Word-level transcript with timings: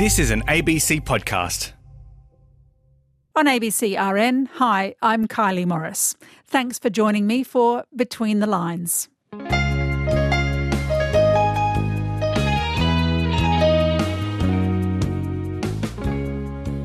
This 0.00 0.18
is 0.18 0.30
an 0.30 0.40
ABC 0.48 1.02
podcast. 1.02 1.72
On 3.36 3.44
ABC 3.44 3.98
RN, 4.00 4.46
hi, 4.46 4.94
I'm 5.02 5.28
Kylie 5.28 5.66
Morris. 5.66 6.16
Thanks 6.46 6.78
for 6.78 6.88
joining 6.88 7.26
me 7.26 7.44
for 7.44 7.84
Between 7.94 8.38
the 8.38 8.46
Lines. 8.46 9.10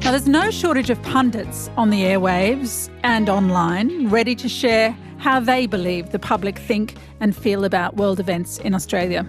Now, 0.03 0.11
there's 0.11 0.27
no 0.27 0.51
shortage 0.51 0.89
of 0.89 1.01
pundits 1.03 1.69
on 1.77 1.91
the 1.91 2.01
airwaves 2.01 2.89
and 3.03 3.29
online 3.29 4.09
ready 4.09 4.35
to 4.35 4.49
share 4.49 4.91
how 5.19 5.39
they 5.39 5.67
believe 5.67 6.11
the 6.11 6.19
public 6.19 6.59
think 6.59 6.95
and 7.21 7.33
feel 7.33 7.63
about 7.63 7.95
world 7.95 8.19
events 8.19 8.57
in 8.57 8.75
Australia. 8.75 9.25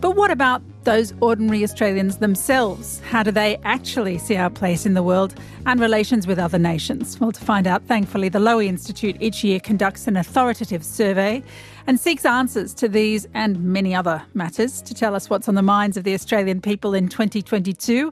But 0.00 0.16
what 0.16 0.32
about 0.32 0.60
those 0.88 1.12
ordinary 1.20 1.62
Australians 1.62 2.16
themselves? 2.16 3.00
How 3.00 3.22
do 3.22 3.30
they 3.30 3.58
actually 3.62 4.16
see 4.16 4.36
our 4.36 4.48
place 4.48 4.86
in 4.86 4.94
the 4.94 5.02
world 5.02 5.34
and 5.66 5.80
relations 5.80 6.26
with 6.26 6.38
other 6.38 6.58
nations? 6.58 7.20
Well, 7.20 7.30
to 7.30 7.44
find 7.44 7.66
out, 7.66 7.82
thankfully, 7.82 8.30
the 8.30 8.38
Lowy 8.38 8.68
Institute 8.68 9.14
each 9.20 9.44
year 9.44 9.60
conducts 9.60 10.06
an 10.06 10.16
authoritative 10.16 10.82
survey 10.82 11.42
and 11.86 12.00
seeks 12.00 12.24
answers 12.24 12.72
to 12.72 12.88
these 12.88 13.28
and 13.34 13.62
many 13.62 13.94
other 13.94 14.22
matters. 14.32 14.80
To 14.80 14.94
tell 14.94 15.14
us 15.14 15.28
what's 15.28 15.46
on 15.46 15.56
the 15.56 15.62
minds 15.62 15.98
of 15.98 16.04
the 16.04 16.14
Australian 16.14 16.62
people 16.62 16.94
in 16.94 17.08
2022, 17.08 18.10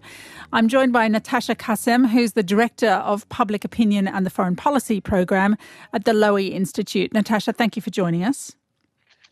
I'm 0.52 0.68
joined 0.68 0.92
by 0.92 1.08
Natasha 1.08 1.54
Kassam, 1.54 2.06
who's 2.06 2.34
the 2.34 2.42
Director 2.42 2.90
of 2.90 3.26
Public 3.30 3.64
Opinion 3.64 4.06
and 4.06 4.26
the 4.26 4.30
Foreign 4.30 4.54
Policy 4.54 5.00
Program 5.00 5.56
at 5.94 6.04
the 6.04 6.12
Lowy 6.12 6.50
Institute. 6.50 7.14
Natasha, 7.14 7.54
thank 7.54 7.74
you 7.74 7.80
for 7.80 7.88
joining 7.88 8.22
us. 8.22 8.54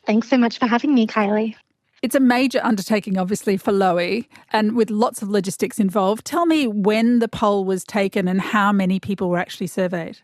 Thanks 0.06 0.30
so 0.30 0.38
much 0.38 0.58
for 0.58 0.66
having 0.66 0.94
me, 0.94 1.06
Kylie. 1.06 1.56
It's 2.04 2.14
a 2.14 2.20
major 2.20 2.60
undertaking, 2.62 3.16
obviously, 3.16 3.56
for 3.56 3.72
Lowy 3.72 4.26
and 4.52 4.76
with 4.76 4.90
lots 4.90 5.22
of 5.22 5.30
logistics 5.30 5.78
involved. 5.80 6.26
Tell 6.26 6.44
me 6.44 6.66
when 6.66 7.20
the 7.20 7.28
poll 7.28 7.64
was 7.64 7.82
taken 7.82 8.28
and 8.28 8.42
how 8.42 8.72
many 8.72 9.00
people 9.00 9.30
were 9.30 9.38
actually 9.38 9.68
surveyed. 9.68 10.18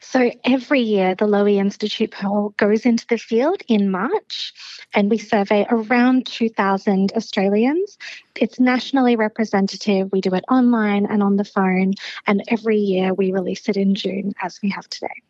So 0.00 0.32
every 0.42 0.80
year, 0.80 1.14
the 1.14 1.26
Lowy 1.26 1.58
Institute 1.58 2.10
poll 2.10 2.54
goes 2.56 2.84
into 2.84 3.06
the 3.06 3.18
field 3.18 3.62
in 3.68 3.92
March, 3.92 4.52
and 4.92 5.08
we 5.08 5.18
survey 5.18 5.64
around 5.70 6.26
2,000 6.26 7.12
Australians. 7.12 7.96
It's 8.34 8.58
nationally 8.58 9.14
representative. 9.14 10.10
We 10.10 10.20
do 10.20 10.34
it 10.34 10.44
online 10.50 11.06
and 11.06 11.22
on 11.22 11.36
the 11.36 11.44
phone, 11.44 11.94
and 12.26 12.42
every 12.48 12.78
year 12.78 13.14
we 13.14 13.30
release 13.30 13.68
it 13.68 13.76
in 13.76 13.94
June, 13.94 14.32
as 14.42 14.58
we 14.60 14.70
have 14.70 14.88
today. 14.88 15.22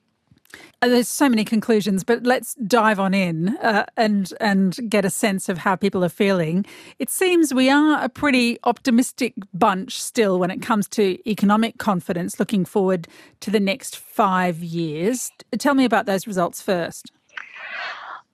Uh, 0.83 0.89
there's 0.89 1.09
so 1.09 1.29
many 1.29 1.45
conclusions, 1.45 2.05
but 2.05 2.25
let's 2.25 2.55
dive 2.55 2.99
on 2.99 3.13
in 3.13 3.57
uh, 3.59 3.85
and 3.97 4.33
and 4.41 4.79
get 4.89 5.05
a 5.05 5.11
sense 5.11 5.49
of 5.49 5.59
how 5.59 5.77
people 5.77 6.05
are 6.05 6.09
feeling. 6.09 6.65
It 6.99 7.11
seems 7.11 7.53
we 7.53 7.69
are 7.69 8.03
a 8.03 8.09
pretty 8.09 8.59
optimistic 8.65 9.35
bunch 9.53 10.01
still 10.01 10.39
when 10.39 10.51
it 10.51 10.63
comes 10.63 10.89
to 10.89 11.19
economic 11.31 11.79
confidence, 11.79 12.41
looking 12.41 12.65
forward 12.65 13.07
to 13.41 13.51
the 13.51 13.61
next 13.61 13.97
five 13.97 14.59
years. 14.59 15.31
Tell 15.59 15.75
me 15.75 15.85
about 15.85 16.07
those 16.07 16.27
results 16.27 16.63
first. 16.63 17.13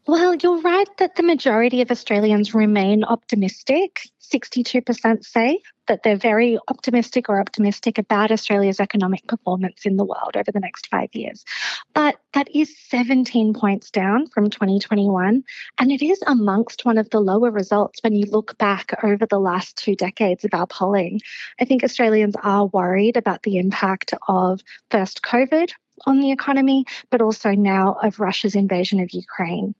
Well, 0.08 0.36
you're 0.36 0.60
right 0.60 0.86
that 0.98 1.16
the 1.16 1.24
majority 1.24 1.82
of 1.82 1.90
Australians 1.90 2.54
remain 2.54 3.02
optimistic. 3.02 4.02
62% 4.22 5.24
say 5.24 5.60
that 5.88 6.04
they're 6.04 6.16
very 6.16 6.58
optimistic 6.68 7.28
or 7.28 7.40
optimistic 7.40 7.98
about 7.98 8.30
Australia's 8.30 8.78
economic 8.78 9.26
performance 9.26 9.84
in 9.84 9.96
the 9.96 10.04
world 10.04 10.36
over 10.36 10.52
the 10.52 10.60
next 10.60 10.86
five 10.88 11.08
years. 11.12 11.44
But 11.92 12.16
that 12.34 12.48
is 12.54 12.72
17 12.88 13.54
points 13.54 13.90
down 13.90 14.28
from 14.28 14.48
2021. 14.48 15.42
And 15.78 15.92
it 15.92 16.02
is 16.02 16.22
amongst 16.28 16.84
one 16.84 16.98
of 16.98 17.10
the 17.10 17.20
lower 17.20 17.50
results 17.50 17.98
when 18.02 18.14
you 18.14 18.26
look 18.26 18.56
back 18.58 18.92
over 19.02 19.26
the 19.26 19.40
last 19.40 19.76
two 19.76 19.96
decades 19.96 20.44
of 20.44 20.54
our 20.54 20.68
polling. 20.68 21.20
I 21.60 21.64
think 21.64 21.82
Australians 21.82 22.36
are 22.44 22.66
worried 22.66 23.16
about 23.16 23.42
the 23.42 23.58
impact 23.58 24.14
of 24.28 24.60
first 24.88 25.22
COVID 25.22 25.72
on 26.04 26.20
the 26.20 26.30
economy, 26.30 26.84
but 27.10 27.22
also 27.22 27.52
now 27.52 27.96
of 28.02 28.20
Russia's 28.20 28.54
invasion 28.54 29.00
of 29.00 29.10
Ukraine. 29.12 29.74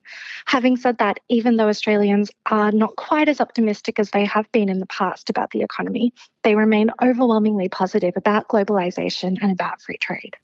Having 0.46 0.78
said 0.78 0.98
that, 0.98 1.20
even 1.28 1.56
though 1.56 1.68
Australians 1.68 2.30
are 2.46 2.72
not 2.72 2.96
quite 2.96 3.28
as 3.28 3.40
optimistic 3.40 3.98
as 3.98 4.10
they 4.10 4.24
have 4.24 4.50
been 4.52 4.68
in 4.68 4.80
the 4.80 4.86
past 4.86 5.30
about 5.30 5.50
the 5.50 5.62
economy, 5.62 6.12
they 6.42 6.54
remain 6.54 6.90
overwhelmingly 7.02 7.68
positive 7.68 8.14
about 8.16 8.48
globalisation 8.48 9.36
and 9.42 9.52
about 9.52 9.82
free 9.82 9.98
trade. 9.98 10.36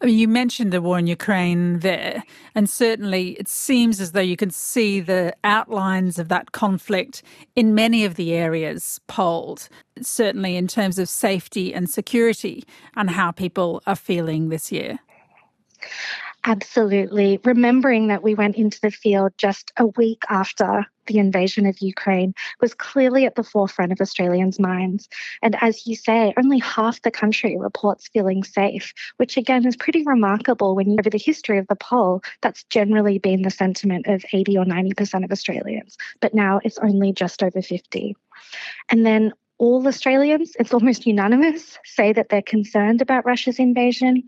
I 0.00 0.06
mean, 0.06 0.18
you 0.18 0.28
mentioned 0.28 0.72
the 0.72 0.80
war 0.80 0.98
in 0.98 1.06
Ukraine 1.06 1.80
there, 1.80 2.22
and 2.54 2.68
certainly 2.68 3.30
it 3.32 3.48
seems 3.48 4.00
as 4.00 4.12
though 4.12 4.20
you 4.20 4.36
can 4.36 4.50
see 4.50 5.00
the 5.00 5.34
outlines 5.44 6.18
of 6.18 6.28
that 6.28 6.52
conflict 6.52 7.22
in 7.56 7.74
many 7.74 8.04
of 8.04 8.14
the 8.14 8.32
areas 8.32 9.00
polled, 9.08 9.68
certainly 10.00 10.56
in 10.56 10.68
terms 10.68 10.98
of 10.98 11.08
safety 11.08 11.74
and 11.74 11.90
security 11.90 12.64
and 12.96 13.10
how 13.10 13.30
people 13.30 13.82
are 13.86 13.96
feeling 13.96 14.48
this 14.48 14.70
year. 14.72 14.98
Absolutely. 16.44 17.40
Remembering 17.44 18.08
that 18.08 18.22
we 18.22 18.34
went 18.34 18.56
into 18.56 18.80
the 18.80 18.90
field 18.90 19.32
just 19.36 19.72
a 19.76 19.86
week 19.86 20.22
after 20.30 20.86
the 21.06 21.18
invasion 21.18 21.66
of 21.66 21.80
Ukraine 21.80 22.34
was 22.60 22.74
clearly 22.74 23.26
at 23.26 23.34
the 23.34 23.42
forefront 23.42 23.92
of 23.92 24.00
Australians' 24.00 24.60
minds. 24.60 25.08
And 25.42 25.56
as 25.60 25.86
you 25.86 25.96
say, 25.96 26.32
only 26.36 26.58
half 26.58 27.02
the 27.02 27.10
country 27.10 27.56
reports 27.58 28.08
feeling 28.08 28.44
safe, 28.44 28.92
which 29.16 29.36
again 29.36 29.66
is 29.66 29.76
pretty 29.76 30.04
remarkable 30.04 30.76
when 30.76 30.90
you 30.90 30.98
over 30.98 31.10
the 31.10 31.18
history 31.18 31.58
of 31.58 31.66
the 31.68 31.76
poll, 31.76 32.22
that's 32.40 32.64
generally 32.64 33.18
been 33.18 33.42
the 33.42 33.50
sentiment 33.50 34.06
of 34.06 34.24
80 34.32 34.58
or 34.58 34.64
90% 34.64 35.24
of 35.24 35.32
Australians. 35.32 35.96
But 36.20 36.34
now 36.34 36.60
it's 36.64 36.78
only 36.78 37.12
just 37.12 37.42
over 37.42 37.62
50. 37.62 38.16
And 38.90 39.04
then 39.04 39.32
all 39.58 39.86
Australians, 39.86 40.56
it's 40.58 40.72
almost 40.72 41.06
unanimous, 41.06 41.78
say 41.84 42.12
that 42.12 42.28
they're 42.28 42.42
concerned 42.42 43.02
about 43.02 43.26
Russia's 43.26 43.58
invasion. 43.58 44.22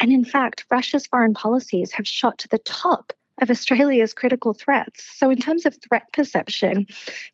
And 0.00 0.12
in 0.12 0.24
fact, 0.24 0.66
Russia's 0.70 1.06
foreign 1.06 1.34
policies 1.34 1.92
have 1.92 2.06
shot 2.06 2.38
to 2.38 2.48
the 2.48 2.58
top 2.58 3.12
of 3.40 3.50
Australia's 3.50 4.12
critical 4.12 4.52
threats. 4.52 5.04
So, 5.16 5.30
in 5.30 5.38
terms 5.38 5.66
of 5.66 5.76
threat 5.80 6.12
perception, 6.12 6.86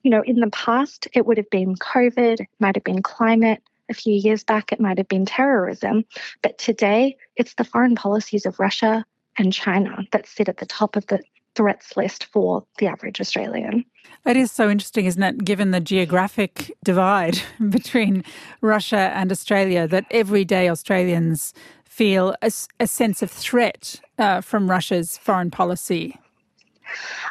you 0.02 0.10
know, 0.10 0.22
in 0.22 0.40
the 0.40 0.50
past, 0.50 1.08
it 1.12 1.26
would 1.26 1.38
have 1.38 1.50
been 1.50 1.74
COVID, 1.76 2.40
it 2.40 2.48
might 2.60 2.76
have 2.76 2.84
been 2.84 3.02
climate. 3.02 3.62
A 3.90 3.94
few 3.94 4.14
years 4.14 4.44
back, 4.44 4.70
it 4.70 4.80
might 4.80 4.98
have 4.98 5.08
been 5.08 5.24
terrorism. 5.24 6.04
But 6.42 6.58
today, 6.58 7.16
it's 7.36 7.54
the 7.54 7.64
foreign 7.64 7.94
policies 7.94 8.44
of 8.44 8.60
Russia 8.60 9.04
and 9.38 9.50
China 9.50 10.04
that 10.12 10.26
sit 10.26 10.48
at 10.48 10.58
the 10.58 10.66
top 10.66 10.94
of 10.94 11.06
the 11.06 11.20
threats 11.58 11.96
list 11.96 12.26
for 12.26 12.64
the 12.78 12.86
average 12.86 13.20
Australian. 13.20 13.84
It 14.24 14.36
is 14.36 14.52
so 14.52 14.70
interesting, 14.70 15.06
isn't 15.06 15.22
it, 15.22 15.44
given 15.44 15.72
the 15.72 15.80
geographic 15.80 16.72
divide 16.84 17.40
between 17.68 18.22
Russia 18.60 19.10
and 19.12 19.32
Australia, 19.32 19.88
that 19.88 20.04
everyday 20.12 20.70
Australians 20.70 21.52
feel 21.84 22.36
a, 22.40 22.52
a 22.78 22.86
sense 22.86 23.22
of 23.22 23.30
threat 23.30 24.00
uh, 24.18 24.40
from 24.40 24.70
Russia's 24.70 25.18
foreign 25.18 25.50
policy? 25.50 26.16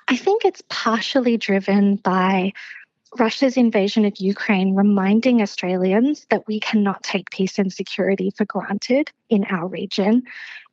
I 0.09 0.17
think 0.17 0.43
it's 0.43 0.61
partially 0.67 1.37
driven 1.37 1.95
by 1.95 2.51
Russia's 3.17 3.55
invasion 3.55 4.03
of 4.03 4.17
Ukraine 4.17 4.75
reminding 4.75 5.41
Australians 5.41 6.27
that 6.29 6.45
we 6.47 6.59
cannot 6.59 7.01
take 7.01 7.31
peace 7.31 7.57
and 7.57 7.71
security 7.71 8.31
for 8.35 8.43
granted 8.43 9.09
in 9.29 9.43
our 9.45 9.67
region. 9.67 10.23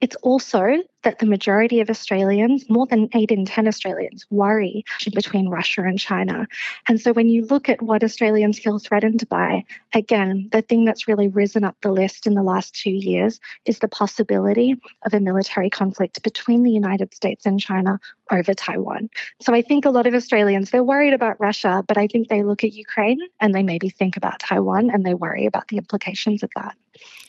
It's 0.01 0.17
also 0.17 0.83
that 1.03 1.19
the 1.19 1.27
majority 1.27 1.81
of 1.81 1.89
Australians, 1.89 2.69
more 2.69 2.87
than 2.87 3.09
8 3.15 3.31
in 3.31 3.45
10 3.45 3.69
Australians, 3.69 4.27
worry 4.31 4.85
between 5.15 5.49
Russia 5.49 5.83
and 5.83 5.99
China. 5.99 6.47
And 6.89 7.01
so 7.01 7.13
when 7.13 7.29
you 7.29 7.47
look 7.47 7.69
at 7.69 7.81
what 7.81 8.03
Australians 8.03 8.59
feel 8.59 8.79
threatened 8.79 9.27
by, 9.29 9.65
again, 9.95 10.49
the 10.53 10.63
thing 10.63 10.85
that's 10.85 11.09
really 11.09 11.29
risen 11.29 11.65
up 11.65 11.77
the 11.81 11.93
list 11.93 12.27
in 12.27 12.35
the 12.35 12.43
last 12.43 12.75
two 12.75 12.91
years 12.91 13.41
is 13.65 13.79
the 13.79 13.89
possibility 13.89 14.77
of 15.07 15.15
a 15.15 15.21
military 15.21 15.71
conflict 15.71 16.23
between 16.23 16.63
the 16.63 16.73
United 16.73 17.15
States 17.15 17.47
and 17.47 17.61
China 17.61 17.99
over 18.31 18.55
Taiwan. 18.55 19.09
So 19.41 19.55
I 19.55 19.63
think 19.63 19.85
a 19.85 19.91
lot 19.91 20.07
of 20.07 20.15
Australians, 20.15 20.71
they're 20.71 20.85
worried 20.85 21.15
about 21.15 21.41
Russia, 21.41 21.85
but 21.87 21.97
I 21.97 22.09
think 22.09 22.29
they 22.29 22.43
look 22.43 22.65
at 22.65 22.73
Ukraine 22.73 23.21
and 23.41 23.55
they 23.55 23.63
maybe 23.63 23.91
think 23.91 24.17
about 24.17 24.41
Taiwan 24.41 24.91
and 24.91 25.05
they 25.05 25.15
worry 25.15 25.47
about 25.47 25.69
the 25.69 25.77
implications 25.77 26.43
of 26.43 26.51
that. 26.57 26.77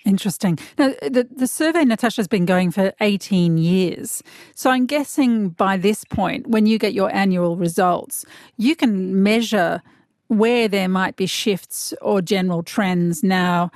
Interesting. 0.05 0.59
Now, 0.77 0.89
the, 1.01 1.27
the 1.35 1.47
survey, 1.47 1.83
Natasha, 1.83 2.21
has 2.21 2.27
been 2.27 2.45
going 2.45 2.69
for 2.69 2.93
18 3.01 3.57
years. 3.57 4.21
So 4.53 4.69
I'm 4.69 4.85
guessing 4.85 5.49
by 5.49 5.77
this 5.77 6.03
point, 6.05 6.45
when 6.47 6.67
you 6.67 6.77
get 6.77 6.93
your 6.93 7.13
annual 7.13 7.57
results, 7.57 8.23
you 8.55 8.75
can 8.75 9.23
measure 9.23 9.81
where 10.27 10.67
there 10.67 10.87
might 10.87 11.15
be 11.15 11.25
shifts 11.25 11.91
or 12.01 12.21
general 12.21 12.61
trends 12.61 13.23
now 13.23 13.71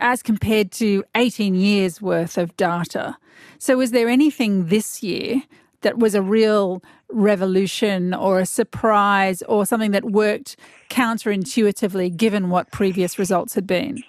as 0.00 0.22
compared 0.22 0.72
to 0.72 1.04
18 1.14 1.54
years 1.54 2.00
worth 2.00 2.38
of 2.38 2.56
data. 2.56 3.16
So 3.58 3.80
is 3.80 3.90
there 3.90 4.08
anything 4.08 4.66
this 4.66 5.02
year 5.02 5.42
that 5.82 5.98
was 5.98 6.14
a 6.14 6.22
real 6.22 6.82
revolution 7.10 8.12
or 8.14 8.40
a 8.40 8.46
surprise 8.46 9.42
or 9.42 9.66
something 9.66 9.92
that 9.92 10.04
worked 10.04 10.56
counterintuitively 10.90 12.16
given 12.16 12.50
what 12.50 12.72
previous 12.72 13.18
results 13.18 13.54
had 13.54 13.66
been? 13.66 14.02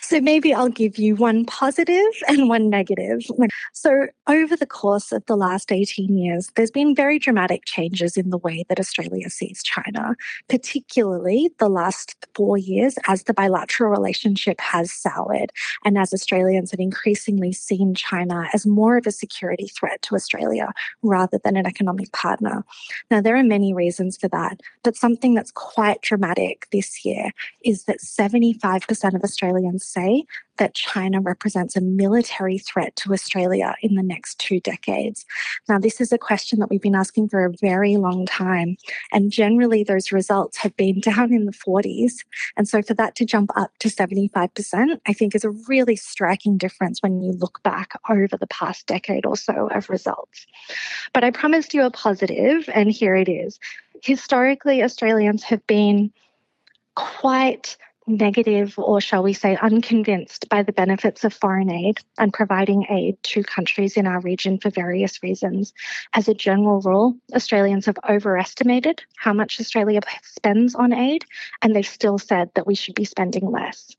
So 0.00 0.20
maybe 0.20 0.54
I'll 0.54 0.68
give 0.68 0.98
you 0.98 1.14
one 1.14 1.44
positive 1.44 2.12
and 2.28 2.48
one 2.48 2.70
negative. 2.70 3.22
So, 3.72 4.08
over 4.26 4.56
the 4.56 4.66
course 4.66 5.12
of 5.12 5.24
the 5.26 5.36
last 5.36 5.72
18 5.72 6.16
years, 6.16 6.50
there's 6.54 6.70
been 6.70 6.94
very 6.94 7.18
dramatic 7.18 7.64
changes 7.64 8.16
in 8.16 8.30
the 8.30 8.38
way 8.38 8.64
that 8.68 8.78
Australia 8.80 9.28
sees 9.28 9.62
China, 9.62 10.14
particularly 10.48 11.50
the 11.58 11.68
last 11.68 12.14
four 12.34 12.56
years 12.56 12.96
as 13.08 13.24
the 13.24 13.34
bilateral 13.34 13.90
relationship 13.90 14.60
has 14.60 14.92
soured 14.92 15.52
and 15.84 15.98
as 15.98 16.12
Australians 16.12 16.70
have 16.70 16.80
increasingly 16.80 17.52
seen 17.52 17.94
China 17.94 18.48
as 18.54 18.66
more 18.66 18.96
of 18.96 19.06
a 19.06 19.12
security 19.12 19.66
threat 19.66 20.00
to 20.02 20.14
Australia 20.14 20.72
rather 21.02 21.38
than 21.44 21.56
an 21.56 21.66
economic 21.66 22.12
partner. 22.12 22.64
Now, 23.10 23.20
there 23.20 23.36
are 23.36 23.42
many 23.42 23.74
reasons 23.74 24.16
for 24.16 24.28
that, 24.28 24.60
but 24.82 24.96
something 24.96 25.34
that's 25.34 25.52
quite 25.52 26.02
dramatic 26.02 26.68
this 26.72 27.04
year 27.04 27.32
is 27.64 27.84
that 27.84 28.00
75% 28.00 29.14
of 29.14 29.24
Australians 29.24 29.49
say 29.78 30.24
that 30.60 30.74
China 30.74 31.20
represents 31.20 31.74
a 31.74 31.80
military 31.80 32.58
threat 32.58 32.94
to 32.94 33.12
Australia 33.12 33.74
in 33.82 33.94
the 33.94 34.02
next 34.02 34.38
two 34.38 34.60
decades. 34.60 35.24
Now, 35.68 35.78
this 35.78 36.00
is 36.00 36.12
a 36.12 36.18
question 36.18 36.58
that 36.58 36.68
we've 36.68 36.82
been 36.82 36.94
asking 36.94 37.30
for 37.30 37.44
a 37.44 37.52
very 37.60 37.96
long 37.96 38.26
time, 38.26 38.76
and 39.10 39.32
generally 39.32 39.82
those 39.82 40.12
results 40.12 40.58
have 40.58 40.76
been 40.76 41.00
down 41.10 41.32
in 41.32 41.46
the 41.46 41.52
40s. 41.52 42.18
And 42.56 42.68
so 42.68 42.82
for 42.82 42.94
that 42.94 43.14
to 43.16 43.24
jump 43.24 43.50
up 43.56 43.76
to 43.78 43.88
75%, 43.88 45.00
I 45.06 45.12
think 45.14 45.34
is 45.34 45.44
a 45.44 45.50
really 45.50 45.96
striking 45.96 46.58
difference 46.58 47.02
when 47.02 47.22
you 47.22 47.32
look 47.32 47.62
back 47.62 47.98
over 48.08 48.36
the 48.36 48.46
past 48.46 48.86
decade 48.86 49.24
or 49.24 49.36
so 49.36 49.68
of 49.68 49.88
results. 49.88 50.46
But 51.14 51.24
I 51.24 51.30
promised 51.30 51.72
you 51.72 51.82
a 51.84 51.90
positive, 51.90 52.68
and 52.74 52.92
here 52.92 53.16
it 53.16 53.28
is. 53.28 53.58
Historically, 54.02 54.82
Australians 54.82 55.42
have 55.44 55.66
been 55.66 56.12
quite 56.96 57.78
negative, 58.06 58.74
or 58.78 59.00
shall 59.00 59.22
we 59.22 59.32
say, 59.32 59.56
unconvinced 59.60 60.48
by 60.48 60.62
the 60.62 60.72
benefits 60.72 61.24
of 61.24 61.32
foreign 61.32 61.70
aid 61.70 61.98
and 62.18 62.32
providing 62.32 62.86
aid 62.90 63.22
to 63.22 63.42
countries 63.42 63.96
in 63.96 64.06
our 64.06 64.20
region 64.20 64.58
for 64.58 64.70
various 64.70 65.22
reasons. 65.22 65.72
As 66.14 66.28
a 66.28 66.34
general 66.34 66.80
rule, 66.80 67.16
Australians 67.34 67.86
have 67.86 67.98
overestimated 68.08 69.02
how 69.16 69.32
much 69.32 69.60
Australia 69.60 70.00
spends 70.22 70.74
on 70.74 70.92
aid, 70.92 71.24
and 71.62 71.74
they've 71.74 71.86
still 71.86 72.18
said 72.18 72.50
that 72.54 72.66
we 72.66 72.74
should 72.74 72.94
be 72.94 73.04
spending 73.04 73.50
less. 73.50 73.94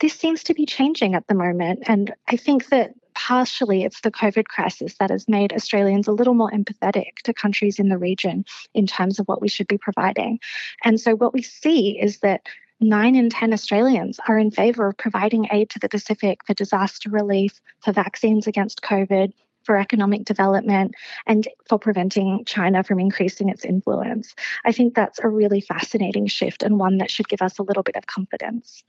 This 0.00 0.14
seems 0.14 0.42
to 0.44 0.54
be 0.54 0.64
changing 0.64 1.14
at 1.14 1.26
the 1.26 1.34
moment, 1.34 1.80
and 1.86 2.14
I 2.28 2.36
think 2.36 2.68
that 2.68 2.92
partially 3.14 3.82
it's 3.82 4.00
the 4.00 4.12
COVID 4.12 4.44
crisis 4.44 4.94
that 5.00 5.10
has 5.10 5.28
made 5.28 5.52
Australians 5.52 6.06
a 6.06 6.12
little 6.12 6.34
more 6.34 6.52
empathetic 6.52 7.16
to 7.24 7.34
countries 7.34 7.80
in 7.80 7.88
the 7.88 7.98
region 7.98 8.44
in 8.74 8.86
terms 8.86 9.18
of 9.18 9.26
what 9.26 9.42
we 9.42 9.48
should 9.48 9.66
be 9.66 9.76
providing. 9.76 10.38
And 10.84 11.00
so 11.00 11.16
what 11.16 11.34
we 11.34 11.42
see 11.42 11.98
is 12.00 12.20
that 12.20 12.42
nine 12.80 13.14
in 13.16 13.30
10 13.30 13.52
Australians 13.52 14.20
are 14.28 14.38
in 14.38 14.50
favour 14.50 14.88
of 14.88 14.96
providing 14.96 15.48
aid 15.50 15.70
to 15.70 15.78
the 15.78 15.88
Pacific 15.88 16.40
for 16.46 16.54
disaster 16.54 17.10
relief, 17.10 17.60
for 17.80 17.92
vaccines 17.92 18.46
against 18.46 18.82
COVID, 18.82 19.32
for 19.64 19.76
economic 19.76 20.24
development, 20.24 20.94
and 21.26 21.46
for 21.68 21.78
preventing 21.78 22.44
China 22.46 22.82
from 22.82 22.98
increasing 22.98 23.48
its 23.48 23.64
influence. 23.64 24.34
I 24.64 24.72
think 24.72 24.94
that's 24.94 25.18
a 25.22 25.28
really 25.28 25.60
fascinating 25.60 26.26
shift 26.26 26.62
and 26.62 26.78
one 26.78 26.98
that 26.98 27.10
should 27.10 27.28
give 27.28 27.42
us 27.42 27.58
a 27.58 27.62
little 27.62 27.82
bit 27.82 27.96
of 27.96 28.06
confidence. 28.06 28.82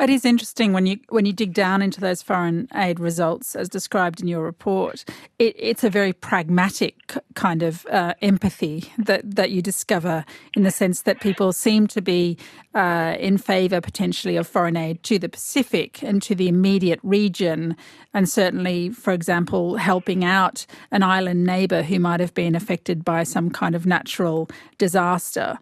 It 0.00 0.10
is 0.10 0.24
interesting 0.24 0.72
when 0.72 0.86
you 0.86 0.98
when 1.08 1.24
you 1.24 1.32
dig 1.32 1.54
down 1.54 1.80
into 1.80 2.00
those 2.00 2.22
foreign 2.22 2.68
aid 2.74 2.98
results, 2.98 3.54
as 3.54 3.68
described 3.68 4.20
in 4.20 4.28
your 4.28 4.42
report. 4.42 5.04
It, 5.38 5.54
it's 5.58 5.84
a 5.84 5.90
very 5.90 6.12
pragmatic 6.12 7.16
kind 7.34 7.62
of 7.62 7.86
uh, 7.86 8.14
empathy 8.20 8.92
that 8.98 9.36
that 9.36 9.50
you 9.50 9.62
discover 9.62 10.24
in 10.56 10.64
the 10.64 10.70
sense 10.70 11.02
that 11.02 11.20
people 11.20 11.52
seem 11.52 11.86
to 11.88 12.00
be 12.00 12.36
uh, 12.74 13.16
in 13.20 13.38
favour 13.38 13.80
potentially 13.80 14.36
of 14.36 14.48
foreign 14.48 14.76
aid 14.76 15.02
to 15.04 15.18
the 15.18 15.28
Pacific 15.28 16.02
and 16.02 16.20
to 16.22 16.34
the 16.34 16.48
immediate 16.48 17.00
region, 17.02 17.76
and 18.12 18.28
certainly, 18.28 18.90
for 18.90 19.12
example, 19.12 19.76
helping 19.76 20.24
out 20.24 20.66
an 20.90 21.02
island 21.02 21.44
neighbour 21.44 21.82
who 21.82 22.00
might 22.00 22.20
have 22.20 22.34
been 22.34 22.54
affected 22.54 23.04
by 23.04 23.22
some 23.22 23.48
kind 23.50 23.74
of 23.74 23.86
natural 23.86 24.48
disaster 24.78 25.58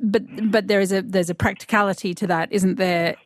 but 0.00 0.22
but 0.50 0.68
there 0.68 0.80
is 0.80 0.92
a 0.92 1.02
there's 1.02 1.30
a 1.30 1.34
practicality 1.34 2.14
to 2.14 2.26
that, 2.26 2.52
isn't 2.52 2.76
there? 2.76 3.16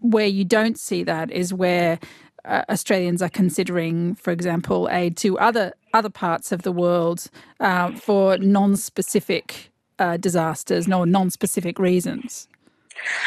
Where 0.00 0.26
you 0.26 0.44
don't 0.44 0.78
see 0.78 1.02
that 1.04 1.30
is 1.30 1.52
where 1.52 1.98
uh, 2.44 2.62
Australians 2.68 3.20
are 3.20 3.28
considering, 3.28 4.14
for 4.14 4.30
example, 4.30 4.88
aid 4.90 5.16
to 5.18 5.38
other 5.38 5.74
other 5.92 6.10
parts 6.10 6.52
of 6.52 6.62
the 6.62 6.72
world 6.72 7.26
uh, 7.60 7.92
for 7.92 8.38
non-specific 8.38 9.70
uh, 9.98 10.16
disasters, 10.16 10.86
no 10.86 11.04
non-specific 11.04 11.78
reasons. 11.78 12.48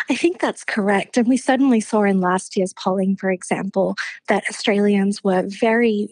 I 0.10 0.16
think 0.16 0.40
that's 0.40 0.64
correct. 0.64 1.18
And 1.18 1.28
we 1.28 1.38
certainly 1.38 1.80
saw 1.80 2.04
in 2.04 2.20
last 2.20 2.58
year's 2.58 2.74
polling, 2.74 3.16
for 3.16 3.32
example, 3.32 3.96
that 4.28 4.44
Australians 4.50 5.24
were 5.24 5.44
very 5.48 6.10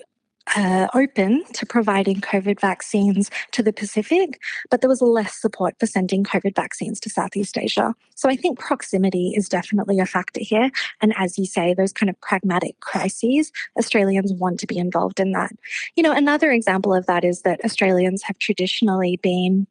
uh, 0.55 0.87
open 0.93 1.43
to 1.53 1.65
providing 1.65 2.21
COVID 2.21 2.59
vaccines 2.59 3.29
to 3.51 3.63
the 3.63 3.73
Pacific, 3.73 4.41
but 4.69 4.81
there 4.81 4.89
was 4.89 5.01
less 5.01 5.39
support 5.39 5.75
for 5.79 5.85
sending 5.85 6.23
COVID 6.23 6.55
vaccines 6.55 6.99
to 7.01 7.09
Southeast 7.09 7.57
Asia. 7.57 7.93
So 8.15 8.29
I 8.29 8.35
think 8.35 8.59
proximity 8.59 9.33
is 9.35 9.49
definitely 9.49 9.99
a 9.99 10.05
factor 10.05 10.41
here. 10.43 10.71
And 11.01 11.13
as 11.17 11.37
you 11.37 11.45
say, 11.45 11.73
those 11.73 11.93
kind 11.93 12.09
of 12.09 12.19
pragmatic 12.21 12.79
crises, 12.79 13.51
Australians 13.77 14.33
want 14.33 14.59
to 14.59 14.67
be 14.67 14.77
involved 14.77 15.19
in 15.19 15.31
that. 15.33 15.51
You 15.95 16.03
know, 16.03 16.11
another 16.11 16.51
example 16.51 16.93
of 16.93 17.05
that 17.05 17.23
is 17.23 17.41
that 17.43 17.63
Australians 17.63 18.23
have 18.23 18.37
traditionally 18.39 19.19
been, 19.21 19.67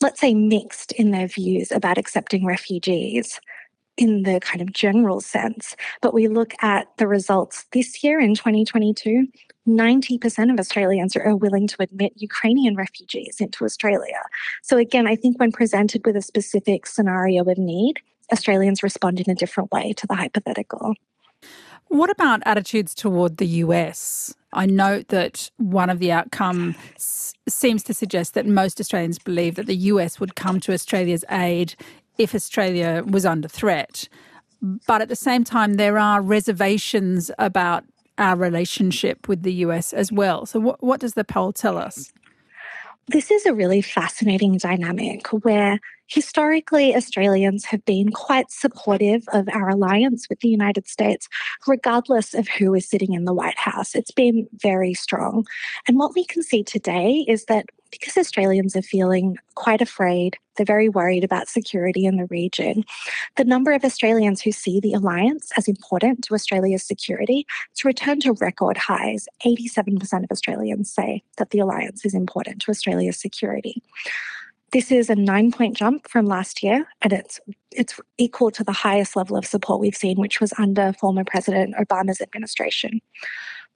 let's 0.00 0.20
say, 0.20 0.34
mixed 0.34 0.92
in 0.92 1.10
their 1.10 1.28
views 1.28 1.70
about 1.70 1.98
accepting 1.98 2.44
refugees 2.44 3.40
in 3.96 4.22
the 4.22 4.40
kind 4.40 4.60
of 4.60 4.72
general 4.72 5.20
sense. 5.20 5.76
But 6.00 6.14
we 6.14 6.28
look 6.28 6.54
at 6.62 6.88
the 6.96 7.06
results 7.06 7.66
this 7.72 8.02
year 8.02 8.20
in 8.20 8.34
2022, 8.34 9.26
90% 9.66 10.52
of 10.52 10.58
Australians 10.58 11.16
are 11.16 11.36
willing 11.36 11.66
to 11.68 11.76
admit 11.80 12.12
Ukrainian 12.16 12.76
refugees 12.76 13.40
into 13.40 13.64
Australia. 13.64 14.20
So, 14.62 14.76
again, 14.76 15.06
I 15.06 15.16
think 15.16 15.38
when 15.38 15.52
presented 15.52 16.04
with 16.04 16.16
a 16.16 16.22
specific 16.22 16.86
scenario 16.86 17.42
of 17.44 17.58
need, 17.58 18.00
Australians 18.32 18.82
respond 18.82 19.20
in 19.20 19.30
a 19.30 19.34
different 19.34 19.72
way 19.72 19.92
to 19.94 20.06
the 20.06 20.14
hypothetical. 20.14 20.94
What 21.88 22.10
about 22.10 22.42
attitudes 22.44 22.94
toward 22.94 23.36
the 23.36 23.46
US? 23.46 24.34
I 24.52 24.66
note 24.66 25.08
that 25.08 25.50
one 25.58 25.90
of 25.90 25.98
the 25.98 26.12
outcomes 26.12 27.34
seems 27.48 27.82
to 27.84 27.94
suggest 27.94 28.34
that 28.34 28.46
most 28.46 28.80
Australians 28.80 29.18
believe 29.18 29.56
that 29.56 29.66
the 29.66 29.76
US 29.76 30.18
would 30.18 30.34
come 30.34 30.60
to 30.60 30.72
Australia's 30.72 31.24
aid 31.30 31.74
if 32.18 32.34
Australia 32.34 33.02
was 33.06 33.26
under 33.26 33.48
threat. 33.48 34.08
But 34.86 35.02
at 35.02 35.08
the 35.08 35.16
same 35.16 35.44
time, 35.44 35.74
there 35.74 35.98
are 35.98 36.22
reservations 36.22 37.30
about 37.38 37.84
our 38.18 38.36
relationship 38.36 39.28
with 39.28 39.42
the 39.42 39.52
US 39.54 39.92
as 39.92 40.12
well. 40.12 40.46
So, 40.46 40.60
what, 40.60 40.82
what 40.82 41.00
does 41.00 41.14
the 41.14 41.24
poll 41.24 41.52
tell 41.52 41.76
us? 41.76 42.12
This 43.08 43.30
is 43.30 43.44
a 43.44 43.52
really 43.52 43.82
fascinating 43.82 44.56
dynamic 44.56 45.26
where 45.44 45.78
historically 46.06 46.94
Australians 46.94 47.64
have 47.66 47.84
been 47.84 48.10
quite 48.10 48.50
supportive 48.50 49.24
of 49.32 49.48
our 49.48 49.70
alliance 49.70 50.28
with 50.28 50.40
the 50.40 50.48
United 50.48 50.88
States, 50.88 51.28
regardless 51.66 52.34
of 52.34 52.48
who 52.48 52.74
is 52.74 52.88
sitting 52.88 53.14
in 53.14 53.24
the 53.24 53.34
White 53.34 53.58
House. 53.58 53.94
It's 53.94 54.10
been 54.10 54.46
very 54.54 54.94
strong. 54.94 55.46
And 55.88 55.98
what 55.98 56.14
we 56.14 56.24
can 56.24 56.42
see 56.42 56.62
today 56.62 57.24
is 57.28 57.46
that 57.46 57.66
because 57.90 58.16
Australians 58.16 58.74
are 58.74 58.82
feeling 58.82 59.36
quite 59.54 59.80
afraid, 59.80 60.36
they're 60.56 60.66
very 60.66 60.88
worried 60.88 61.22
about 61.22 61.48
security 61.48 62.06
in 62.06 62.16
the 62.16 62.26
region. 62.26 62.84
The 63.36 63.44
number 63.44 63.72
of 63.72 63.84
Australians 63.84 64.42
who 64.42 64.52
see 64.52 64.80
the 64.80 64.94
alliance 64.94 65.52
as 65.56 65.68
important 65.68 66.24
to 66.24 66.34
Australia's 66.34 66.82
security 66.82 67.46
has 67.70 67.84
returned 67.84 68.22
to 68.22 68.32
record 68.40 68.76
highs. 68.76 69.28
87% 69.46 70.24
of 70.24 70.30
Australians 70.30 70.90
say 70.90 71.22
that 71.38 71.50
the 71.50 71.60
alliance 71.60 72.04
is 72.04 72.14
important 72.14 72.60
to 72.62 72.70
Australia's 72.70 73.18
security. 73.18 73.82
This 74.74 74.90
is 74.90 75.08
a 75.08 75.14
nine 75.14 75.52
point 75.52 75.76
jump 75.76 76.08
from 76.10 76.26
last 76.26 76.60
year, 76.60 76.84
and 77.00 77.12
it's 77.12 77.38
it's 77.70 78.00
equal 78.18 78.50
to 78.50 78.64
the 78.64 78.72
highest 78.72 79.14
level 79.14 79.36
of 79.36 79.46
support 79.46 79.78
we've 79.78 79.94
seen, 79.94 80.18
which 80.18 80.40
was 80.40 80.52
under 80.58 80.92
former 80.94 81.22
President 81.22 81.76
Obama's 81.76 82.20
administration. 82.20 83.00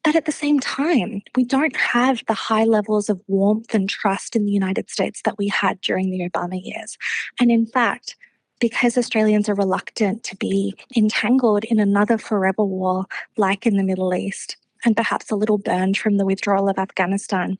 But 0.02 0.16
at 0.16 0.24
the 0.24 0.32
same 0.32 0.58
time, 0.58 1.22
we 1.36 1.44
don't 1.44 1.76
have 1.76 2.24
the 2.26 2.34
high 2.34 2.64
levels 2.64 3.08
of 3.08 3.20
warmth 3.28 3.72
and 3.74 3.88
trust 3.88 4.34
in 4.34 4.44
the 4.44 4.50
United 4.50 4.90
States 4.90 5.22
that 5.24 5.38
we 5.38 5.46
had 5.46 5.80
during 5.82 6.10
the 6.10 6.28
Obama 6.28 6.60
years. 6.60 6.98
And 7.38 7.52
in 7.52 7.64
fact, 7.64 8.16
because 8.58 8.98
Australians 8.98 9.48
are 9.48 9.54
reluctant 9.54 10.24
to 10.24 10.36
be 10.36 10.74
entangled 10.96 11.62
in 11.62 11.78
another 11.78 12.18
forever 12.18 12.64
war 12.64 13.06
like 13.36 13.66
in 13.68 13.76
the 13.76 13.84
Middle 13.84 14.12
East, 14.16 14.56
and 14.84 14.96
perhaps 14.96 15.30
a 15.30 15.36
little 15.36 15.58
burned 15.58 15.96
from 15.96 16.16
the 16.16 16.26
withdrawal 16.26 16.68
of 16.68 16.78
Afghanistan, 16.78 17.58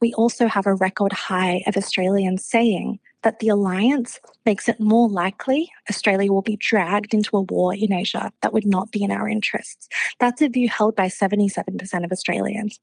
we 0.00 0.12
also 0.14 0.46
have 0.46 0.66
a 0.66 0.74
record 0.74 1.12
high 1.12 1.62
of 1.66 1.76
Australians 1.76 2.44
saying 2.44 2.98
that 3.26 3.40
the 3.40 3.48
alliance 3.48 4.20
makes 4.44 4.68
it 4.68 4.78
more 4.78 5.08
likely 5.08 5.68
Australia 5.90 6.32
will 6.32 6.42
be 6.42 6.56
dragged 6.56 7.12
into 7.12 7.36
a 7.36 7.40
war 7.42 7.74
in 7.74 7.92
Asia 7.92 8.30
that 8.40 8.52
would 8.52 8.64
not 8.64 8.92
be 8.92 9.02
in 9.02 9.10
our 9.10 9.28
interests. 9.28 9.88
That's 10.20 10.40
a 10.42 10.48
view 10.48 10.68
held 10.68 10.94
by 10.94 11.08
77% 11.08 12.04
of 12.04 12.12
Australians. 12.12 12.78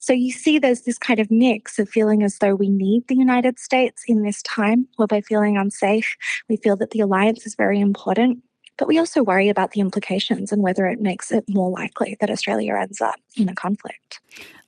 So 0.00 0.12
you 0.12 0.32
see 0.32 0.58
there's 0.58 0.82
this 0.82 0.98
kind 0.98 1.18
of 1.18 1.30
mix 1.30 1.78
of 1.78 1.88
feeling 1.88 2.22
as 2.22 2.36
though 2.38 2.54
we 2.54 2.68
need 2.68 3.08
the 3.08 3.16
United 3.16 3.58
States 3.58 4.02
in 4.06 4.22
this 4.22 4.42
time 4.42 4.86
where 4.96 5.08
we're 5.10 5.22
feeling 5.22 5.56
unsafe. 5.56 6.14
We 6.48 6.58
feel 6.58 6.76
that 6.76 6.90
the 6.90 7.00
alliance 7.00 7.46
is 7.46 7.54
very 7.54 7.80
important 7.80 8.42
but 8.76 8.88
we 8.88 8.98
also 8.98 9.22
worry 9.22 9.48
about 9.48 9.72
the 9.72 9.80
implications 9.80 10.52
and 10.52 10.62
whether 10.62 10.86
it 10.86 11.00
makes 11.00 11.32
it 11.32 11.44
more 11.48 11.70
likely 11.70 12.16
that 12.20 12.30
Australia 12.30 12.74
ends 12.74 13.00
up 13.00 13.16
in 13.36 13.48
a 13.48 13.54
conflict. 13.54 14.20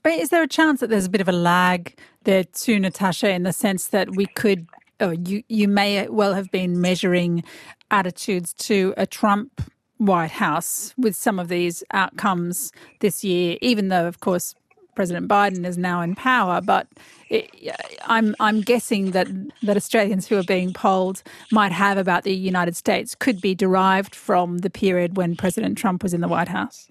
But 0.02 0.12
Is 0.12 0.30
there 0.30 0.42
a 0.42 0.48
chance 0.48 0.80
that 0.80 0.90
there's 0.90 1.06
a 1.06 1.10
bit 1.10 1.20
of 1.20 1.28
a 1.28 1.32
lag 1.32 1.94
there 2.24 2.44
too, 2.44 2.78
Natasha, 2.78 3.30
in 3.30 3.42
the 3.42 3.52
sense 3.52 3.88
that 3.88 4.14
we 4.14 4.26
could, 4.26 4.66
or 5.00 5.14
you, 5.14 5.42
you 5.48 5.68
may 5.68 6.08
well 6.08 6.34
have 6.34 6.50
been 6.50 6.80
measuring 6.80 7.42
attitudes 7.90 8.52
to 8.54 8.94
a 8.96 9.06
Trump 9.06 9.62
White 9.98 10.30
House 10.30 10.94
with 10.96 11.16
some 11.16 11.38
of 11.38 11.48
these 11.48 11.82
outcomes 11.92 12.72
this 13.00 13.24
year, 13.24 13.58
even 13.60 13.88
though, 13.88 14.06
of 14.06 14.20
course, 14.20 14.54
President 14.98 15.28
Biden 15.28 15.64
is 15.64 15.78
now 15.78 16.00
in 16.00 16.16
power. 16.16 16.60
But 16.60 16.88
it, 17.30 17.48
I'm 18.06 18.34
I'm 18.40 18.62
guessing 18.62 19.12
that 19.12 19.28
that 19.62 19.76
Australians 19.76 20.26
who 20.26 20.36
are 20.36 20.42
being 20.42 20.72
polled 20.72 21.22
might 21.52 21.70
have 21.70 21.98
about 21.98 22.24
the 22.24 22.34
United 22.34 22.74
States 22.74 23.14
could 23.14 23.40
be 23.40 23.54
derived 23.54 24.12
from 24.12 24.58
the 24.58 24.70
period 24.70 25.16
when 25.16 25.36
President 25.36 25.78
Trump 25.78 26.02
was 26.02 26.14
in 26.14 26.20
the 26.20 26.26
White 26.26 26.48
House. 26.48 26.88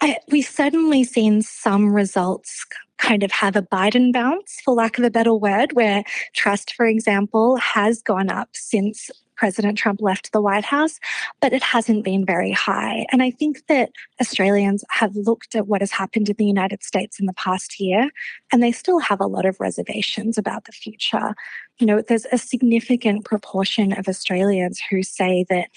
I, 0.00 0.16
we've 0.32 0.48
certainly 0.48 1.04
seen 1.04 1.42
some 1.42 1.94
results 1.94 2.66
kind 2.98 3.22
of 3.22 3.30
have 3.30 3.54
a 3.54 3.62
Biden 3.62 4.12
bounce, 4.12 4.60
for 4.64 4.74
lack 4.74 4.98
of 4.98 5.04
a 5.04 5.10
better 5.10 5.32
word, 5.32 5.74
where 5.74 6.02
trust, 6.32 6.74
for 6.74 6.86
example, 6.86 7.56
has 7.56 8.02
gone 8.02 8.30
up 8.30 8.48
since 8.52 9.12
President 9.36 9.78
Trump 9.78 10.00
left 10.00 10.32
the 10.32 10.40
White 10.40 10.64
House, 10.64 10.98
but 11.40 11.52
it 11.52 11.62
hasn't 11.62 12.04
been 12.04 12.24
very 12.24 12.52
high. 12.52 13.06
And 13.10 13.22
I 13.22 13.30
think 13.30 13.66
that 13.66 13.90
Australians 14.20 14.84
have 14.90 15.14
looked 15.16 15.54
at 15.54 15.66
what 15.66 15.80
has 15.80 15.90
happened 15.90 16.28
in 16.28 16.36
the 16.36 16.44
United 16.44 16.82
States 16.82 17.18
in 17.18 17.26
the 17.26 17.32
past 17.34 17.80
year, 17.80 18.10
and 18.52 18.62
they 18.62 18.72
still 18.72 18.98
have 18.98 19.20
a 19.20 19.26
lot 19.26 19.46
of 19.46 19.60
reservations 19.60 20.38
about 20.38 20.64
the 20.64 20.72
future. 20.72 21.34
You 21.78 21.86
know, 21.86 22.02
there's 22.02 22.26
a 22.26 22.38
significant 22.38 23.24
proportion 23.24 23.92
of 23.92 24.08
Australians 24.08 24.80
who 24.90 25.02
say 25.02 25.44
that 25.48 25.68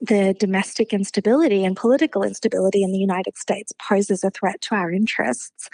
the 0.00 0.34
domestic 0.38 0.92
instability 0.92 1.64
and 1.64 1.76
political 1.76 2.22
instability 2.22 2.82
in 2.82 2.92
the 2.92 2.98
United 2.98 3.36
States 3.38 3.72
poses 3.80 4.22
a 4.22 4.30
threat 4.30 4.60
to 4.60 4.74
our 4.74 4.90
interests. 4.92 5.70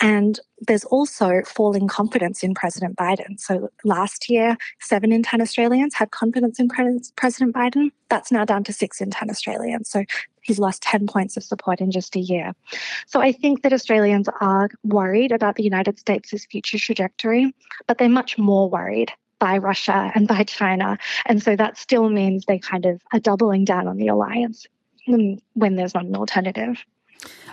And 0.00 0.40
there's 0.66 0.84
also 0.84 1.42
falling 1.46 1.86
confidence 1.86 2.42
in 2.42 2.54
President 2.54 2.96
Biden. 2.96 3.38
So 3.38 3.68
last 3.84 4.30
year, 4.30 4.56
seven 4.80 5.12
in 5.12 5.22
10 5.22 5.42
Australians 5.42 5.94
had 5.94 6.10
confidence 6.10 6.58
in 6.58 6.68
President 6.68 7.54
Biden. 7.54 7.90
That's 8.08 8.32
now 8.32 8.44
down 8.44 8.64
to 8.64 8.72
six 8.72 9.00
in 9.00 9.10
10 9.10 9.28
Australians. 9.28 9.90
So 9.90 10.04
he's 10.40 10.58
lost 10.58 10.82
10 10.82 11.06
points 11.06 11.36
of 11.36 11.42
support 11.42 11.80
in 11.80 11.90
just 11.90 12.16
a 12.16 12.20
year. 12.20 12.54
So 13.06 13.20
I 13.20 13.32
think 13.32 13.62
that 13.62 13.72
Australians 13.74 14.28
are 14.40 14.70
worried 14.84 15.32
about 15.32 15.56
the 15.56 15.64
United 15.64 15.98
States' 15.98 16.46
future 16.46 16.78
trajectory, 16.78 17.54
but 17.86 17.98
they're 17.98 18.08
much 18.08 18.38
more 18.38 18.70
worried 18.70 19.12
by 19.38 19.58
Russia 19.58 20.10
and 20.14 20.26
by 20.26 20.44
China. 20.44 20.98
And 21.26 21.42
so 21.42 21.56
that 21.56 21.76
still 21.78 22.08
means 22.08 22.44
they 22.44 22.58
kind 22.58 22.86
of 22.86 23.00
are 23.12 23.20
doubling 23.20 23.64
down 23.64 23.86
on 23.88 23.96
the 23.96 24.08
alliance 24.08 24.66
when 25.06 25.76
there's 25.76 25.94
not 25.94 26.04
an 26.04 26.16
alternative. 26.16 26.84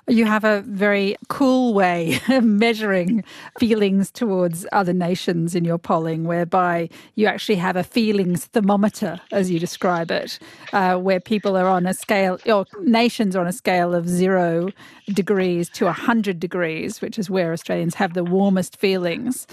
You 0.08 0.25
have 0.25 0.43
a 0.43 0.62
very 0.62 1.15
cool 1.29 1.74
way 1.74 2.20
of 2.29 2.43
measuring 2.43 3.24
feelings 3.58 4.12
towards 4.12 4.65
other 4.74 4.91
nations 4.91 5.55
in 5.55 5.63
your 5.63 5.77
polling, 5.77 6.25
whereby 6.25 6.89
you 7.15 7.25
actually 7.25 7.55
have 7.55 7.77
a 7.77 7.86
feelings 7.86 8.46
thermometer, 8.48 9.22
as 9.32 9.50
you 9.50 9.60
describe 9.60 10.12
it, 10.12 10.39
uh, 10.74 10.98
where 10.98 11.22
people 11.22 11.55
are 11.55 11.70
on 11.70 11.86
a 11.86 11.93
scale, 11.93 12.38
or 12.46 12.65
nations 12.82 13.34
are 13.34 13.39
on 13.39 13.48
a 13.48 13.53
scale 13.53 13.96
of 13.96 14.10
zero 14.10 14.70
degrees 15.08 15.70
to 15.70 15.86
100 15.86 16.38
degrees, 16.38 17.01
which 17.01 17.17
is 17.17 17.29
where 17.29 17.53
Australians 17.53 17.96
have 17.96 18.13
the 18.13 18.25
warmest 18.25 18.75
feelings. 18.75 19.48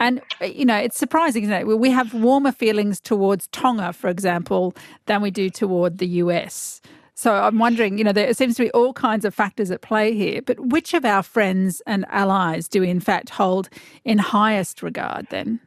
And, 0.00 0.20
you 0.42 0.66
know, 0.66 0.76
it's 0.76 0.98
surprising, 0.98 1.44
isn't 1.44 1.54
it? 1.54 1.66
We 1.66 1.90
have 1.90 2.12
warmer 2.12 2.52
feelings 2.52 3.00
towards 3.00 3.46
Tonga, 3.48 3.94
for 3.94 4.08
example, 4.10 4.74
than 5.06 5.22
we 5.22 5.30
do 5.30 5.48
toward 5.48 5.96
the 5.96 6.06
US. 6.06 6.82
So 7.14 7.32
I'm 7.32 7.58
wondering, 7.58 7.96
you 7.96 8.04
know, 8.04 8.12
there 8.12 8.34
seems 8.34 8.56
to 8.56 8.62
be 8.64 8.70
all 8.72 8.92
kinds 8.92 9.24
of 9.24 9.34
factors 9.34 9.70
at 9.70 9.82
play 9.82 10.14
here, 10.14 10.42
but 10.42 10.58
which 10.58 10.94
of 10.94 11.04
our 11.04 11.22
friends 11.22 11.80
and 11.86 12.04
allies 12.08 12.66
do 12.66 12.80
we 12.80 12.90
in 12.90 13.00
fact 13.00 13.30
hold 13.30 13.68
in 14.04 14.18
highest 14.18 14.82
regard 14.82 15.28
then? 15.30 15.60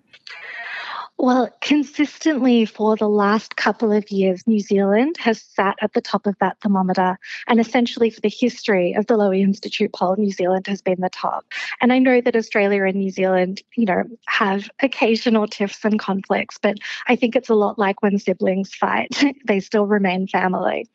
Well, 1.20 1.50
consistently 1.62 2.66
for 2.66 2.96
the 2.96 3.10
last 3.10 3.56
couple 3.56 3.92
of 3.92 4.12
years, 4.12 4.46
New 4.46 4.60
Zealand 4.60 5.18
has 5.18 5.42
sat 5.42 5.76
at 5.82 5.94
the 5.94 6.02
top 6.02 6.28
of 6.28 6.36
that 6.40 6.58
thermometer. 6.62 7.18
And 7.48 7.60
essentially, 7.60 8.12
for 8.12 8.22
the 8.22 8.30
history 8.30 8.94
of 8.94 9.08
the 9.08 9.16
Lowy 9.16 9.42
Institute 9.42 9.92
poll, 9.94 10.16
New 10.16 10.30
Zealand 10.30 10.68
has 10.68 10.84
been 10.84 11.02
the 11.02 11.10
top. 11.10 11.44
And 11.82 11.92
I 11.92 11.98
know 11.98 12.22
that 12.22 12.36
Australia 12.36 12.84
and 12.84 12.98
New 12.98 13.10
Zealand, 13.10 13.64
you 13.76 13.86
know, 13.86 14.04
have 14.28 14.70
occasional 14.84 15.48
tiffs 15.48 15.84
and 15.84 15.98
conflicts, 15.98 16.60
but 16.62 16.78
I 17.08 17.16
think 17.16 17.36
it's 17.36 17.50
a 17.50 17.56
lot 17.56 17.80
like 17.80 18.04
when 18.04 18.20
siblings 18.20 18.76
fight, 18.76 19.24
they 19.48 19.60
still 19.60 19.88
remain 19.88 20.28
family. 20.28 20.88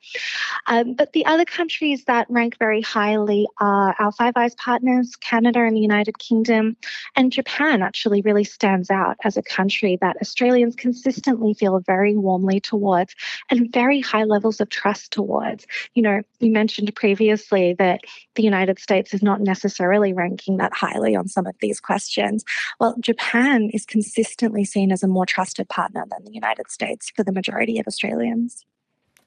Um, 0.69 0.95
but 0.95 1.15
the 1.15 1.27
other 1.27 1.45
countries 1.45 2.05
that 2.05 2.29
rank 2.31 2.59
very 2.61 2.81
highly 2.81 3.49
are 3.59 3.97
our 3.99 4.13
Five 4.13 4.35
Eyes 4.37 4.55
partners, 4.55 5.17
Canada 5.17 5.65
and 5.65 5.77
the 5.77 5.81
United 5.81 6.21
Kingdom, 6.21 6.77
and 7.17 7.33
Japan 7.33 7.83
actually 7.83 8.23
really 8.23 8.45
stands 8.45 8.89
out 8.89 9.17
as 9.25 9.37
a 9.37 9.43
country 9.43 9.99
that 10.01 10.12
that 10.13 10.21
Australians 10.21 10.77
consistently 10.77 11.55
feel 11.55 11.81
very 11.81 12.17
warmly 12.17 12.61
towards 12.61 13.15
and 13.51 13.73
very 13.73 14.01
high 14.01 14.25
levels 14.25 14.61
of 14.61 14.69
trust 14.69 15.13
towards. 15.13 15.67
You 15.95 16.03
know, 16.03 16.23
you 16.41 16.51
mentioned 16.51 16.95
previously 16.95 17.75
that 17.79 18.01
the 18.35 18.43
United 18.43 18.79
States 18.79 19.15
is 19.15 19.23
not 19.23 19.41
necessarily 19.41 20.13
ranking 20.13 20.59
that 20.59 20.75
highly 20.75 21.17
on 21.17 21.29
some 21.29 21.47
of 21.47 21.55
these 21.61 21.81
questions. 21.81 22.45
Well, 22.79 22.95
Japan 23.01 23.71
is 23.73 23.87
consistently 23.87 24.65
seen 24.65 24.93
as 24.93 25.03
a 25.03 25.09
more 25.09 25.27
trusted 25.27 25.69
partner 25.69 26.05
than 26.11 26.25
the 26.25 26.33
United 26.33 26.71
States 26.71 27.11
for 27.15 27.23
the 27.23 27.33
majority 27.33 27.79
of 27.79 27.87
Australians. 27.87 28.65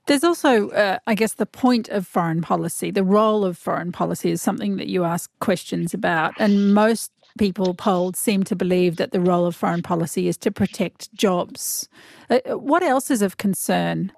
There's 0.08 0.24
also, 0.24 0.70
uh, 0.70 1.00
I 1.08 1.16
guess, 1.16 1.34
the 1.34 1.48
point 1.48 1.90
of 1.90 2.06
foreign 2.06 2.42
policy, 2.42 2.92
the 2.92 3.04
role 3.04 3.44
of 3.44 3.58
foreign 3.58 3.92
policy 3.92 4.30
is 4.30 4.40
something 4.40 4.78
that 4.78 4.88
you 4.88 5.04
ask 5.04 5.32
questions 5.40 5.96
about. 5.96 6.34
And 6.38 6.76
most 6.76 7.12
people 7.38 7.74
polled 7.74 8.16
seem 8.16 8.44
to 8.44 8.56
believe 8.56 8.96
that 8.98 9.12
the 9.12 9.20
role 9.20 9.46
of 9.46 9.56
foreign 9.56 9.82
policy 9.82 10.28
is 10.28 10.38
to 10.38 10.52
protect 10.52 11.14
jobs. 11.14 11.90
Uh, 12.30 12.40
what 12.56 12.84
else 12.84 13.12
is 13.12 13.22
of 13.22 13.38
concern 13.38 14.12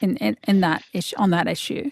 in, 0.00 0.16
in, 0.16 0.36
in 0.46 0.60
that 0.60 0.82
issue, 0.92 1.16
on 1.16 1.30
that 1.30 1.46
issue? 1.48 1.90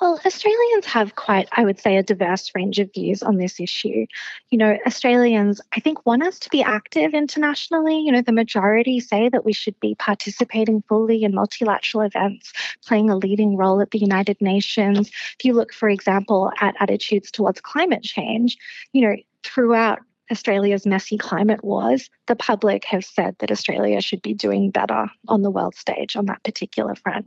Well, 0.00 0.20
Australians 0.24 0.86
have 0.86 1.16
quite, 1.16 1.48
I 1.52 1.64
would 1.64 1.80
say, 1.80 1.96
a 1.96 2.04
diverse 2.04 2.52
range 2.54 2.78
of 2.78 2.92
views 2.94 3.20
on 3.20 3.36
this 3.36 3.58
issue. 3.58 4.06
You 4.50 4.58
know, 4.58 4.78
Australians, 4.86 5.60
I 5.72 5.80
think, 5.80 6.06
want 6.06 6.22
us 6.22 6.38
to 6.38 6.50
be 6.50 6.62
active 6.62 7.14
internationally. 7.14 7.98
You 7.98 8.12
know, 8.12 8.22
the 8.22 8.30
majority 8.30 9.00
say 9.00 9.28
that 9.28 9.44
we 9.44 9.52
should 9.52 9.78
be 9.80 9.96
participating 9.96 10.82
fully 10.88 11.24
in 11.24 11.34
multilateral 11.34 12.04
events, 12.04 12.52
playing 12.86 13.10
a 13.10 13.16
leading 13.16 13.56
role 13.56 13.80
at 13.80 13.90
the 13.90 13.98
United 13.98 14.40
Nations. 14.40 15.08
If 15.08 15.44
you 15.44 15.52
look, 15.52 15.72
for 15.72 15.88
example, 15.88 16.52
at 16.60 16.76
attitudes 16.78 17.32
towards 17.32 17.60
climate 17.60 18.04
change, 18.04 18.56
you 18.92 19.02
know, 19.02 19.16
throughout 19.42 19.98
Australia's 20.30 20.86
messy 20.86 21.18
climate 21.18 21.64
wars, 21.64 22.08
the 22.28 22.36
public 22.36 22.84
have 22.84 23.04
said 23.04 23.34
that 23.38 23.50
Australia 23.50 24.00
should 24.00 24.22
be 24.22 24.34
doing 24.34 24.70
better 24.70 25.06
on 25.26 25.42
the 25.42 25.50
world 25.50 25.74
stage 25.74 26.14
on 26.14 26.26
that 26.26 26.44
particular 26.44 26.94
front. 26.94 27.26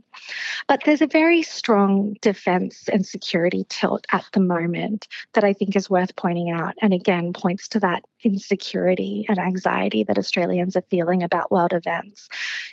But 0.68 0.84
there's 0.84 1.02
a 1.02 1.06
very 1.06 1.42
strong 1.42 2.16
defence 2.22 2.88
and 2.88 3.04
security 3.04 3.66
tilt 3.68 4.06
at 4.12 4.24
the 4.32 4.40
moment 4.40 5.08
that 5.34 5.44
I 5.44 5.52
think 5.52 5.76
is 5.76 5.90
worth 5.90 6.14
pointing 6.16 6.50
out, 6.50 6.74
and 6.80 6.94
again 6.94 7.32
points 7.32 7.68
to 7.68 7.80
that 7.80 8.04
insecurity 8.24 9.26
and 9.28 9.38
anxiety 9.38 10.04
that 10.04 10.18
Australians 10.18 10.76
are 10.76 10.84
feeling 10.88 11.24
about 11.24 11.50
world 11.50 11.72
events. 11.72 12.28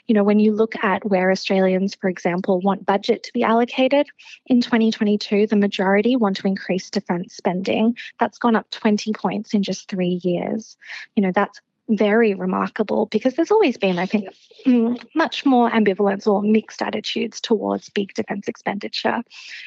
You 0.07 0.13
know, 0.13 0.23
when 0.23 0.39
you 0.39 0.53
look 0.53 0.75
at 0.83 1.03
where 1.05 1.31
Australians, 1.31 1.95
for 1.95 2.09
example, 2.09 2.61
want 2.61 2.85
budget 2.85 3.23
to 3.23 3.33
be 3.33 3.43
allocated 3.43 4.07
in 4.45 4.61
2022, 4.61 5.47
the 5.47 5.55
majority 5.55 6.15
want 6.15 6.37
to 6.37 6.47
increase 6.47 6.91
defence 6.91 7.35
spending. 7.35 7.97
That's 8.19 8.37
gone 8.37 8.55
up 8.55 8.69
20 8.69 9.13
points 9.13 9.55
in 9.55 9.63
just 9.63 9.89
three 9.89 10.19
years. 10.23 10.77
You 11.15 11.23
know, 11.23 11.31
that's 11.33 11.59
very 11.89 12.35
remarkable 12.35 13.07
because 13.07 13.33
there's 13.33 13.51
always 13.51 13.77
been, 13.77 13.97
I 13.97 14.05
think, 14.05 14.29
mm, 14.65 15.03
much 15.15 15.45
more 15.45 15.69
ambivalence 15.69 16.27
or 16.27 16.41
mixed 16.41 16.81
attitudes 16.81 17.41
towards 17.41 17.89
big 17.89 18.13
defence 18.13 18.47
expenditure. 18.47 19.23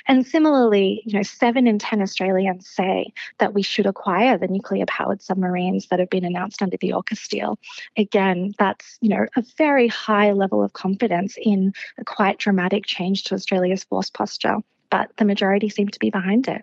And 0.07 0.27
similarly, 0.27 1.03
you 1.05 1.15
know, 1.15 1.23
seven 1.23 1.67
in 1.67 1.79
10 1.79 2.01
Australians 2.01 2.69
say 2.69 3.13
that 3.39 3.55
we 3.55 3.63
should 3.63 3.87
acquire 3.87 4.39
the 4.39 4.47
nuclear 4.47 4.87
powered 4.87 5.21
submarines 5.21 5.89
that 5.89 5.99
have 5.99 6.11
been 6.11 6.25
announced 6.25 6.63
under 6.63 6.77
the 6.77 6.93
AUKUS 6.93 7.29
deal. 7.29 7.59
Again, 7.97 8.55
that's, 8.59 8.99
you 9.01 9.09
know, 9.09 9.27
a 9.37 9.43
very 9.59 9.89
high 9.89 10.33
level 10.33 10.63
of 10.63 10.73
confidence 10.73 11.37
in 11.43 11.73
a 11.99 12.05
quite 12.05 12.39
dramatic 12.39 12.87
change 12.87 13.25
to 13.25 13.35
Australia's 13.35 13.85
force 13.85 14.11
posture. 14.11 14.59
But 14.91 15.11
the 15.17 15.25
majority 15.25 15.71
seem 15.71 15.89
to 15.89 15.99
be 15.99 16.11
behind 16.11 16.49
it. 16.49 16.63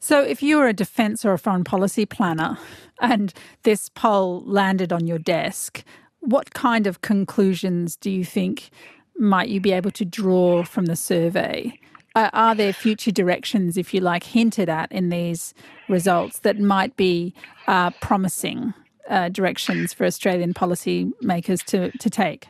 So, 0.00 0.22
if 0.22 0.42
you 0.42 0.58
were 0.58 0.68
a 0.68 0.72
defence 0.72 1.24
or 1.24 1.32
a 1.32 1.38
foreign 1.38 1.64
policy 1.64 2.06
planner 2.06 2.58
and 3.00 3.32
this 3.62 3.88
poll 3.90 4.42
landed 4.46 4.92
on 4.92 5.06
your 5.06 5.18
desk, 5.18 5.84
what 6.20 6.54
kind 6.54 6.86
of 6.86 7.02
conclusions 7.02 7.96
do 7.96 8.10
you 8.10 8.24
think 8.24 8.70
might 9.16 9.48
you 9.48 9.60
be 9.60 9.72
able 9.72 9.90
to 9.92 10.04
draw 10.04 10.64
from 10.64 10.86
the 10.86 10.96
survey? 10.96 11.78
Uh, 12.14 12.30
are 12.32 12.54
there 12.54 12.72
future 12.72 13.10
directions, 13.10 13.76
if 13.76 13.92
you 13.92 14.00
like, 14.00 14.22
hinted 14.22 14.68
at 14.68 14.90
in 14.92 15.08
these 15.08 15.52
results 15.88 16.38
that 16.40 16.60
might 16.60 16.96
be 16.96 17.34
uh, 17.66 17.90
promising 18.00 18.72
uh, 19.10 19.28
directions 19.28 19.92
for 19.92 20.04
Australian 20.06 20.54
policymakers 20.54 21.62
to, 21.64 21.90
to 21.98 22.08
take? 22.08 22.46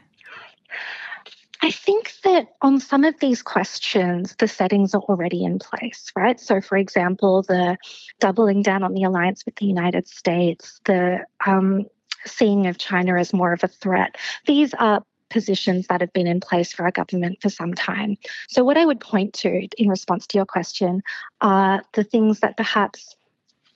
I 1.64 1.70
think 1.70 2.12
that 2.24 2.48
on 2.60 2.78
some 2.78 3.04
of 3.04 3.18
these 3.20 3.40
questions, 3.40 4.36
the 4.38 4.46
settings 4.46 4.94
are 4.94 5.00
already 5.00 5.44
in 5.44 5.58
place, 5.58 6.12
right? 6.14 6.38
So, 6.38 6.60
for 6.60 6.76
example, 6.76 7.40
the 7.40 7.78
doubling 8.20 8.60
down 8.60 8.82
on 8.82 8.92
the 8.92 9.04
alliance 9.04 9.46
with 9.46 9.56
the 9.56 9.64
United 9.64 10.06
States, 10.06 10.82
the 10.84 11.24
um, 11.46 11.86
seeing 12.26 12.66
of 12.66 12.76
China 12.76 13.18
as 13.18 13.32
more 13.32 13.54
of 13.54 13.64
a 13.64 13.68
threat, 13.68 14.16
these 14.44 14.74
are 14.74 15.02
positions 15.30 15.86
that 15.86 16.02
have 16.02 16.12
been 16.12 16.26
in 16.26 16.38
place 16.38 16.70
for 16.70 16.84
our 16.84 16.90
government 16.90 17.40
for 17.40 17.48
some 17.48 17.72
time. 17.72 18.18
So, 18.50 18.62
what 18.62 18.76
I 18.76 18.84
would 18.84 19.00
point 19.00 19.32
to 19.36 19.66
in 19.78 19.88
response 19.88 20.26
to 20.26 20.36
your 20.36 20.46
question 20.46 21.02
are 21.40 21.82
the 21.94 22.04
things 22.04 22.40
that 22.40 22.58
perhaps 22.58 23.16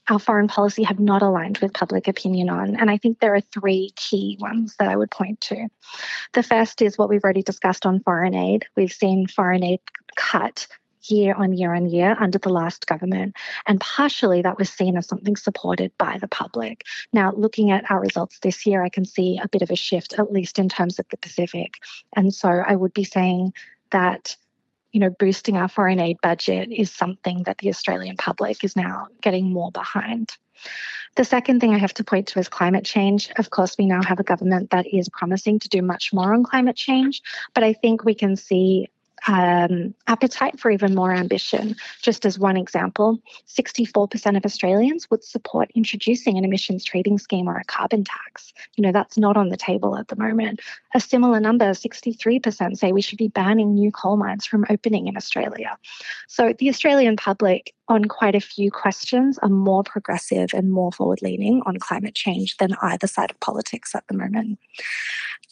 our 0.08 0.18
foreign 0.18 0.48
policy 0.48 0.82
have 0.82 0.98
not 0.98 1.22
aligned 1.22 1.58
with 1.58 1.72
public 1.72 2.08
opinion 2.08 2.48
on. 2.48 2.76
And 2.76 2.90
I 2.90 2.96
think 2.96 3.20
there 3.20 3.34
are 3.34 3.40
three 3.40 3.92
key 3.96 4.36
ones 4.40 4.76
that 4.78 4.88
I 4.88 4.96
would 4.96 5.10
point 5.10 5.40
to. 5.42 5.68
The 6.32 6.42
first 6.42 6.82
is 6.82 6.96
what 6.96 7.08
we've 7.08 7.24
already 7.24 7.42
discussed 7.42 7.86
on 7.86 8.00
foreign 8.00 8.34
aid. 8.34 8.66
We've 8.76 8.92
seen 8.92 9.26
foreign 9.26 9.62
aid 9.62 9.80
cut 10.16 10.66
year 11.10 11.34
on 11.34 11.52
year 11.52 11.74
on 11.74 11.86
year 11.86 12.16
under 12.18 12.38
the 12.38 12.48
last 12.48 12.86
government. 12.86 13.36
And 13.66 13.80
partially 13.80 14.42
that 14.42 14.58
was 14.58 14.68
seen 14.68 14.96
as 14.96 15.06
something 15.06 15.36
supported 15.36 15.92
by 15.98 16.18
the 16.18 16.28
public. 16.28 16.84
Now, 17.12 17.32
looking 17.32 17.70
at 17.70 17.90
our 17.90 18.00
results 18.00 18.38
this 18.40 18.66
year, 18.66 18.82
I 18.82 18.88
can 18.88 19.04
see 19.04 19.38
a 19.42 19.48
bit 19.48 19.62
of 19.62 19.70
a 19.70 19.76
shift, 19.76 20.18
at 20.18 20.32
least 20.32 20.58
in 20.58 20.68
terms 20.68 20.98
of 20.98 21.06
the 21.10 21.16
Pacific. 21.16 21.74
And 22.16 22.34
so 22.34 22.48
I 22.48 22.76
would 22.76 22.92
be 22.92 23.04
saying 23.04 23.52
that 23.90 24.36
you 24.92 25.00
know, 25.00 25.10
boosting 25.10 25.56
our 25.56 25.68
foreign 25.68 26.00
aid 26.00 26.16
budget 26.22 26.70
is 26.70 26.90
something 26.90 27.42
that 27.44 27.58
the 27.58 27.68
Australian 27.68 28.16
public 28.16 28.64
is 28.64 28.76
now 28.76 29.08
getting 29.20 29.52
more 29.52 29.70
behind. 29.70 30.36
The 31.16 31.24
second 31.24 31.60
thing 31.60 31.74
I 31.74 31.78
have 31.78 31.94
to 31.94 32.04
point 32.04 32.28
to 32.28 32.38
is 32.38 32.48
climate 32.48 32.84
change. 32.84 33.30
Of 33.36 33.50
course, 33.50 33.76
we 33.78 33.86
now 33.86 34.02
have 34.02 34.20
a 34.20 34.24
government 34.24 34.70
that 34.70 34.86
is 34.86 35.08
promising 35.08 35.58
to 35.60 35.68
do 35.68 35.82
much 35.82 36.12
more 36.12 36.32
on 36.32 36.44
climate 36.44 36.76
change, 36.76 37.22
but 37.54 37.64
I 37.64 37.72
think 37.72 38.04
we 38.04 38.14
can 38.14 38.36
see 38.36 38.88
um, 39.26 39.94
appetite 40.06 40.58
for 40.58 40.70
even 40.70 40.94
more 40.94 41.12
ambition. 41.12 41.74
Just 42.02 42.24
as 42.24 42.38
one 42.38 42.56
example, 42.56 43.18
64% 43.46 44.36
of 44.36 44.44
Australians 44.44 45.10
would 45.10 45.24
support 45.24 45.70
introducing 45.74 46.38
an 46.38 46.44
emissions 46.44 46.84
trading 46.84 47.18
scheme 47.18 47.48
or 47.48 47.56
a 47.56 47.64
carbon 47.64 48.04
tax. 48.04 48.52
You 48.76 48.82
know, 48.82 48.92
that's 48.92 49.18
not 49.18 49.36
on 49.36 49.48
the 49.48 49.56
table 49.56 49.96
at 49.96 50.08
the 50.08 50.16
moment. 50.16 50.60
A 50.94 51.00
similar 51.00 51.40
number, 51.40 51.66
63%, 51.70 52.78
say 52.78 52.92
we 52.92 53.02
should 53.02 53.18
be 53.18 53.28
banning 53.28 53.74
new 53.74 53.90
coal 53.90 54.16
mines 54.16 54.46
from 54.46 54.64
opening 54.70 55.08
in 55.08 55.16
Australia. 55.16 55.76
So 56.28 56.54
the 56.58 56.68
Australian 56.68 57.16
public 57.16 57.74
on 57.88 58.04
quite 58.04 58.34
a 58.34 58.40
few 58.40 58.70
questions 58.70 59.38
are 59.38 59.48
more 59.48 59.82
progressive 59.82 60.50
and 60.52 60.70
more 60.70 60.92
forward 60.92 61.22
leaning 61.22 61.62
on 61.64 61.78
climate 61.78 62.14
change 62.14 62.56
than 62.58 62.74
either 62.82 63.06
side 63.06 63.30
of 63.30 63.40
politics 63.40 63.94
at 63.94 64.06
the 64.08 64.16
moment. 64.16 64.58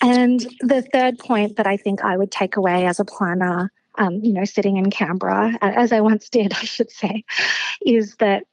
And 0.02 0.40
the 0.60 0.82
third 0.82 1.18
point 1.18 1.56
that 1.56 1.66
I 1.66 1.78
think 1.78 2.04
I 2.04 2.18
would 2.18 2.30
take 2.30 2.56
away 2.56 2.86
as 2.86 3.00
a 3.00 3.04
planner, 3.04 3.55
um, 3.98 4.20
you 4.22 4.32
know, 4.32 4.44
sitting 4.44 4.76
in 4.76 4.90
Canberra, 4.90 5.56
as 5.60 5.92
I 5.92 6.00
once 6.00 6.28
did, 6.28 6.52
I 6.54 6.64
should 6.64 6.90
say, 6.90 7.24
is 7.84 8.16
that 8.16 8.44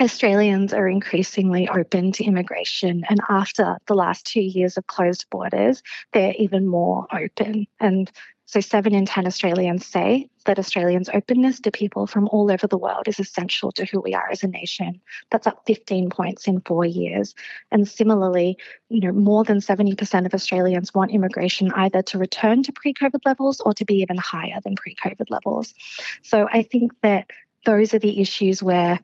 Australians 0.00 0.74
are 0.74 0.88
increasingly 0.88 1.68
open 1.68 2.12
to 2.12 2.24
immigration. 2.24 3.04
And 3.08 3.20
after 3.30 3.78
the 3.86 3.94
last 3.94 4.26
two 4.26 4.42
years 4.42 4.76
of 4.76 4.86
closed 4.86 5.24
borders, 5.30 5.82
they're 6.12 6.34
even 6.38 6.66
more 6.66 7.06
open. 7.12 7.66
And 7.80 8.10
so, 8.48 8.60
seven 8.60 8.94
in 8.94 9.06
10 9.06 9.26
Australians 9.26 9.84
say 9.84 10.30
that 10.44 10.60
Australians' 10.60 11.10
openness 11.12 11.58
to 11.60 11.72
people 11.72 12.06
from 12.06 12.28
all 12.28 12.52
over 12.52 12.68
the 12.68 12.78
world 12.78 13.08
is 13.08 13.18
essential 13.18 13.72
to 13.72 13.84
who 13.84 14.00
we 14.00 14.14
are 14.14 14.30
as 14.30 14.44
a 14.44 14.46
nation. 14.46 15.00
That's 15.32 15.48
up 15.48 15.64
15 15.66 16.10
points 16.10 16.46
in 16.46 16.60
four 16.60 16.84
years. 16.84 17.34
And 17.72 17.88
similarly, 17.88 18.56
you 18.88 19.00
know, 19.00 19.10
more 19.10 19.42
than 19.42 19.58
70% 19.58 20.26
of 20.26 20.32
Australians 20.32 20.94
want 20.94 21.10
immigration 21.10 21.72
either 21.72 22.02
to 22.02 22.18
return 22.18 22.62
to 22.62 22.72
pre 22.72 22.94
COVID 22.94 23.18
levels 23.24 23.60
or 23.60 23.74
to 23.74 23.84
be 23.84 23.96
even 23.96 24.16
higher 24.16 24.60
than 24.62 24.76
pre 24.76 24.94
COVID 24.94 25.28
levels. 25.28 25.74
So, 26.22 26.48
I 26.52 26.62
think 26.62 26.92
that 27.02 27.28
those 27.64 27.94
are 27.94 27.98
the 27.98 28.20
issues 28.20 28.62
where 28.62 29.00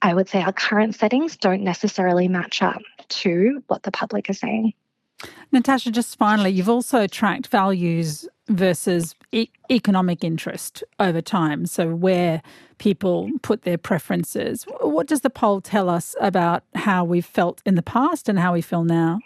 I 0.00 0.14
would 0.14 0.30
say 0.30 0.40
our 0.40 0.54
current 0.54 0.94
settings 0.94 1.36
don't 1.36 1.62
necessarily 1.62 2.28
match 2.28 2.62
up 2.62 2.80
to 3.08 3.62
what 3.66 3.82
the 3.82 3.90
public 3.90 4.30
is 4.30 4.38
saying. 4.38 4.72
Natasha, 5.52 5.90
just 5.90 6.16
finally, 6.16 6.50
you've 6.50 6.68
also 6.68 7.06
tracked 7.06 7.48
values 7.48 8.26
versus 8.48 9.14
e- 9.32 9.48
economic 9.70 10.22
interest 10.22 10.84
over 11.00 11.20
time. 11.20 11.66
So, 11.66 11.94
where 11.94 12.42
people 12.78 13.30
put 13.42 13.62
their 13.62 13.78
preferences. 13.78 14.64
What 14.80 15.06
does 15.06 15.22
the 15.22 15.30
poll 15.30 15.60
tell 15.60 15.88
us 15.88 16.14
about 16.20 16.62
how 16.74 17.04
we've 17.04 17.26
felt 17.26 17.62
in 17.64 17.74
the 17.74 17.82
past 17.82 18.28
and 18.28 18.38
how 18.38 18.52
we 18.52 18.60
feel 18.60 18.84
now? 18.84 19.20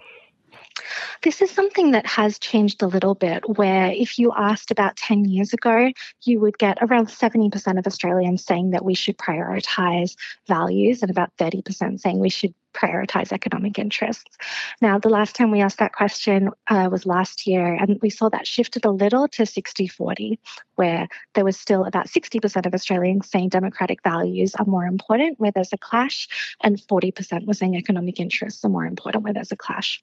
This 1.23 1.43
is 1.43 1.51
something 1.51 1.91
that 1.91 2.07
has 2.07 2.39
changed 2.39 2.83
a 2.83 2.87
little 2.87 3.15
bit, 3.15 3.47
where 3.59 3.93
if 3.93 4.19
you 4.19 4.33
asked 4.37 4.71
about 4.71 4.97
10 4.97 5.25
years 5.27 5.53
ago, 5.53 5.91
you 6.23 6.41
would 6.41 6.59
get 6.59 6.79
around 6.81 7.09
70% 7.09 7.79
of 7.79 7.87
Australians 7.87 8.45
saying 8.45 8.71
that 8.71 8.85
we 8.85 8.95
should 8.95 9.19
prioritise 9.19 10.17
values 10.47 11.03
and 11.03 11.11
about 11.11 11.37
30% 11.39 12.01
saying 12.01 12.19
we 12.19 12.31
should 12.31 12.55
prioritize 12.73 13.33
economic 13.33 13.79
interests. 13.79 14.37
Now, 14.81 14.99
the 14.99 15.09
last 15.09 15.35
time 15.37 15.51
we 15.51 15.61
asked 15.61 15.79
that 15.79 15.93
question 15.93 16.51
uh, 16.69 16.89
was 16.91 17.07
last 17.07 17.47
year, 17.47 17.75
and 17.75 17.99
we 18.03 18.11
saw 18.11 18.29
that 18.29 18.47
shifted 18.47 18.85
a 18.85 18.91
little 18.91 19.29
to 19.29 19.47
60 19.47 19.89
40, 19.89 20.39
where 20.77 21.09
there 21.35 21.45
was 21.45 21.59
still 21.59 21.85
about 21.85 22.07
60% 22.07 22.67
of 22.67 22.75
Australians 22.75 23.31
saying 23.31 23.51
democratic 23.51 24.03
values 24.03 24.55
are 24.55 24.65
more 24.65 24.85
important 24.85 25.39
where 25.39 25.53
there's 25.53 25.73
a 25.73 25.79
clash, 25.79 26.29
and 26.63 26.81
40% 26.81 27.47
were 27.47 27.55
saying 27.55 27.77
economic 27.77 28.21
interests 28.21 28.65
are 28.65 28.71
more 28.71 28.87
important 28.87 29.25
where 29.25 29.33
there's 29.33 29.53
a 29.53 29.57
clash. 29.57 30.03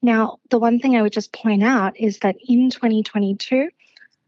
Now, 0.00 0.38
the 0.50 0.58
one 0.58 0.78
thing 0.78 0.96
I 0.96 1.02
would 1.02 1.12
just 1.12 1.32
point 1.32 1.62
out 1.62 1.98
is 1.98 2.18
that 2.18 2.36
in 2.46 2.70
2022, 2.70 3.68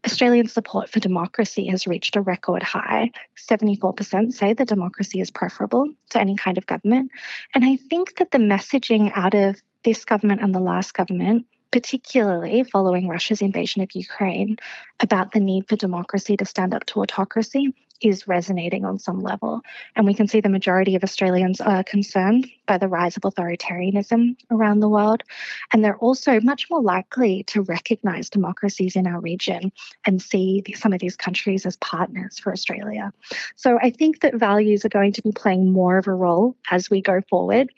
Australian 0.05 0.47
support 0.47 0.89
for 0.89 0.99
democracy 0.99 1.67
has 1.67 1.87
reached 1.87 2.15
a 2.15 2.21
record 2.21 2.61
high. 2.61 3.11
74% 3.37 4.33
say 4.33 4.53
that 4.53 4.67
democracy 4.67 5.19
is 5.19 5.31
preferable 5.31 5.89
to 6.11 6.19
any 6.19 6.35
kind 6.35 6.57
of 6.57 6.67
government. 6.67 7.11
And 7.53 7.65
I 7.65 7.77
think 7.77 8.17
that 8.17 8.31
the 8.31 8.37
messaging 8.37 9.11
out 9.15 9.33
of 9.33 9.61
this 9.83 10.05
government 10.05 10.41
and 10.41 10.53
the 10.53 10.59
last 10.59 10.93
government 10.93 11.45
particularly 11.75 12.63
following 12.63 13.09
Russia's 13.09 13.41
invasion 13.41 13.81
of 13.81 13.91
Ukraine, 13.93 14.55
about 15.01 15.33
the 15.33 15.41
need 15.41 15.67
for 15.67 15.75
democracy 15.75 16.37
to 16.37 16.45
stand 16.45 16.73
up 16.73 16.85
to 16.85 17.01
autocracy 17.01 17.73
is 18.01 18.27
resonating 18.27 18.85
on 18.85 18.99
some 18.99 19.21
level. 19.21 19.61
And 19.95 20.05
we 20.05 20.13
can 20.13 20.27
see 20.27 20.41
the 20.41 20.49
majority 20.49 20.95
of 20.95 21.03
Australians 21.03 21.61
are 21.61 21.83
concerned 21.83 22.47
by 22.67 22.77
the 22.77 22.87
rise 22.87 23.17
of 23.17 23.23
authoritarianism 23.23 24.35
around 24.51 24.79
the 24.79 24.89
world. 24.89 25.23
And 25.71 25.83
they're 25.83 25.97
also 25.97 26.39
much 26.41 26.67
more 26.69 26.81
likely 26.81 27.43
to 27.43 27.61
recognize 27.61 28.29
democracies 28.29 28.95
in 28.95 29.07
our 29.07 29.19
region 29.19 29.71
and 30.05 30.21
see 30.21 30.63
some 30.75 30.93
of 30.93 30.99
these 30.99 31.15
countries 31.15 31.65
as 31.65 31.77
partners 31.77 32.39
for 32.39 32.51
Australia. 32.51 33.13
So 33.55 33.79
I 33.81 33.89
think 33.91 34.21
that 34.21 34.35
values 34.35 34.85
are 34.85 34.89
going 34.89 35.13
to 35.13 35.21
be 35.21 35.31
playing 35.31 35.71
more 35.71 35.97
of 35.97 36.07
a 36.07 36.13
role 36.13 36.55
as 36.71 36.89
we 36.89 37.01
go 37.01 37.21
forward. 37.29 37.71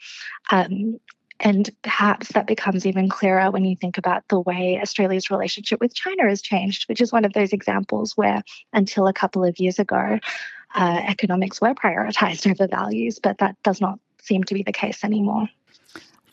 Um, 0.51 0.99
and 1.39 1.69
perhaps 1.83 2.29
that 2.29 2.47
becomes 2.47 2.85
even 2.85 3.09
clearer 3.09 3.51
when 3.51 3.65
you 3.65 3.75
think 3.75 3.97
about 3.97 4.27
the 4.29 4.39
way 4.39 4.79
Australia's 4.81 5.29
relationship 5.29 5.79
with 5.79 5.93
China 5.93 6.27
has 6.27 6.41
changed, 6.41 6.87
which 6.89 7.01
is 7.01 7.11
one 7.11 7.25
of 7.25 7.33
those 7.33 7.53
examples 7.53 8.17
where 8.17 8.41
until 8.73 9.07
a 9.07 9.13
couple 9.13 9.43
of 9.43 9.59
years 9.59 9.77
ago, 9.77 10.19
uh, 10.75 11.01
economics 11.07 11.61
were 11.61 11.73
prioritised 11.73 12.49
over 12.51 12.67
values, 12.67 13.19
but 13.21 13.37
that 13.37 13.55
does 13.63 13.79
not 13.79 13.99
seem 14.21 14.43
to 14.45 14.53
be 14.53 14.63
the 14.63 14.73
case 14.73 15.03
anymore. 15.03 15.47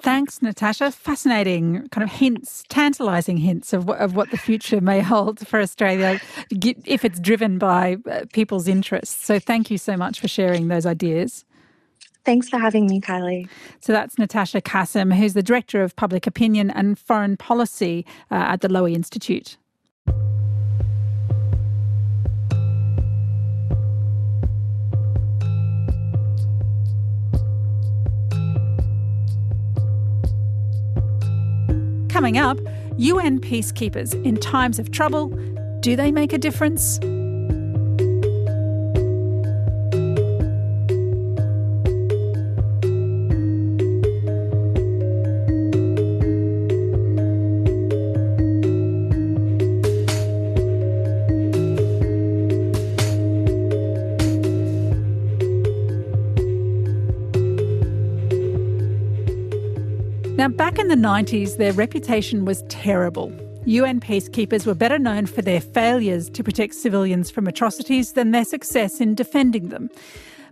Thanks, 0.01 0.43
Natasha. 0.43 0.90
Fascinating 0.90 1.88
kind 1.88 2.05
of 2.05 2.11
hints, 2.11 2.62
tantalising 2.69 3.38
hints 3.38 3.73
of, 3.73 3.88
of 3.88 4.14
what 4.14 4.31
the 4.31 4.37
future 4.37 4.83
may 4.83 5.01
hold 5.01 5.47
for 5.47 5.61
Australia 5.61 6.21
if 6.51 7.07
it's 7.07 7.19
driven 7.19 7.57
by 7.57 7.97
uh, 8.11 8.25
people's 8.31 8.69
interests. 8.69 9.25
So, 9.25 9.38
thank 9.38 9.71
you 9.71 9.79
so 9.79 9.97
much 9.97 10.21
for 10.21 10.29
sharing 10.29 10.69
those 10.69 10.85
ideas. 10.85 11.47
Thanks 12.25 12.49
for 12.49 12.59
having 12.59 12.87
me, 12.87 13.01
Kylie. 13.01 13.49
So 13.81 13.93
that's 13.93 14.19
Natasha 14.19 14.61
Kassam, 14.61 15.15
who's 15.15 15.35
the 15.35 15.43
Director 15.43 15.83
of 15.83 15.95
Public 15.97 16.27
Opinion 16.27 16.71
and 16.71 16.99
Foreign 16.99 17.37
Policy 17.37 18.07
uh, 18.31 18.35
at 18.35 18.61
the 18.63 18.69
Lowy 18.69 18.95
Institute. 18.95 19.59
Coming 32.09 32.39
up, 32.39 32.59
UN 32.97 33.41
peacekeepers 33.41 34.15
in 34.25 34.37
times 34.37 34.79
of 34.79 34.93
trouble, 34.93 35.29
do 35.81 35.97
they 35.97 36.13
make 36.13 36.33
a 36.33 36.39
difference? 36.39 37.01
90s, 61.05 61.59
their 61.59 61.75
reputation 61.75 62.47
was 62.47 62.62
terrible. 62.71 63.31
UN 63.67 64.01
peacekeepers 64.01 64.64
were 64.64 64.75
better 64.75 64.99
known 64.99 65.27
for 65.27 65.43
their 65.43 65.61
failures 65.61 66.31
to 66.31 66.43
protect 66.43 66.75
civilians 66.75 67.31
from 67.31 67.47
atrocities 67.47 68.14
than 68.14 68.31
their 68.31 68.47
success 68.47 69.03
in 69.03 69.14
defending 69.14 69.69
them. 69.69 69.90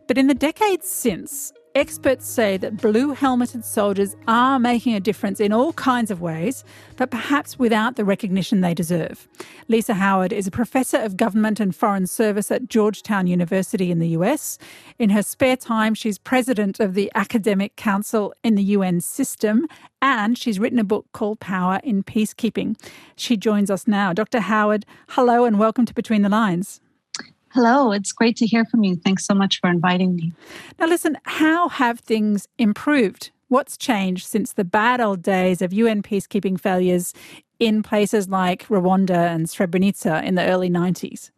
But 0.08 0.18
in 0.18 0.26
the 0.26 0.34
decades 0.34 0.86
since, 0.86 1.54
Experts 1.74 2.26
say 2.28 2.58
that 2.58 2.76
blue 2.76 3.14
helmeted 3.14 3.64
soldiers 3.64 4.14
are 4.28 4.58
making 4.58 4.94
a 4.94 5.00
difference 5.00 5.40
in 5.40 5.54
all 5.54 5.72
kinds 5.72 6.10
of 6.10 6.20
ways, 6.20 6.64
but 6.96 7.10
perhaps 7.10 7.58
without 7.58 7.96
the 7.96 8.04
recognition 8.04 8.60
they 8.60 8.74
deserve. 8.74 9.26
Lisa 9.68 9.94
Howard 9.94 10.34
is 10.34 10.46
a 10.46 10.50
professor 10.50 10.98
of 10.98 11.16
government 11.16 11.60
and 11.60 11.74
foreign 11.74 12.06
service 12.06 12.50
at 12.50 12.68
Georgetown 12.68 13.26
University 13.26 13.90
in 13.90 14.00
the 14.00 14.08
US. 14.08 14.58
In 14.98 15.08
her 15.10 15.22
spare 15.22 15.56
time, 15.56 15.94
she's 15.94 16.18
president 16.18 16.78
of 16.78 16.92
the 16.92 17.10
Academic 17.14 17.74
Council 17.76 18.34
in 18.44 18.54
the 18.54 18.64
UN 18.64 19.00
system, 19.00 19.66
and 20.02 20.36
she's 20.36 20.58
written 20.58 20.78
a 20.78 20.84
book 20.84 21.06
called 21.12 21.40
Power 21.40 21.80
in 21.82 22.02
Peacekeeping. 22.02 22.76
She 23.16 23.38
joins 23.38 23.70
us 23.70 23.88
now. 23.88 24.12
Dr. 24.12 24.40
Howard, 24.40 24.84
hello 25.10 25.46
and 25.46 25.58
welcome 25.58 25.86
to 25.86 25.94
Between 25.94 26.20
the 26.20 26.28
Lines. 26.28 26.82
Hello, 27.54 27.92
it's 27.92 28.12
great 28.12 28.36
to 28.36 28.46
hear 28.46 28.64
from 28.64 28.82
you. 28.82 28.96
Thanks 28.96 29.26
so 29.26 29.34
much 29.34 29.60
for 29.60 29.68
inviting 29.68 30.16
me. 30.16 30.32
Now, 30.78 30.86
listen, 30.86 31.18
how 31.24 31.68
have 31.68 32.00
things 32.00 32.48
improved? 32.56 33.30
What's 33.48 33.76
changed 33.76 34.26
since 34.26 34.54
the 34.54 34.64
bad 34.64 35.02
old 35.02 35.22
days 35.22 35.60
of 35.60 35.70
UN 35.70 36.00
peacekeeping 36.00 36.58
failures 36.58 37.12
in 37.58 37.82
places 37.82 38.30
like 38.30 38.66
Rwanda 38.68 39.34
and 39.34 39.48
Srebrenica 39.48 40.24
in 40.24 40.34
the 40.34 40.46
early 40.46 40.70
90s? 40.70 41.30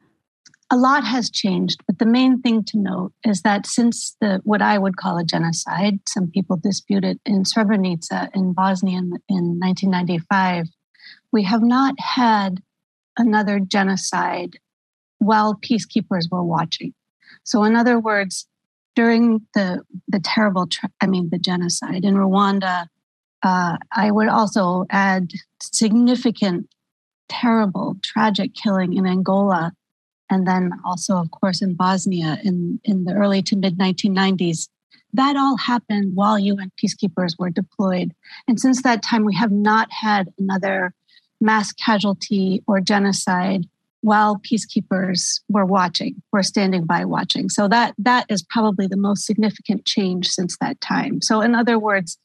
A 0.70 0.77
lot 0.77 1.03
has 1.03 1.31
changed, 1.31 1.83
but 1.85 1.98
the 1.98 2.07
main 2.07 2.40
thing 2.40 2.62
to 2.66 2.79
note 2.79 3.12
is 3.24 3.42
that 3.42 3.66
since 3.66 4.16
the 4.20 4.40
what 4.44 4.62
I 4.62 4.79
would 4.79 4.96
call 4.96 5.18
a 5.18 5.24
genocide, 5.24 5.98
some 6.09 6.31
people 6.31 6.57
dispute 6.57 7.03
it 7.03 7.18
in 7.27 7.42
Srebrenica 7.42 8.31
in 8.35 8.53
Bosnia 8.53 8.98
in, 8.98 9.18
in 9.29 9.59
1995, 9.59 10.66
we 11.33 11.42
have 11.42 11.62
not 11.62 11.96
had 11.98 12.62
another 13.18 13.59
genocide 13.59 14.61
while 15.24 15.54
peacekeepers 15.54 16.30
were 16.30 16.42
watching. 16.42 16.94
So, 17.44 17.64
in 17.64 17.76
other 17.76 17.98
words, 17.98 18.46
during 18.94 19.46
the 19.54 19.82
the 20.08 20.20
terrible, 20.20 20.68
I 21.00 21.06
mean, 21.06 21.30
the 21.30 21.38
genocide 21.38 22.04
in 22.04 22.14
Rwanda, 22.14 22.87
uh, 23.42 23.76
I 23.92 24.10
would 24.10 24.28
also 24.28 24.87
add 24.90 25.32
significant, 25.60 26.68
terrible, 27.28 27.96
tragic 28.02 28.54
killing 28.54 28.94
in 28.94 29.06
Angola, 29.06 29.72
and 30.30 30.46
then 30.46 30.72
also, 30.84 31.16
of 31.16 31.30
course, 31.30 31.60
in 31.60 31.74
Bosnia 31.74 32.38
in 32.44 32.80
in 32.84 33.04
the 33.04 33.14
early 33.14 33.42
to 33.42 33.56
mid 33.56 33.78
1990s. 33.78 34.68
That 35.12 35.37
all 35.37 35.56
happened 35.56 36.16
while 36.16 36.40
UN 36.40 36.72
peacekeepers 36.82 37.38
were 37.38 37.50
deployed, 37.50 38.14
and 38.48 38.58
since 38.58 38.82
that 38.82 39.02
time, 39.02 39.24
we 39.24 39.34
have 39.34 39.52
not 39.52 39.88
had 39.90 40.32
another 40.38 40.94
mass 41.40 41.72
casualty 41.72 42.62
or 42.66 42.80
genocide 42.80 43.66
while 44.05 44.37
peacekeepers 44.37 45.40
were 45.49 45.64
watching, 45.64 46.23
were 46.31 46.43
standing 46.43 46.85
by 46.85 47.07
watching. 47.07 47.49
So 47.49 47.69
that 47.69 47.95
that 47.97 48.27
is 48.29 48.45
probably 48.51 48.87
the 48.87 48.99
most 48.99 49.25
significant 49.25 49.87
change 49.87 50.29
since 50.29 50.59
that 50.61 50.79
time. 50.83 51.23
So 51.23 51.40
in 51.40 51.55
other 51.55 51.79
words, 51.79 52.19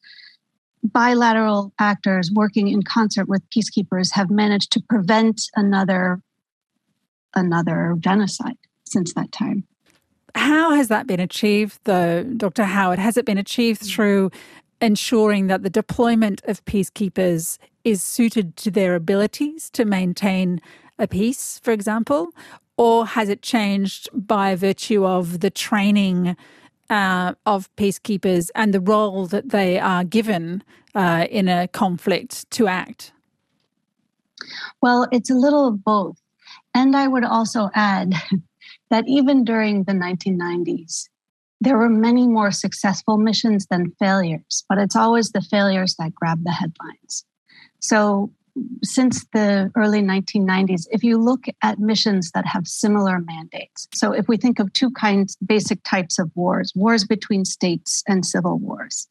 bilateral 0.83 1.71
actors 1.79 2.31
working 2.33 2.67
in 2.67 2.83
concert 2.83 3.29
with 3.29 3.49
peacekeepers 3.49 4.11
have 4.11 4.29
managed 4.29 4.71
to 4.73 4.81
prevent 4.89 5.41
another 5.55 6.19
another 7.33 7.95
genocide 7.97 8.57
since 8.85 9.13
that 9.13 9.31
time. 9.31 9.63
How 10.35 10.73
has 10.73 10.89
that 10.89 11.07
been 11.07 11.21
achieved 11.21 11.79
though, 11.85 12.23
Dr. 12.23 12.65
Howard? 12.65 12.99
Has 12.99 13.15
it 13.15 13.25
been 13.25 13.37
achieved 13.37 13.83
mm. 13.83 13.95
through 13.95 14.31
ensuring 14.81 15.47
that 15.47 15.63
the 15.63 15.69
deployment 15.69 16.43
of 16.43 16.63
peacekeepers 16.65 17.57
is 17.85 18.03
suited 18.03 18.57
to 18.57 18.69
their 18.69 18.95
abilities 18.95 19.69
to 19.69 19.85
maintain 19.85 20.59
a 20.99 21.07
peace, 21.07 21.59
for 21.63 21.71
example? 21.71 22.29
Or 22.77 23.05
has 23.05 23.29
it 23.29 23.41
changed 23.41 24.09
by 24.13 24.55
virtue 24.55 25.05
of 25.05 25.39
the 25.39 25.49
training 25.49 26.37
uh, 26.89 27.33
of 27.45 27.73
peacekeepers 27.75 28.49
and 28.55 28.73
the 28.73 28.79
role 28.79 29.25
that 29.27 29.49
they 29.49 29.79
are 29.79 30.03
given 30.03 30.63
uh, 30.95 31.27
in 31.29 31.47
a 31.47 31.67
conflict 31.67 32.49
to 32.51 32.67
act? 32.67 33.11
Well, 34.81 35.07
it's 35.11 35.29
a 35.29 35.35
little 35.35 35.67
of 35.67 35.83
both. 35.83 36.17
And 36.73 36.95
I 36.95 37.07
would 37.07 37.25
also 37.25 37.69
add 37.75 38.13
that 38.89 39.05
even 39.07 39.43
during 39.43 39.83
the 39.83 39.93
1990s, 39.93 41.09
there 41.61 41.77
were 41.77 41.89
many 41.89 42.27
more 42.27 42.51
successful 42.51 43.17
missions 43.17 43.67
than 43.69 43.91
failures, 43.99 44.63
but 44.69 44.77
it's 44.77 44.95
always 44.95 45.31
the 45.31 45.41
failures 45.41 45.95
that 45.99 46.15
grab 46.15 46.43
the 46.43 46.51
headlines. 46.51 47.25
So 47.79 48.31
since 48.83 49.25
the 49.33 49.71
early 49.75 50.01
1990s, 50.01 50.87
if 50.91 51.03
you 51.03 51.17
look 51.17 51.45
at 51.61 51.79
missions 51.79 52.31
that 52.31 52.45
have 52.45 52.67
similar 52.67 53.19
mandates, 53.19 53.87
so 53.93 54.11
if 54.11 54.27
we 54.27 54.37
think 54.37 54.59
of 54.59 54.71
two 54.73 54.91
kinds, 54.91 55.37
basic 55.45 55.83
types 55.83 56.19
of 56.19 56.31
wars, 56.35 56.71
wars 56.75 57.05
between 57.05 57.45
states 57.45 58.03
and 58.07 58.25
civil 58.25 58.57
wars. 58.57 59.07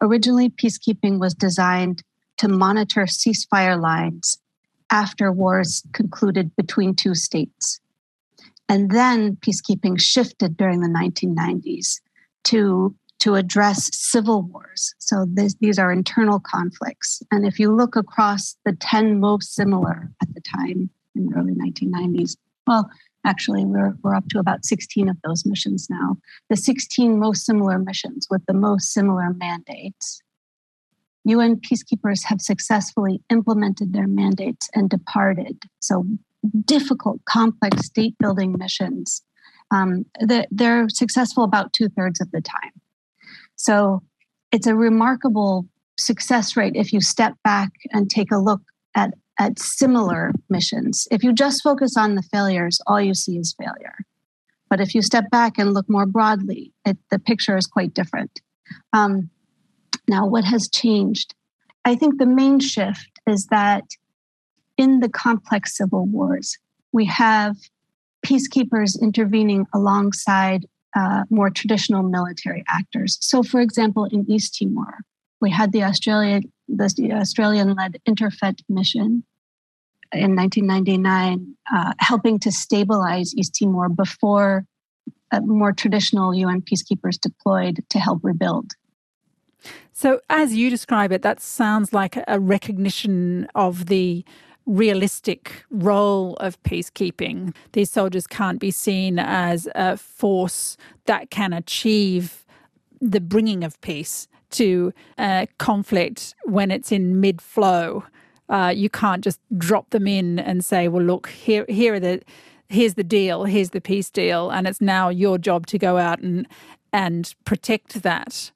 Originally, 0.00 0.48
peacekeeping 0.48 1.18
was 1.18 1.34
designed 1.34 2.02
to 2.38 2.48
monitor 2.48 3.02
ceasefire 3.02 3.80
lines 3.80 4.38
after 4.90 5.32
wars 5.32 5.82
concluded 5.92 6.54
between 6.56 6.94
two 6.94 7.14
states. 7.14 7.80
And 8.68 8.90
then 8.90 9.36
peacekeeping 9.36 10.00
shifted 10.00 10.56
during 10.56 10.80
the 10.80 10.88
1990s 10.88 12.00
to 12.44 12.94
to 13.20 13.34
address 13.34 13.90
civil 13.96 14.42
wars. 14.42 14.94
So 14.98 15.26
this, 15.28 15.54
these 15.60 15.78
are 15.78 15.92
internal 15.92 16.40
conflicts. 16.40 17.22
And 17.30 17.44
if 17.44 17.58
you 17.58 17.74
look 17.74 17.96
across 17.96 18.56
the 18.64 18.72
10 18.72 19.18
most 19.18 19.54
similar 19.54 20.10
at 20.22 20.32
the 20.34 20.40
time 20.40 20.90
in 21.14 21.26
the 21.26 21.36
early 21.36 21.54
1990s, 21.54 22.36
well, 22.66 22.88
actually, 23.24 23.64
we're, 23.64 23.94
we're 24.02 24.14
up 24.14 24.28
to 24.28 24.38
about 24.38 24.64
16 24.64 25.08
of 25.08 25.16
those 25.24 25.44
missions 25.44 25.88
now. 25.90 26.16
The 26.48 26.56
16 26.56 27.18
most 27.18 27.44
similar 27.44 27.78
missions 27.78 28.26
with 28.30 28.42
the 28.46 28.54
most 28.54 28.92
similar 28.92 29.34
mandates. 29.34 30.22
UN 31.24 31.56
peacekeepers 31.56 32.24
have 32.24 32.40
successfully 32.40 33.20
implemented 33.30 33.92
their 33.92 34.06
mandates 34.06 34.68
and 34.74 34.88
departed. 34.88 35.62
So, 35.80 36.06
difficult, 36.64 37.24
complex 37.24 37.86
state 37.86 38.14
building 38.18 38.54
missions. 38.56 39.22
Um, 39.70 40.06
they're 40.50 40.88
successful 40.88 41.44
about 41.44 41.72
two 41.72 41.88
thirds 41.88 42.20
of 42.20 42.30
the 42.30 42.40
time. 42.40 42.72
So 43.58 44.02
it's 44.50 44.66
a 44.66 44.74
remarkable 44.74 45.66
success 45.98 46.56
rate 46.56 46.76
if 46.76 46.92
you 46.92 47.00
step 47.00 47.34
back 47.44 47.70
and 47.92 48.08
take 48.08 48.30
a 48.32 48.38
look 48.38 48.62
at, 48.94 49.12
at 49.38 49.58
similar 49.58 50.32
missions. 50.48 51.06
If 51.10 51.22
you 51.22 51.32
just 51.32 51.62
focus 51.62 51.96
on 51.96 52.14
the 52.14 52.22
failures, 52.22 52.80
all 52.86 53.00
you 53.00 53.14
see 53.14 53.36
is 53.36 53.54
failure. 53.58 53.96
But 54.70 54.80
if 54.80 54.94
you 54.94 55.02
step 55.02 55.28
back 55.30 55.58
and 55.58 55.74
look 55.74 55.88
more 55.88 56.06
broadly, 56.06 56.72
it, 56.86 56.96
the 57.10 57.18
picture 57.18 57.56
is 57.56 57.66
quite 57.66 57.94
different. 57.94 58.40
Um, 58.92 59.30
now, 60.08 60.26
what 60.26 60.44
has 60.44 60.68
changed? 60.68 61.34
I 61.84 61.94
think 61.94 62.18
the 62.18 62.26
main 62.26 62.60
shift 62.60 63.10
is 63.26 63.46
that 63.46 63.84
in 64.76 65.00
the 65.00 65.08
complex 65.08 65.76
civil 65.76 66.06
wars, 66.06 66.56
we 66.92 67.04
have 67.06 67.56
peacekeepers 68.24 69.00
intervening 69.00 69.66
alongside 69.74 70.66
uh, 70.98 71.24
more 71.30 71.50
traditional 71.50 72.02
military 72.02 72.64
actors. 72.68 73.18
So, 73.20 73.42
for 73.42 73.60
example, 73.60 74.04
in 74.06 74.28
East 74.28 74.56
Timor, 74.58 74.98
we 75.40 75.50
had 75.50 75.70
the 75.72 75.84
Australian 75.84 76.52
the 76.68 77.12
Australian-led 77.12 78.00
Interfet 78.06 78.60
mission 78.68 79.24
in 80.12 80.34
1999, 80.36 81.54
uh, 81.74 81.92
helping 81.98 82.38
to 82.40 82.50
stabilize 82.50 83.34
East 83.36 83.54
Timor 83.54 83.88
before 83.88 84.64
uh, 85.30 85.40
more 85.40 85.72
traditional 85.72 86.34
UN 86.34 86.62
peacekeepers 86.62 87.18
deployed 87.20 87.84
to 87.90 87.98
help 87.98 88.20
rebuild. 88.22 88.72
So, 89.92 90.20
as 90.28 90.54
you 90.54 90.68
describe 90.70 91.12
it, 91.12 91.22
that 91.22 91.40
sounds 91.40 91.92
like 91.92 92.18
a 92.26 92.38
recognition 92.38 93.48
of 93.54 93.86
the 93.86 94.24
realistic 94.68 95.64
role 95.70 96.34
of 96.34 96.62
peacekeeping. 96.62 97.54
These 97.72 97.90
soldiers 97.90 98.26
can't 98.26 98.60
be 98.60 98.70
seen 98.70 99.18
as 99.18 99.66
a 99.74 99.96
force 99.96 100.76
that 101.06 101.30
can 101.30 101.52
achieve 101.52 102.44
the 103.00 103.20
bringing 103.20 103.64
of 103.64 103.80
peace 103.80 104.28
to 104.50 104.92
a 105.18 105.48
conflict 105.58 106.34
when 106.44 106.70
it's 106.70 106.92
in 106.92 107.20
mid 107.20 107.40
flow. 107.40 108.04
Uh, 108.48 108.72
you 108.74 108.88
can't 108.88 109.24
just 109.24 109.40
drop 109.56 109.90
them 109.90 110.06
in 110.06 110.38
and 110.38 110.64
say, 110.64 110.86
"Well, 110.88 111.02
look, 111.02 111.28
here, 111.28 111.64
here 111.68 111.94
are 111.94 112.00
the, 112.00 112.22
here's 112.68 112.94
the 112.94 113.04
deal, 113.04 113.44
here's 113.44 113.70
the 113.70 113.80
peace 113.80 114.10
deal, 114.10 114.50
and 114.50 114.66
it's 114.66 114.80
now 114.80 115.08
your 115.08 115.38
job 115.38 115.66
to 115.68 115.78
go 115.78 115.96
out 115.96 116.20
and 116.20 116.46
and 116.92 117.34
protect 117.44 118.02
that." 118.02 118.50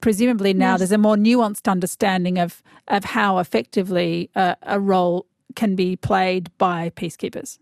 Presumably 0.00 0.54
now 0.54 0.72
yes. 0.72 0.78
there's 0.80 0.92
a 0.92 0.98
more 0.98 1.16
nuanced 1.16 1.68
understanding 1.68 2.38
of 2.38 2.62
of 2.88 3.04
how 3.04 3.38
effectively 3.38 4.30
uh, 4.36 4.54
a 4.62 4.78
role 4.78 5.26
can 5.54 5.74
be 5.74 5.96
played 5.96 6.50
by 6.58 6.90
peacekeepers? 6.90 7.58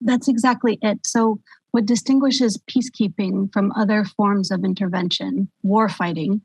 That's 0.00 0.28
exactly 0.28 0.78
it. 0.82 1.06
So, 1.06 1.40
what 1.72 1.86
distinguishes 1.86 2.60
peacekeeping 2.68 3.52
from 3.52 3.70
other 3.76 4.04
forms 4.04 4.50
of 4.50 4.64
intervention, 4.64 5.50
war 5.62 5.88
fighting, 5.88 6.42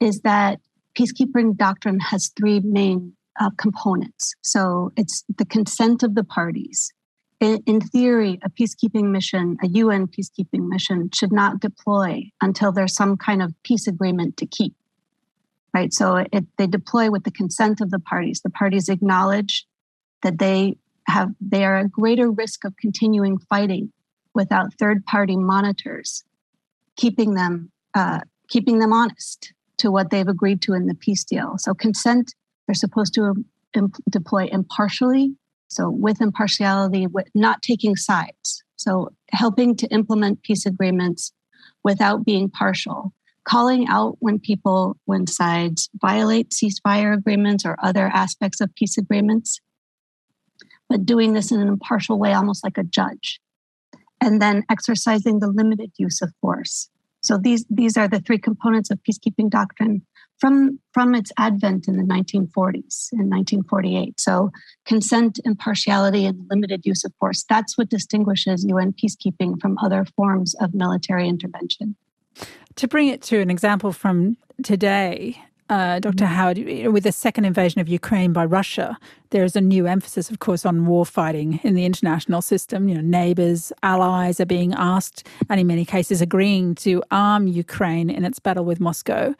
is 0.00 0.20
that 0.20 0.60
peacekeeping 0.98 1.56
doctrine 1.56 2.00
has 2.00 2.30
three 2.36 2.60
main 2.60 3.14
uh, 3.40 3.50
components. 3.56 4.34
So 4.42 4.92
it's 4.96 5.24
the 5.36 5.44
consent 5.44 6.02
of 6.02 6.14
the 6.14 6.24
parties. 6.24 6.92
In, 7.40 7.62
in, 7.66 7.80
theory, 7.80 8.40
a 8.42 8.50
peacekeeping 8.50 9.10
mission, 9.10 9.56
a 9.62 9.68
UN 9.68 10.08
peacekeeping 10.08 10.66
mission, 10.68 11.08
should 11.14 11.32
not 11.32 11.60
deploy 11.60 12.24
until 12.40 12.72
there's 12.72 12.94
some 12.94 13.16
kind 13.16 13.42
of 13.42 13.54
peace 13.62 13.86
agreement 13.86 14.36
to 14.38 14.46
keep. 14.46 14.74
Right. 15.78 15.94
So 15.94 16.16
it, 16.32 16.44
they 16.56 16.66
deploy 16.66 17.08
with 17.08 17.22
the 17.22 17.30
consent 17.30 17.80
of 17.80 17.92
the 17.92 18.00
parties. 18.00 18.40
The 18.40 18.50
parties 18.50 18.88
acknowledge 18.88 19.64
that 20.24 20.40
they 20.40 20.76
have 21.06 21.30
they 21.40 21.64
are 21.64 21.76
at 21.76 21.92
greater 21.92 22.32
risk 22.32 22.64
of 22.64 22.76
continuing 22.78 23.38
fighting 23.38 23.92
without 24.34 24.74
third 24.74 25.06
party 25.06 25.36
monitors, 25.36 26.24
keeping 26.96 27.34
them 27.34 27.70
uh, 27.94 28.18
keeping 28.48 28.80
them 28.80 28.92
honest 28.92 29.52
to 29.76 29.92
what 29.92 30.10
they've 30.10 30.26
agreed 30.26 30.60
to 30.62 30.74
in 30.74 30.86
the 30.86 30.96
peace 30.96 31.22
deal. 31.22 31.54
So 31.58 31.74
consent, 31.74 32.34
they're 32.66 32.74
supposed 32.74 33.14
to 33.14 33.34
imp- 33.74 34.02
deploy 34.10 34.48
impartially, 34.50 35.36
so 35.68 35.88
with 35.88 36.20
impartiality, 36.20 37.06
with 37.06 37.28
not 37.36 37.62
taking 37.62 37.94
sides. 37.94 38.64
So 38.74 39.10
helping 39.30 39.76
to 39.76 39.86
implement 39.92 40.42
peace 40.42 40.66
agreements 40.66 41.32
without 41.84 42.24
being 42.24 42.50
partial, 42.50 43.12
calling 43.48 43.88
out 43.88 44.16
when 44.20 44.38
people, 44.38 44.96
when 45.06 45.26
sides 45.26 45.88
violate 46.00 46.50
ceasefire 46.50 47.14
agreements 47.14 47.64
or 47.64 47.76
other 47.82 48.06
aspects 48.06 48.60
of 48.60 48.74
peace 48.74 48.98
agreements, 48.98 49.60
but 50.88 51.06
doing 51.06 51.32
this 51.32 51.50
in 51.50 51.60
an 51.60 51.68
impartial 51.68 52.18
way, 52.18 52.32
almost 52.32 52.62
like 52.62 52.78
a 52.78 52.84
judge. 52.84 53.40
And 54.20 54.42
then 54.42 54.64
exercising 54.68 55.38
the 55.38 55.48
limited 55.48 55.92
use 55.96 56.20
of 56.20 56.32
force. 56.40 56.90
So 57.20 57.38
these, 57.38 57.64
these 57.70 57.96
are 57.96 58.08
the 58.08 58.20
three 58.20 58.38
components 58.38 58.90
of 58.90 58.98
peacekeeping 59.08 59.50
doctrine 59.50 60.02
from, 60.38 60.78
from 60.92 61.14
its 61.14 61.32
advent 61.38 61.88
in 61.88 61.96
the 61.96 62.04
1940s, 62.04 63.12
in 63.12 63.28
1948. 63.28 64.20
So 64.20 64.50
consent, 64.86 65.40
impartiality, 65.44 66.26
and 66.26 66.46
limited 66.50 66.82
use 66.84 67.04
of 67.04 67.12
force. 67.18 67.44
That's 67.48 67.76
what 67.78 67.88
distinguishes 67.88 68.64
UN 68.68 68.92
peacekeeping 68.92 69.60
from 69.60 69.78
other 69.82 70.04
forms 70.16 70.54
of 70.60 70.74
military 70.74 71.28
intervention. 71.28 71.96
To 72.76 72.88
bring 72.88 73.08
it 73.08 73.22
to 73.22 73.40
an 73.40 73.50
example 73.50 73.92
from 73.92 74.36
today, 74.62 75.42
uh, 75.70 75.98
Dr. 75.98 76.24
Mm-hmm. 76.24 76.34
Howard, 76.34 76.92
with 76.92 77.04
the 77.04 77.12
second 77.12 77.44
invasion 77.44 77.80
of 77.80 77.88
Ukraine 77.88 78.32
by 78.32 78.44
Russia, 78.44 78.96
there 79.30 79.44
is 79.44 79.54
a 79.54 79.60
new 79.60 79.86
emphasis, 79.86 80.30
of 80.30 80.38
course, 80.38 80.64
on 80.64 80.86
war 80.86 81.04
fighting 81.04 81.60
in 81.62 81.74
the 81.74 81.84
international 81.84 82.40
system. 82.40 82.88
You 82.88 82.94
know, 82.96 83.00
neighbours, 83.02 83.70
allies 83.82 84.40
are 84.40 84.46
being 84.46 84.72
asked, 84.72 85.26
and 85.50 85.60
in 85.60 85.66
many 85.66 85.84
cases, 85.84 86.22
agreeing 86.22 86.74
to 86.76 87.02
arm 87.10 87.46
Ukraine 87.46 88.08
in 88.08 88.24
its 88.24 88.38
battle 88.38 88.64
with 88.64 88.80
Moscow. 88.80 89.34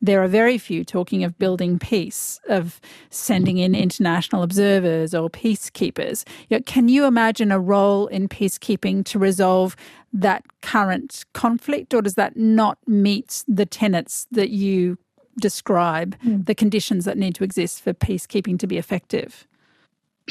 There 0.00 0.22
are 0.22 0.28
very 0.28 0.58
few 0.58 0.84
talking 0.84 1.24
of 1.24 1.38
building 1.38 1.78
peace, 1.78 2.40
of 2.48 2.80
sending 3.10 3.58
in 3.58 3.74
international 3.74 4.42
observers 4.42 5.14
or 5.14 5.28
peacekeepers. 5.28 6.26
You 6.48 6.56
know, 6.56 6.62
can 6.64 6.88
you 6.88 7.04
imagine 7.04 7.52
a 7.52 7.60
role 7.60 8.06
in 8.06 8.28
peacekeeping 8.28 9.04
to 9.06 9.18
resolve 9.18 9.76
that 10.14 10.44
current 10.62 11.24
conflict, 11.34 11.92
or 11.92 12.00
does 12.00 12.14
that 12.14 12.36
not 12.36 12.78
meet 12.86 13.44
the 13.48 13.66
tenets 13.66 14.26
that 14.30 14.50
you 14.50 14.96
describe 15.40 16.16
mm. 16.20 16.46
the 16.46 16.54
conditions 16.54 17.04
that 17.04 17.18
need 17.18 17.34
to 17.34 17.44
exist 17.44 17.82
for 17.82 17.92
peacekeeping 17.92 18.58
to 18.60 18.68
be 18.68 18.78
effective? 18.78 19.46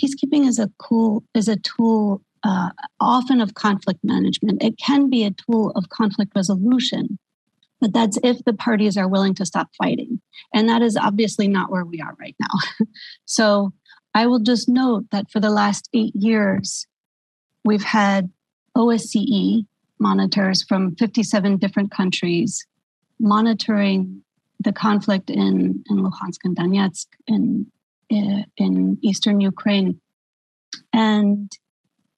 Peacekeeping 0.01 0.47
is 0.47 0.57
a 0.57 0.71
cool 0.79 1.23
is 1.35 1.49
a 1.49 1.57
tool 1.57 2.21
uh, 2.43 2.69
often 2.99 3.41
of 3.41 3.53
conflict 3.55 3.99
management. 4.03 4.63
It 4.63 4.77
can 4.77 5.09
be 5.09 5.25
a 5.25 5.31
tool 5.31 5.71
of 5.75 5.89
conflict 5.89 6.31
resolution, 6.33 7.19
but 7.81 7.93
that's 7.93 8.17
if 8.23 8.43
the 8.45 8.53
parties 8.53 8.95
are 8.97 9.09
willing 9.09 9.35
to 9.35 9.45
stop 9.45 9.67
fighting, 9.77 10.21
and 10.53 10.69
that 10.69 10.81
is 10.81 10.95
obviously 10.95 11.49
not 11.49 11.69
where 11.69 11.85
we 11.85 11.99
are 11.99 12.15
right 12.17 12.35
now. 12.39 12.85
so 13.25 13.73
I 14.15 14.27
will 14.27 14.39
just 14.39 14.69
note 14.69 15.07
that 15.11 15.29
for 15.29 15.41
the 15.41 15.49
last 15.49 15.89
eight 15.93 16.15
years, 16.15 16.87
we've 17.65 17.83
had 17.83 18.31
OSCE 18.77 19.65
monitors 19.99 20.63
from 20.63 20.95
57 20.95 21.57
different 21.57 21.91
countries 21.91 22.65
monitoring 23.19 24.23
the 24.59 24.73
conflict 24.73 25.29
in, 25.29 25.83
in 25.89 25.97
Luhansk 25.97 26.39
and 26.43 26.55
Donetsk 26.55 27.07
in, 27.27 27.67
in 28.09 28.97
eastern 29.01 29.39
Ukraine. 29.39 29.99
And 30.91 31.51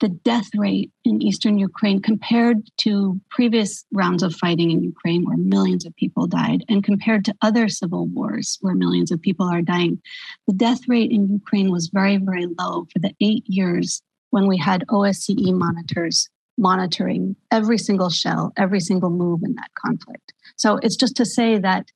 the 0.00 0.08
death 0.08 0.48
rate 0.54 0.92
in 1.04 1.22
eastern 1.22 1.58
Ukraine 1.58 2.02
compared 2.02 2.68
to 2.78 3.18
previous 3.30 3.84
rounds 3.92 4.22
of 4.22 4.34
fighting 4.34 4.70
in 4.70 4.82
Ukraine, 4.82 5.24
where 5.24 5.38
millions 5.38 5.86
of 5.86 5.96
people 5.96 6.26
died, 6.26 6.64
and 6.68 6.84
compared 6.84 7.24
to 7.24 7.34
other 7.40 7.68
civil 7.68 8.06
wars 8.06 8.58
where 8.60 8.74
millions 8.74 9.10
of 9.10 9.22
people 9.22 9.46
are 9.46 9.62
dying, 9.62 10.00
the 10.46 10.52
death 10.52 10.86
rate 10.86 11.10
in 11.10 11.28
Ukraine 11.28 11.70
was 11.70 11.88
very, 11.88 12.18
very 12.18 12.46
low 12.58 12.86
for 12.92 12.98
the 12.98 13.14
eight 13.20 13.44
years 13.46 14.02
when 14.30 14.46
we 14.46 14.58
had 14.58 14.84
OSCE 14.88 15.52
monitors 15.54 16.28
monitoring 16.58 17.36
every 17.50 17.78
single 17.78 18.10
shell, 18.10 18.52
every 18.56 18.80
single 18.80 19.10
move 19.10 19.40
in 19.44 19.54
that 19.54 19.70
conflict. 19.74 20.32
So 20.56 20.78
it's 20.82 20.96
just 20.96 21.16
to 21.16 21.24
say 21.24 21.58
that 21.58 21.90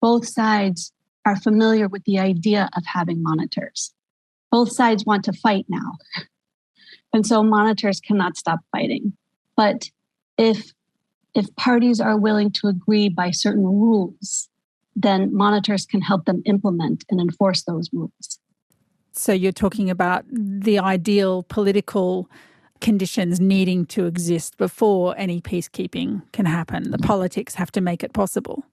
both 0.00 0.26
sides 0.26 0.92
are 1.24 1.36
familiar 1.36 1.88
with 1.88 2.04
the 2.04 2.18
idea 2.18 2.68
of 2.76 2.82
having 2.86 3.22
monitors. 3.22 3.94
Both 4.50 4.72
sides 4.72 5.04
want 5.06 5.24
to 5.24 5.32
fight 5.32 5.66
now. 5.68 5.92
And 7.14 7.26
so 7.26 7.42
monitors 7.42 8.00
cannot 8.00 8.38
stop 8.38 8.60
fighting. 8.72 9.12
But 9.54 9.90
if 10.38 10.72
if 11.34 11.54
parties 11.56 12.00
are 12.00 12.16
willing 12.16 12.50
to 12.52 12.68
agree 12.68 13.08
by 13.08 13.30
certain 13.30 13.64
rules, 13.64 14.48
then 14.94 15.34
monitors 15.34 15.86
can 15.86 16.00
help 16.00 16.24
them 16.24 16.42
implement 16.44 17.04
and 17.10 17.20
enforce 17.20 17.62
those 17.62 17.88
rules. 17.92 18.38
So 19.12 19.32
you're 19.32 19.52
talking 19.52 19.90
about 19.90 20.24
the 20.30 20.78
ideal 20.78 21.42
political 21.44 22.30
conditions 22.82 23.40
needing 23.40 23.86
to 23.86 24.04
exist 24.04 24.58
before 24.58 25.14
any 25.16 25.40
peacekeeping 25.40 26.20
can 26.32 26.44
happen. 26.44 26.90
The 26.90 26.98
politics 26.98 27.54
have 27.54 27.72
to 27.72 27.80
make 27.80 28.04
it 28.04 28.12
possible. 28.12 28.64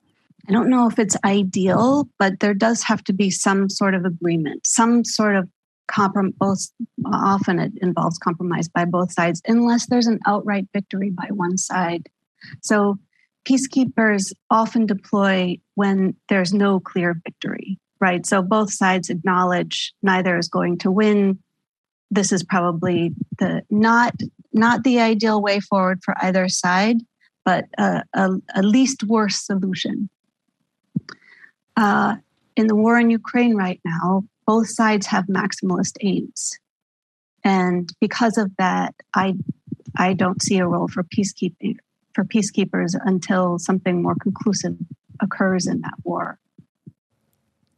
I 0.50 0.52
don't 0.52 0.70
know 0.70 0.88
if 0.88 0.98
it's 0.98 1.16
ideal, 1.24 2.10
but 2.18 2.40
there 2.40 2.56
does 2.56 2.84
have 2.84 3.04
to 3.06 3.14
be 3.14 3.30
some 3.30 3.70
sort 3.70 3.94
of 3.94 4.04
agreement, 4.04 4.66
some 4.66 5.06
sort 5.06 5.36
of 5.36 5.48
compromise. 5.88 6.74
Often 7.06 7.60
it 7.60 7.74
involves 7.82 8.18
compromise 8.18 8.68
by 8.68 8.86
both 8.86 9.14
sides, 9.14 9.42
unless 9.48 9.88
there's 9.88 10.08
an 10.08 10.20
outright 10.26 10.68
victory 10.74 11.12
by 11.12 11.28
one 11.30 11.58
side. 11.58 12.10
So 12.62 12.98
peacekeepers 13.48 14.34
often 14.50 14.86
deploy 14.86 15.60
when 15.76 16.16
there's 16.30 16.54
no 16.54 16.80
clear 16.80 17.22
victory, 17.24 17.80
right? 18.00 18.26
So 18.26 18.42
both 18.42 18.74
sides 18.74 19.10
acknowledge 19.10 19.94
neither 20.02 20.38
is 20.38 20.48
going 20.48 20.80
to 20.80 20.92
win. 20.92 21.40
This 22.12 22.32
is 22.32 22.44
probably 22.44 23.14
the 23.38 23.64
not 23.70 24.16
not 24.52 24.84
the 24.84 25.00
ideal 25.00 25.42
way 25.42 25.60
forward 25.60 26.02
for 26.04 26.16
either 26.22 26.50
side, 26.50 26.98
but 27.46 27.66
a, 27.78 28.04
a, 28.14 28.30
a 28.56 28.64
least 28.64 29.04
worst 29.04 29.46
solution 29.46 30.10
uh, 31.80 32.18
in 32.58 32.68
the 32.68 32.76
war 32.76 33.00
in 33.00 33.10
Ukraine 33.10 33.56
right 33.56 33.80
now, 33.86 34.24
both 34.46 34.68
sides 34.70 35.08
have 35.08 35.26
maximalist 35.28 35.96
aims. 36.02 36.52
And 37.44 37.90
because 38.02 38.38
of 38.38 38.52
that, 38.58 38.94
I, 39.14 39.36
I 39.98 40.14
don't 40.14 40.42
see 40.42 40.58
a 40.58 40.68
role 40.68 40.90
for 40.90 41.04
peacekeeping 41.04 41.78
for 42.14 42.26
peacekeepers 42.26 42.96
until 43.06 43.60
something 43.60 44.02
more 44.02 44.16
conclusive 44.22 44.76
occurs 45.22 45.68
in 45.68 45.80
that 45.82 45.94
war. 46.04 46.38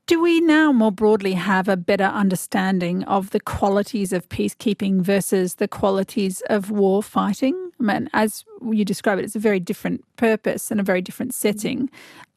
Do 0.08 0.22
we 0.22 0.42
now 0.42 0.72
more 0.72 0.92
broadly 0.92 1.34
have 1.34 1.68
a 1.68 1.78
better 1.78 2.06
understanding 2.06 3.04
of 3.06 3.30
the 3.30 3.40
qualities 3.40 4.12
of 4.12 4.28
peacekeeping 4.30 5.02
versus 5.02 5.56
the 5.56 5.68
qualities 5.68 6.42
of 6.50 6.70
war 6.70 7.02
fighting? 7.02 7.72
I 7.80 7.84
mean, 7.84 8.10
as 8.14 8.44
you 8.70 8.84
describe 8.84 9.20
it, 9.20 9.26
it's 9.26 9.36
a 9.36 9.40
very 9.40 9.60
different 9.60 10.04
purpose 10.18 10.70
and 10.70 10.80
a 10.80 10.84
very 10.84 11.02
different 11.02 11.34
setting. 11.34 11.90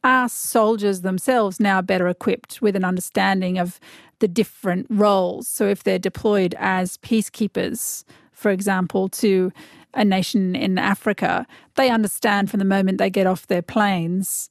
Are 0.03 0.29
soldiers 0.29 1.01
themselves 1.01 1.59
now 1.59 1.81
better 1.81 2.07
equipped 2.07 2.61
with 2.61 2.75
an 2.75 2.85
understanding 2.85 3.57
of 3.57 3.79
the 4.19 4.27
different 4.27 4.87
roles? 4.89 5.47
So, 5.47 5.67
if 5.67 5.83
they're 5.83 5.99
deployed 5.99 6.55
as 6.57 6.97
peacekeepers, 6.97 8.05
for 8.31 8.51
example, 8.51 9.09
to 9.09 9.51
a 9.93 10.05
nation 10.05 10.55
in 10.55 10.77
Africa, 10.77 11.45
they 11.75 11.89
understand 11.89 12.49
from 12.49 12.59
the 12.59 12.65
moment 12.65 12.99
they 12.99 13.09
get 13.09 13.27
off 13.27 13.47
their 13.47 13.61
planes 13.61 14.49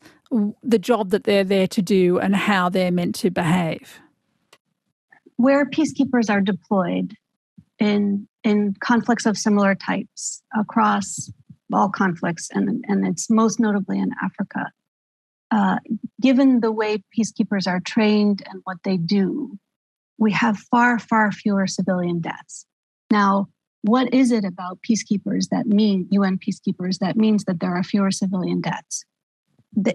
the 0.62 0.78
job 0.78 1.10
that 1.10 1.24
they're 1.24 1.44
there 1.44 1.68
to 1.68 1.82
do 1.82 2.18
and 2.18 2.34
how 2.34 2.68
they're 2.68 2.90
meant 2.90 3.14
to 3.16 3.30
behave? 3.30 4.00
Where 5.36 5.66
peacekeepers 5.66 6.30
are 6.30 6.40
deployed 6.40 7.16
in 7.78 8.28
in 8.44 8.74
conflicts 8.80 9.26
of 9.26 9.38
similar 9.38 9.74
types 9.74 10.42
across 10.58 11.30
all 11.72 11.88
conflicts, 11.88 12.48
and, 12.52 12.84
and 12.86 13.06
it's 13.06 13.30
most 13.30 13.58
notably 13.58 13.98
in 13.98 14.10
Africa. 14.22 14.70
Uh, 15.50 15.78
given 16.20 16.60
the 16.60 16.72
way 16.72 17.02
peacekeepers 17.16 17.66
are 17.66 17.80
trained 17.80 18.42
and 18.50 18.60
what 18.64 18.76
they 18.84 18.96
do, 18.96 19.58
we 20.18 20.32
have 20.32 20.58
far, 20.58 20.98
far 20.98 21.32
fewer 21.32 21.66
civilian 21.66 22.20
deaths. 22.20 22.66
Now, 23.10 23.48
what 23.82 24.12
is 24.14 24.30
it 24.30 24.44
about 24.44 24.78
peacekeepers 24.88 25.48
that 25.50 25.66
mean 25.66 26.08
UN 26.10 26.38
peacekeepers 26.38 26.98
that 26.98 27.16
means 27.16 27.44
that 27.44 27.60
there 27.60 27.74
are 27.74 27.82
fewer 27.82 28.10
civilian 28.10 28.60
deaths? 28.60 29.04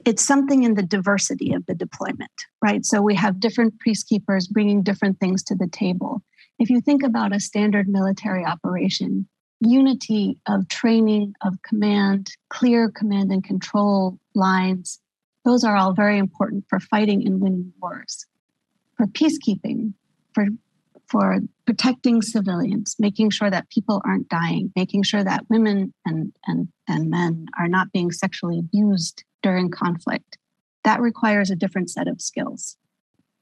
It's 0.05 0.25
something 0.25 0.63
in 0.63 0.75
the 0.75 0.83
diversity 0.83 1.53
of 1.53 1.65
the 1.65 1.75
deployment, 1.75 2.31
right? 2.61 2.85
So 2.85 3.01
we 3.01 3.15
have 3.15 3.39
different 3.39 3.75
peacekeepers 3.85 4.49
bringing 4.49 4.83
different 4.83 5.19
things 5.19 5.43
to 5.43 5.55
the 5.55 5.67
table. 5.67 6.21
If 6.57 6.69
you 6.69 6.81
think 6.81 7.03
about 7.03 7.35
a 7.35 7.39
standard 7.39 7.87
military 7.87 8.45
operation, 8.45 9.27
unity 9.61 10.39
of 10.47 10.67
training, 10.67 11.33
of 11.41 11.61
command, 11.63 12.31
clear 12.49 12.89
command 12.89 13.31
and 13.31 13.43
control 13.43 14.19
lines, 14.35 14.99
those 15.45 15.63
are 15.63 15.75
all 15.75 15.93
very 15.93 16.17
important 16.17 16.65
for 16.69 16.79
fighting 16.79 17.25
and 17.25 17.39
winning 17.39 17.73
wars. 17.81 18.25
For 18.97 19.05
peacekeeping, 19.05 19.93
for 20.33 20.47
for 21.09 21.39
protecting 21.65 22.21
civilians, 22.21 22.95
making 22.99 23.31
sure 23.31 23.49
that 23.49 23.69
people 23.71 23.99
aren't 24.05 24.29
dying, 24.29 24.71
making 24.75 25.01
sure 25.01 25.23
that 25.23 25.49
women 25.49 25.91
and, 26.05 26.31
and, 26.45 26.67
and 26.87 27.09
men 27.09 27.47
are 27.57 27.67
not 27.67 27.91
being 27.91 28.11
sexually 28.11 28.59
abused 28.59 29.23
during 29.41 29.69
conflict. 29.69 30.37
That 30.83 31.01
requires 31.01 31.49
a 31.49 31.55
different 31.55 31.89
set 31.89 32.07
of 32.07 32.21
skills. 32.21 32.77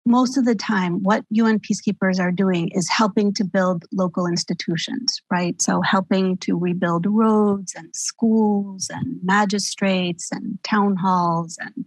Most 0.06 0.38
of 0.38 0.46
the 0.46 0.56
time, 0.56 1.04
what 1.04 1.26
UN 1.32 1.60
peacekeepers 1.60 2.20
are 2.20 2.32
doing 2.32 2.70
is 2.70 2.90
helping 2.90 3.34
to 3.34 3.44
build 3.44 3.84
local 3.92 4.26
institutions, 4.26 5.22
right? 5.30 5.62
So, 5.62 5.82
helping 5.82 6.38
to 6.38 6.58
rebuild 6.58 7.06
roads 7.08 7.74
and 7.76 7.94
schools 7.94 8.88
and 8.90 9.20
magistrates 9.22 10.30
and 10.32 10.64
town 10.64 10.96
halls 10.96 11.58
and 11.60 11.86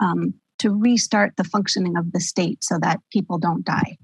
um, 0.00 0.34
to 0.60 0.70
restart 0.70 1.36
the 1.36 1.44
functioning 1.44 1.96
of 1.96 2.12
the 2.12 2.20
state 2.20 2.64
so 2.64 2.78
that 2.80 3.00
people 3.12 3.38
don't 3.38 3.64
die. 3.64 3.98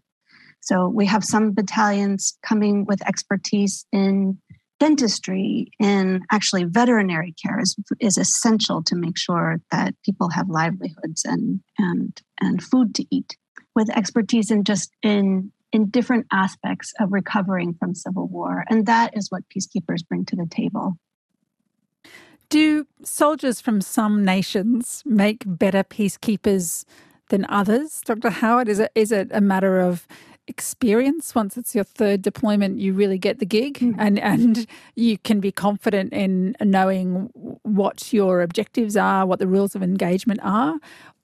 So 0.64 0.88
we 0.88 1.05
have 1.07 1.25
some 1.25 1.53
battalions 1.53 2.38
coming 2.43 2.87
with 2.87 3.07
expertise 3.07 3.85
in 3.93 4.38
dentistry 4.80 5.70
in 5.78 6.22
actually 6.30 6.64
veterinary 6.64 7.34
care 7.42 7.60
is, 7.60 7.76
is 8.00 8.18
essential 8.18 8.82
to 8.84 8.96
make 8.96 9.16
sure 9.16 9.60
that 9.70 9.94
people 10.04 10.30
have 10.30 10.48
livelihoods 10.48 11.24
and 11.24 11.60
and 11.78 12.20
and 12.40 12.62
food 12.62 12.94
to 12.94 13.04
eat 13.10 13.37
with 13.74 13.90
expertise 13.90 14.50
in 14.50 14.64
just 14.64 14.90
in 15.02 15.52
in 15.72 15.90
different 15.90 16.26
aspects 16.32 16.92
of 17.00 17.12
recovering 17.12 17.74
from 17.74 17.94
civil 17.94 18.28
war. 18.28 18.64
And 18.70 18.87
that 18.87 19.16
is 19.16 19.28
what 19.30 19.42
peacekeepers 19.48 20.06
bring 20.08 20.24
to 20.26 20.37
the 20.37 20.46
table. 20.46 20.96
Do 22.48 22.87
soldiers 23.02 23.60
from 23.60 23.80
some 23.80 24.24
nations 24.24 25.02
make 25.04 25.42
better 25.44 25.82
peacekeepers 25.82 26.84
than 27.30 27.44
others? 27.48 28.00
Dr 28.04 28.30
howard 28.30 28.68
is 28.68 28.78
it 28.78 28.92
is 28.94 29.10
it 29.10 29.28
a 29.32 29.40
matter 29.40 29.80
of 29.80 30.06
experience. 30.46 31.35
Once 31.35 31.57
it's 31.57 31.74
your 31.74 31.85
third 31.85 32.22
deployment 32.22 32.78
you 32.78 32.92
really 32.92 33.18
get 33.18 33.38
the 33.38 33.46
gig 33.46 33.78
mm. 33.78 33.94
and 33.98 34.18
and 34.18 34.66
you 34.94 35.18
can 35.18 35.40
be 35.40 35.50
confident 35.50 36.12
in 36.12 36.54
knowing 36.61 37.30
what 37.62 38.12
your 38.12 38.42
objectives 38.42 38.96
are 38.96 39.26
what 39.26 39.38
the 39.38 39.46
rules 39.46 39.74
of 39.74 39.83
engagement 39.83 40.40
are. 40.42 40.76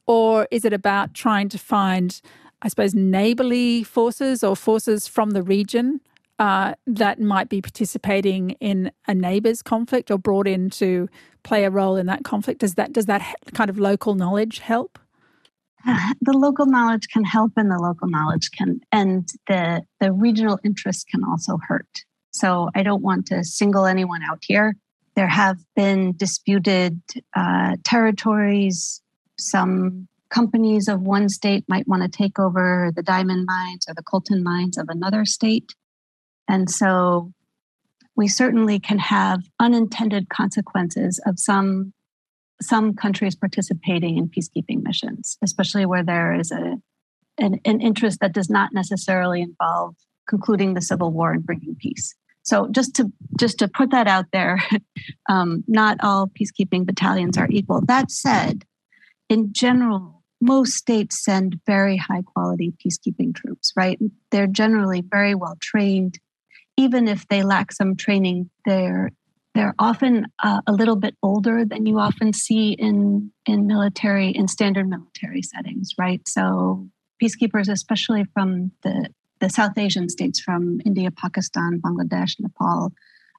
Or 0.06 0.48
is 0.50 0.64
it 0.64 0.72
about 0.72 1.14
trying 1.14 1.48
to 1.50 1.58
find 1.58 2.20
i 2.62 2.68
suppose 2.68 2.94
neighborly 2.94 3.82
forces 3.82 4.44
or 4.44 4.54
forces 4.56 5.08
from 5.08 5.30
the 5.30 5.42
region 5.42 6.00
uh, 6.40 6.74
that 6.86 7.20
might 7.20 7.50
be 7.50 7.60
participating 7.60 8.50
in 8.60 8.90
a 9.06 9.14
neighbor's 9.14 9.62
conflict 9.62 10.10
or 10.10 10.16
brought 10.16 10.48
in 10.48 10.70
to 10.70 11.06
play 11.42 11.64
a 11.64 11.70
role 11.70 11.96
in 11.96 12.06
that 12.06 12.24
conflict? 12.24 12.60
Does 12.60 12.74
that 12.74 12.92
does 12.92 13.06
that 13.06 13.22
kind 13.54 13.68
of 13.68 13.78
local 13.78 14.14
knowledge 14.14 14.60
help 14.60 14.98
the 16.20 16.32
local 16.32 16.66
knowledge 16.66 17.08
can 17.08 17.24
help 17.24 17.52
and 17.56 17.70
the 17.70 17.78
local 17.78 18.08
knowledge 18.08 18.50
can 18.50 18.80
and 18.92 19.28
the 19.48 19.82
the 20.00 20.12
regional 20.12 20.58
interest 20.64 21.08
can 21.08 21.22
also 21.24 21.58
hurt. 21.68 22.04
So 22.32 22.70
i 22.74 22.82
don't 22.82 23.02
want 23.02 23.26
to 23.26 23.44
single 23.44 23.86
anyone 23.86 24.22
out 24.22 24.42
here. 24.42 24.76
There 25.16 25.28
have 25.28 25.58
been 25.74 26.16
disputed 26.16 27.00
uh, 27.34 27.76
territories. 27.84 29.02
Some 29.38 30.08
companies 30.30 30.86
of 30.88 31.00
one 31.02 31.28
state 31.28 31.64
might 31.68 31.88
want 31.88 32.02
to 32.02 32.08
take 32.08 32.38
over 32.38 32.92
the 32.94 33.02
diamond 33.02 33.46
mines 33.46 33.86
or 33.88 33.94
the 33.94 34.02
coltan 34.02 34.42
mines 34.42 34.78
of 34.78 34.86
another 34.88 35.24
state. 35.24 35.74
And 36.48 36.70
so 36.70 37.32
we 38.16 38.28
certainly 38.28 38.78
can 38.78 38.98
have 38.98 39.42
unintended 39.58 40.28
consequences 40.28 41.20
of 41.26 41.38
some 41.38 41.92
some 42.62 42.94
countries 42.94 43.34
participating 43.34 44.18
in 44.18 44.28
peacekeeping 44.28 44.82
missions, 44.82 45.38
especially 45.42 45.86
where 45.86 46.02
there 46.04 46.34
is 46.34 46.50
a 46.50 46.76
an, 47.38 47.58
an, 47.64 47.80
interest 47.80 48.20
that 48.20 48.32
does 48.32 48.50
not 48.50 48.70
necessarily 48.74 49.40
involve 49.40 49.94
concluding 50.28 50.74
the 50.74 50.82
civil 50.82 51.10
war 51.10 51.32
and 51.32 51.44
bringing 51.44 51.74
peace. 51.74 52.14
So 52.42 52.68
just 52.70 52.94
to 52.96 53.10
just 53.38 53.58
to 53.58 53.68
put 53.68 53.90
that 53.90 54.06
out 54.06 54.26
there, 54.32 54.58
um, 55.28 55.64
not 55.66 55.98
all 56.02 56.28
peacekeeping 56.28 56.86
battalions 56.86 57.38
are 57.38 57.48
equal. 57.50 57.82
That 57.86 58.10
said, 58.10 58.64
in 59.28 59.52
general, 59.52 60.22
most 60.40 60.74
states 60.74 61.22
send 61.22 61.60
very 61.66 61.96
high 61.96 62.22
quality 62.22 62.72
peacekeeping 62.84 63.34
troops. 63.34 63.72
Right? 63.76 63.98
They're 64.30 64.46
generally 64.46 65.02
very 65.02 65.34
well 65.34 65.56
trained. 65.60 66.18
Even 66.76 67.08
if 67.08 67.26
they 67.28 67.42
lack 67.42 67.72
some 67.72 67.94
training, 67.94 68.50
they're 68.64 69.10
they're 69.60 69.74
often 69.78 70.26
uh, 70.42 70.62
a 70.66 70.72
little 70.72 70.96
bit 70.96 71.14
older 71.22 71.66
than 71.66 71.84
you 71.84 71.98
often 71.98 72.32
see 72.32 72.72
in 72.72 73.30
in 73.44 73.66
military 73.66 74.30
in 74.30 74.48
standard 74.48 74.88
military 74.88 75.42
settings, 75.42 75.90
right? 75.98 76.26
So 76.26 76.88
peacekeepers, 77.22 77.70
especially 77.70 78.24
from 78.32 78.72
the 78.82 79.10
the 79.40 79.50
South 79.50 79.76
Asian 79.76 80.08
states, 80.08 80.40
from 80.40 80.80
India, 80.86 81.10
Pakistan, 81.10 81.78
Bangladesh, 81.84 82.40
Nepal, 82.40 82.92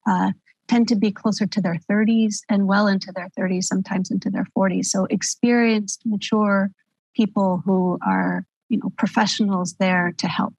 uh, 0.08 0.32
tend 0.68 0.88
to 0.90 0.96
be 0.96 1.12
closer 1.12 1.48
to 1.48 1.60
their 1.60 1.80
30s 1.90 2.42
and 2.50 2.68
well 2.68 2.86
into 2.86 3.12
their 3.12 3.30
30s, 3.38 3.64
sometimes 3.64 4.12
into 4.12 4.30
their 4.30 4.46
40s. 4.56 4.86
So 4.86 5.06
experienced, 5.06 6.04
mature 6.06 6.70
people 7.16 7.64
who 7.66 7.98
are 8.06 8.46
you 8.70 8.78
know 8.78 8.92
professionals 8.96 9.74
there 9.80 10.14
to 10.20 10.28
help. 10.28 10.54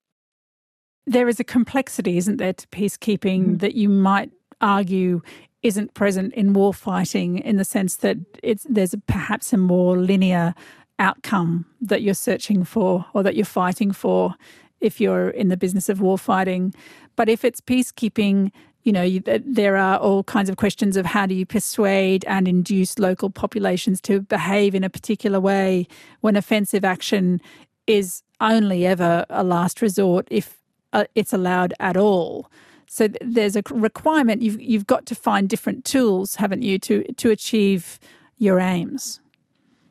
There 1.07 1.29
is 1.29 1.38
a 1.38 1.44
complexity, 1.44 2.16
isn't 2.16 2.38
there, 2.38 2.53
to 2.53 2.66
peacekeeping 2.66 3.42
mm-hmm. 3.42 3.57
that 3.59 3.77
you 3.77 3.88
might 3.88 4.33
argue 4.62 5.20
isn't 5.62 5.94
present 5.94 6.35
in 6.35 6.53
war 6.53 6.75
fighting 6.75 7.38
in 7.38 7.57
the 7.57 7.64
sense 7.64 7.96
that 7.96 8.16
it's 8.42 8.66
there's 8.68 8.94
perhaps 9.07 9.53
a 9.53 9.57
more 9.57 9.96
linear 9.96 10.55
outcome 10.98 11.66
that 11.81 12.03
you're 12.03 12.14
searching 12.14 12.64
for 12.64 13.07
or 13.12 13.22
that 13.22 13.35
you're 13.37 13.44
fighting 13.44 13.92
for 13.92 14.35
if 14.81 15.01
you're 15.01 15.31
in 15.31 15.48
the 15.48 15.57
business 15.57 15.88
of 15.88 16.01
war 16.01 16.18
fighting. 16.18 16.75
But 17.16 17.29
if 17.29 17.44
it's 17.44 17.61
peacekeeping, 17.61 18.51
you 18.83 18.92
know, 18.92 19.03
you, 19.03 19.20
there 19.20 19.77
are 19.77 19.98
all 19.98 20.25
kinds 20.25 20.48
of 20.48 20.57
questions 20.57 20.96
of 20.96 21.07
how 21.07 21.27
do 21.27 21.35
you 21.35 21.46
persuade 21.46 22.25
and 22.27 22.48
induce 22.48 22.98
local 22.98 23.31
populations 23.31 24.01
to 24.03 24.20
behave 24.20 24.75
in 24.75 24.85
a 24.85 24.90
particular 24.90 25.40
way 25.40 25.87
when 26.20 26.37
offensive 26.37 26.85
action 26.85 27.40
is 27.87 28.22
only 28.40 28.87
ever 28.87 29.25
a 29.31 29.44
last 29.44 29.81
resort 29.83 30.27
if 30.31 30.59
uh, 30.92 31.05
it's 31.14 31.33
allowed 31.33 31.75
at 31.79 31.96
all. 31.96 32.51
So 32.92 33.09
there's 33.22 33.57
a 33.57 33.62
requirement. 33.70 34.42
You've 34.42 34.61
you've 34.61 34.87
got 34.87 35.07
to 35.07 35.14
find 35.14 35.48
different 35.48 35.87
tools, 35.87 36.35
haven't 36.35 36.61
you, 36.61 36.78
to 36.81 37.02
to 37.05 37.31
achieve 37.31 37.98
your 38.37 38.61
aims. 38.61 39.18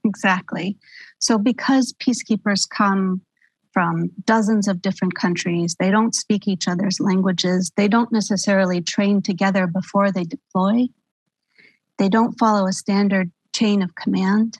Exactly. 0.06 0.78
So 1.18 1.40
because 1.40 1.96
peacekeepers 2.00 2.70
come 2.70 3.22
from 3.74 4.12
dozens 4.26 4.68
of 4.68 4.84
different 4.84 5.16
countries, 5.16 5.76
they 5.80 5.90
don't 5.90 6.14
speak 6.14 6.48
each 6.48 6.68
other's 6.68 7.00
languages. 7.00 7.72
They 7.76 7.88
don't 7.88 8.12
necessarily 8.12 8.84
train 8.84 9.24
together 9.24 9.66
before 9.66 10.12
they 10.12 10.24
deploy. 10.24 10.86
They 11.98 12.08
don't 12.08 12.38
follow 12.38 12.68
a 12.68 12.72
standard 12.72 13.32
chain 13.52 13.82
of 13.82 13.96
command 13.96 14.60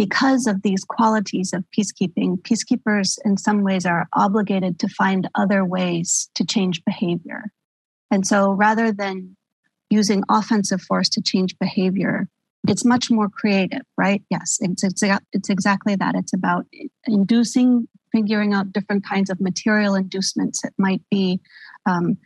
because 0.00 0.46
of 0.46 0.62
these 0.62 0.82
qualities 0.82 1.52
of 1.52 1.62
peacekeeping, 1.76 2.40
peacekeepers 2.40 3.18
in 3.22 3.36
some 3.36 3.62
ways 3.62 3.84
are 3.84 4.08
obligated 4.14 4.78
to 4.78 4.88
find 4.88 5.28
other 5.34 5.62
ways 5.62 6.30
to 6.34 6.42
change 6.42 6.82
behavior. 6.86 7.52
And 8.10 8.26
so 8.26 8.52
rather 8.52 8.92
than 8.92 9.36
using 9.90 10.22
offensive 10.30 10.80
force 10.80 11.10
to 11.10 11.20
change 11.20 11.58
behavior, 11.58 12.28
it's 12.66 12.82
much 12.82 13.10
more 13.10 13.28
creative, 13.28 13.82
right? 13.98 14.22
Yes, 14.30 14.56
it's, 14.62 14.82
it's, 14.82 15.02
it's 15.34 15.50
exactly 15.50 15.96
that. 15.96 16.14
It's 16.14 16.32
about 16.32 16.64
inducing, 17.04 17.86
figuring 18.10 18.54
out 18.54 18.72
different 18.72 19.04
kinds 19.06 19.28
of 19.28 19.38
material 19.38 19.94
inducements. 19.94 20.64
It 20.64 20.72
might 20.78 21.02
be 21.10 21.40
um, 21.84 22.16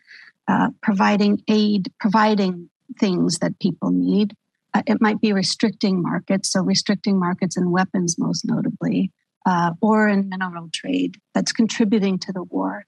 uh, 0.47 0.69
providing 0.81 1.43
aid, 1.49 1.93
providing 1.99 2.71
things 3.01 3.39
that 3.41 3.59
people 3.59 3.91
need. 3.91 4.37
Uh, 4.75 4.83
it 4.87 5.01
might 5.01 5.21
be 5.21 5.33
restricting 5.33 6.03
markets, 6.03 6.53
so 6.53 6.61
restricting 6.61 7.19
markets 7.19 7.57
in 7.57 7.71
weapons, 7.71 8.17
most 8.19 8.45
notably, 8.45 9.13
uh, 9.47 9.71
or 9.81 10.09
in 10.09 10.29
mineral 10.29 10.69
trade 10.73 11.17
that's 11.33 11.53
contributing 11.53 12.19
to 12.19 12.33
the 12.33 12.43
war. 12.43 12.85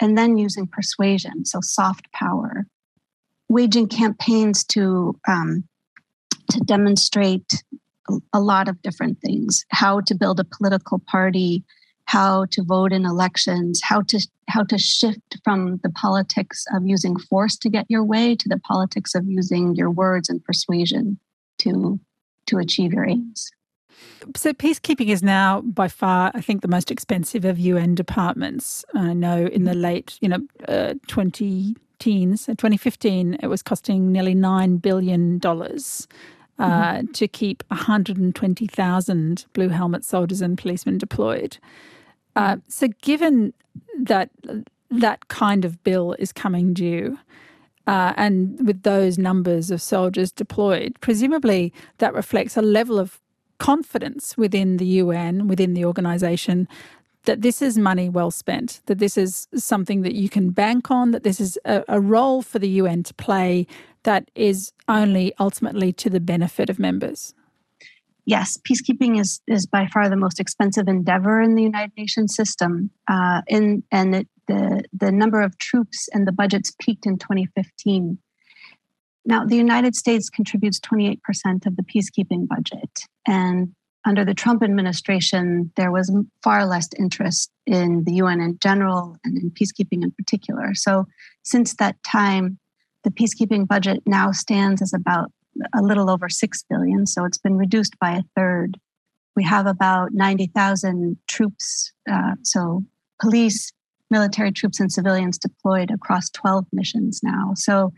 And 0.00 0.18
then 0.18 0.36
using 0.36 0.66
persuasion, 0.66 1.44
so 1.44 1.60
soft 1.62 2.12
power, 2.12 2.66
waging 3.48 3.88
campaigns 3.88 4.64
to 4.64 5.18
um, 5.26 5.64
to 6.50 6.60
demonstrate 6.60 7.62
a 8.32 8.40
lot 8.40 8.68
of 8.68 8.80
different 8.82 9.20
things: 9.20 9.64
how 9.70 10.00
to 10.02 10.14
build 10.14 10.40
a 10.40 10.44
political 10.44 11.00
party, 11.00 11.64
how 12.04 12.46
to 12.52 12.62
vote 12.62 12.92
in 12.92 13.04
elections, 13.04 13.80
how 13.82 14.02
to 14.02 14.24
how 14.48 14.62
to 14.64 14.78
shift 14.78 15.36
from 15.44 15.78
the 15.82 15.90
politics 15.90 16.64
of 16.74 16.86
using 16.86 17.16
force 17.18 17.56
to 17.58 17.68
get 17.68 17.86
your 17.88 18.04
way 18.04 18.34
to 18.34 18.48
the 18.48 18.60
politics 18.60 19.14
of 19.14 19.24
using 19.26 19.74
your 19.74 19.90
words 19.90 20.28
and 20.28 20.42
persuasion 20.44 21.18
to 21.58 21.98
to 22.46 22.58
achieve 22.58 22.92
your 22.92 23.06
aims. 23.06 23.50
So, 24.36 24.52
peacekeeping 24.52 25.08
is 25.08 25.22
now 25.22 25.60
by 25.60 25.88
far, 25.88 26.30
I 26.34 26.40
think, 26.40 26.62
the 26.62 26.68
most 26.68 26.90
expensive 26.90 27.44
of 27.44 27.58
UN 27.58 27.94
departments. 27.94 28.84
I 28.94 29.12
know 29.12 29.46
in 29.46 29.64
the 29.64 29.74
late, 29.74 30.18
you 30.20 30.28
know, 30.28 30.46
uh, 30.68 30.94
20 31.06 31.76
teens, 31.98 32.46
2015, 32.46 33.38
it 33.42 33.46
was 33.46 33.62
costing 33.62 34.12
nearly 34.12 34.34
$9 34.34 34.80
billion 34.80 35.36
uh, 35.36 35.48
mm-hmm. 36.60 37.06
to 37.12 37.28
keep 37.28 37.64
120,000 37.68 39.46
blue 39.52 39.68
helmet 39.68 40.04
soldiers 40.04 40.40
and 40.40 40.58
policemen 40.58 40.98
deployed. 40.98 41.58
Uh, 42.36 42.58
so, 42.68 42.88
given 43.02 43.52
that 43.98 44.30
that 44.90 45.28
kind 45.28 45.64
of 45.64 45.82
bill 45.84 46.14
is 46.18 46.32
coming 46.32 46.72
due, 46.72 47.18
uh, 47.88 48.12
and 48.18 48.66
with 48.66 48.82
those 48.82 49.16
numbers 49.16 49.70
of 49.70 49.80
soldiers 49.80 50.30
deployed, 50.30 50.94
presumably 51.00 51.72
that 51.96 52.12
reflects 52.12 52.54
a 52.56 52.62
level 52.62 52.98
of 52.98 53.18
confidence 53.58 54.36
within 54.36 54.76
the 54.76 54.84
UN, 54.84 55.48
within 55.48 55.72
the 55.72 55.86
organisation, 55.86 56.68
that 57.24 57.40
this 57.40 57.62
is 57.62 57.78
money 57.78 58.10
well 58.10 58.30
spent, 58.30 58.82
that 58.86 58.98
this 58.98 59.16
is 59.16 59.48
something 59.54 60.02
that 60.02 60.14
you 60.14 60.28
can 60.28 60.50
bank 60.50 60.90
on, 60.90 61.12
that 61.12 61.22
this 61.22 61.40
is 61.40 61.58
a, 61.64 61.82
a 61.88 61.98
role 61.98 62.42
for 62.42 62.58
the 62.58 62.68
UN 62.68 63.02
to 63.04 63.14
play 63.14 63.66
that 64.02 64.30
is 64.34 64.70
only 64.86 65.32
ultimately 65.40 65.90
to 65.94 66.10
the 66.10 66.20
benefit 66.20 66.68
of 66.68 66.78
members? 66.78 67.34
Yes, 68.26 68.58
peacekeeping 68.58 69.18
is 69.18 69.40
is 69.46 69.64
by 69.64 69.86
far 69.86 70.10
the 70.10 70.16
most 70.16 70.38
expensive 70.38 70.88
endeavor 70.88 71.40
in 71.40 71.54
the 71.54 71.62
United 71.62 71.92
Nations 71.96 72.36
system. 72.36 72.90
Uh, 73.10 73.40
in 73.46 73.82
and 73.90 74.14
it, 74.14 74.28
the 74.48 74.82
the 74.92 75.12
number 75.12 75.40
of 75.40 75.58
troops 75.58 76.08
and 76.12 76.26
the 76.26 76.32
budgets 76.32 76.74
peaked 76.80 77.06
in 77.06 77.18
2015. 77.18 78.18
Now, 79.24 79.44
the 79.44 79.56
United 79.56 79.94
States 79.94 80.30
contributes 80.30 80.80
28% 80.80 81.18
of 81.66 81.76
the 81.76 81.82
peacekeeping 81.82 82.48
budget. 82.48 83.04
And 83.26 83.74
under 84.06 84.24
the 84.24 84.32
Trump 84.32 84.62
administration, 84.62 85.70
there 85.76 85.92
was 85.92 86.10
far 86.42 86.64
less 86.64 86.88
interest 86.98 87.50
in 87.66 88.04
the 88.04 88.14
UN 88.14 88.40
in 88.40 88.58
general 88.58 89.18
and 89.24 89.36
in 89.36 89.50
peacekeeping 89.50 90.02
in 90.02 90.12
particular. 90.12 90.74
So, 90.74 91.06
since 91.44 91.74
that 91.76 91.96
time, 92.04 92.58
the 93.04 93.10
peacekeeping 93.10 93.68
budget 93.68 94.02
now 94.06 94.32
stands 94.32 94.80
as 94.80 94.94
about 94.94 95.30
a 95.74 95.82
little 95.82 96.08
over 96.08 96.28
6 96.28 96.64
billion. 96.70 97.06
So, 97.06 97.26
it's 97.26 97.38
been 97.38 97.58
reduced 97.58 97.98
by 97.98 98.12
a 98.12 98.22
third. 98.34 98.78
We 99.36 99.44
have 99.44 99.66
about 99.66 100.12
90,000 100.12 101.18
troops, 101.26 101.92
uh, 102.10 102.34
so 102.42 102.84
police, 103.20 103.72
military 104.10 104.52
troops, 104.52 104.80
and 104.80 104.92
civilians 104.92 105.38
deployed 105.38 105.90
across 105.90 106.30
12 106.30 106.66
missions 106.72 107.20
now. 107.22 107.52
So, 107.54 107.92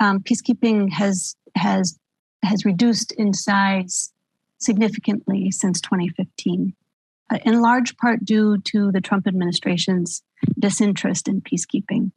um, 0.00 0.20
peacekeeping 0.20 0.92
has 0.92 1.36
has 1.56 1.98
has 2.42 2.64
reduced 2.64 3.12
in 3.12 3.32
size 3.32 4.12
significantly 4.58 5.50
since 5.50 5.80
2015, 5.80 6.74
uh, 7.30 7.38
in 7.44 7.60
large 7.60 7.96
part 7.96 8.24
due 8.24 8.58
to 8.58 8.90
the 8.92 9.00
Trump 9.00 9.26
administration's 9.26 10.22
disinterest 10.58 11.28
in 11.28 11.40
peacekeeping. 11.40 12.12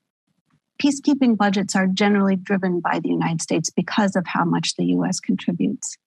Peacekeeping 0.82 1.38
budgets 1.38 1.76
are 1.76 1.88
generally 1.88 2.36
driven 2.36 2.80
by 2.80 3.00
the 3.00 3.10
United 3.10 3.42
States 3.42 3.70
because 3.70 4.16
of 4.16 4.26
how 4.28 4.46
much 4.46 4.76
the 4.76 4.86
US 4.86 5.20
contributes. 5.20 5.98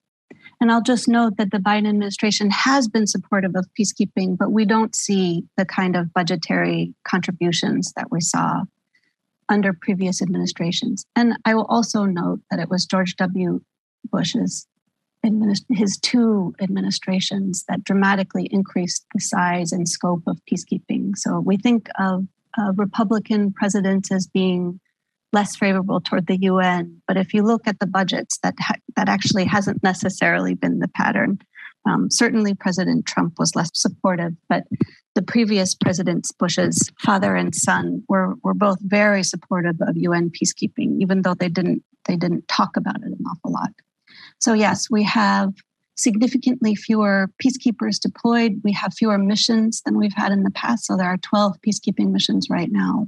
And 0.59 0.71
I'll 0.71 0.81
just 0.81 1.07
note 1.07 1.37
that 1.37 1.51
the 1.51 1.57
Biden 1.57 1.87
administration 1.87 2.49
has 2.51 2.87
been 2.87 3.07
supportive 3.07 3.55
of 3.55 3.67
peacekeeping, 3.79 4.37
but 4.37 4.51
we 4.51 4.65
don't 4.65 4.95
see 4.95 5.45
the 5.57 5.65
kind 5.65 5.95
of 5.95 6.13
budgetary 6.13 6.93
contributions 7.03 7.93
that 7.95 8.11
we 8.11 8.21
saw 8.21 8.63
under 9.49 9.73
previous 9.73 10.21
administrations. 10.21 11.05
And 11.15 11.33
I 11.45 11.55
will 11.55 11.65
also 11.65 12.05
note 12.05 12.39
that 12.49 12.59
it 12.59 12.69
was 12.69 12.85
George 12.85 13.15
W. 13.17 13.61
Bush's 14.11 14.67
his 15.69 15.97
two 15.97 16.55
administrations 16.59 17.63
that 17.67 17.83
dramatically 17.83 18.47
increased 18.51 19.05
the 19.13 19.19
size 19.19 19.71
and 19.71 19.87
scope 19.87 20.23
of 20.25 20.39
peacekeeping. 20.51 21.15
So 21.15 21.39
we 21.39 21.57
think 21.57 21.89
of 21.99 22.25
uh, 22.57 22.73
Republican 22.75 23.53
presidents 23.53 24.11
as 24.11 24.27
being 24.27 24.79
less 25.33 25.55
favorable 25.55 26.01
toward 26.01 26.27
the 26.27 26.37
UN, 26.41 27.01
but 27.07 27.17
if 27.17 27.33
you 27.33 27.43
look 27.43 27.67
at 27.67 27.79
the 27.79 27.87
budgets, 27.87 28.37
that 28.43 28.55
ha- 28.59 28.75
that 28.95 29.09
actually 29.09 29.45
hasn't 29.45 29.83
necessarily 29.83 30.55
been 30.55 30.79
the 30.79 30.87
pattern. 30.89 31.39
Um, 31.85 32.11
certainly, 32.11 32.53
President 32.53 33.05
Trump 33.05 33.39
was 33.39 33.55
less 33.55 33.71
supportive, 33.73 34.33
but 34.49 34.65
the 35.15 35.21
previous 35.21 35.73
presidents, 35.73 36.31
Bush's 36.31 36.91
father 36.99 37.35
and 37.35 37.55
son, 37.55 38.03
were 38.07 38.35
were 38.43 38.53
both 38.53 38.79
very 38.81 39.23
supportive 39.23 39.77
of 39.81 39.97
UN 39.97 40.29
peacekeeping, 40.29 40.99
even 40.99 41.21
though 41.21 41.33
they 41.33 41.49
didn't 41.49 41.83
they 42.05 42.15
didn't 42.15 42.47
talk 42.47 42.77
about 42.77 42.97
it 42.97 43.07
an 43.07 43.23
awful 43.29 43.51
lot. 43.51 43.71
So 44.39 44.53
yes, 44.53 44.89
we 44.89 45.03
have 45.03 45.53
significantly 45.95 46.75
fewer 46.75 47.29
peacekeepers 47.43 47.99
deployed. 47.99 48.61
We 48.63 48.73
have 48.73 48.93
fewer 48.93 49.17
missions 49.17 49.81
than 49.85 49.97
we've 49.97 50.15
had 50.15 50.31
in 50.31 50.43
the 50.43 50.51
past. 50.51 50.85
So 50.85 50.97
there 50.97 51.07
are 51.07 51.17
12 51.17 51.57
peacekeeping 51.65 52.11
missions 52.11 52.47
right 52.49 52.71
now. 52.71 53.07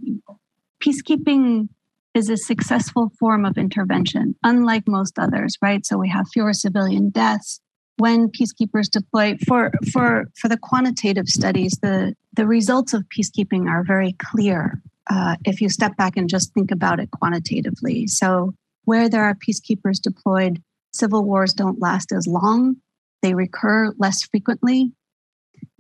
Peacekeeping 0.82 1.69
is 2.14 2.30
a 2.30 2.38
successful 2.38 3.11
form 3.20 3.45
of 3.45 3.57
intervention, 3.57 4.36
unlike 4.43 4.88
most 4.88 5.18
others, 5.18 5.57
right? 5.61 5.86
So 5.86 5.97
we 5.97 6.09
have 6.09 6.28
fewer 6.32 6.53
civilian 6.53 7.09
deaths, 7.09 7.59
when 7.97 8.30
peacekeepers 8.30 8.89
deploy 8.89 9.38
for 9.47 9.72
for 9.91 10.26
for 10.36 10.47
the 10.47 10.57
quantitative 10.57 11.28
studies 11.28 11.78
the 11.82 12.16
the 12.34 12.47
results 12.47 12.93
of 12.93 13.03
peacekeeping 13.09 13.70
are 13.70 13.84
very 13.84 14.14
clear 14.14 14.82
uh, 15.09 15.36
if 15.45 15.61
you 15.61 15.70
step 15.70 15.95
back 15.97 16.18
and 16.18 16.30
just 16.30 16.53
think 16.53 16.72
about 16.72 16.99
it 16.99 17.11
quantitatively. 17.11 18.07
So 18.07 18.53
where 18.86 19.09
there 19.09 19.24
are 19.24 19.36
peacekeepers 19.36 20.01
deployed 20.01 20.61
civil 20.91 21.24
wars 21.24 21.53
don't 21.53 21.80
last 21.80 22.11
as 22.11 22.28
long. 22.28 22.78
They 23.22 23.34
recur 23.34 23.93
less 23.97 24.24
frequently. 24.24 24.91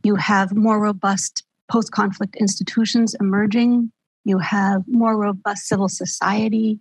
You 0.03 0.15
have 0.15 0.55
more 0.55 0.79
robust 0.79 1.43
post-conflict 1.71 2.35
institutions 2.35 3.15
emerging 3.19 3.91
you 4.25 4.39
have 4.39 4.83
more 4.87 5.17
robust 5.17 5.67
civil 5.67 5.89
society 5.89 6.79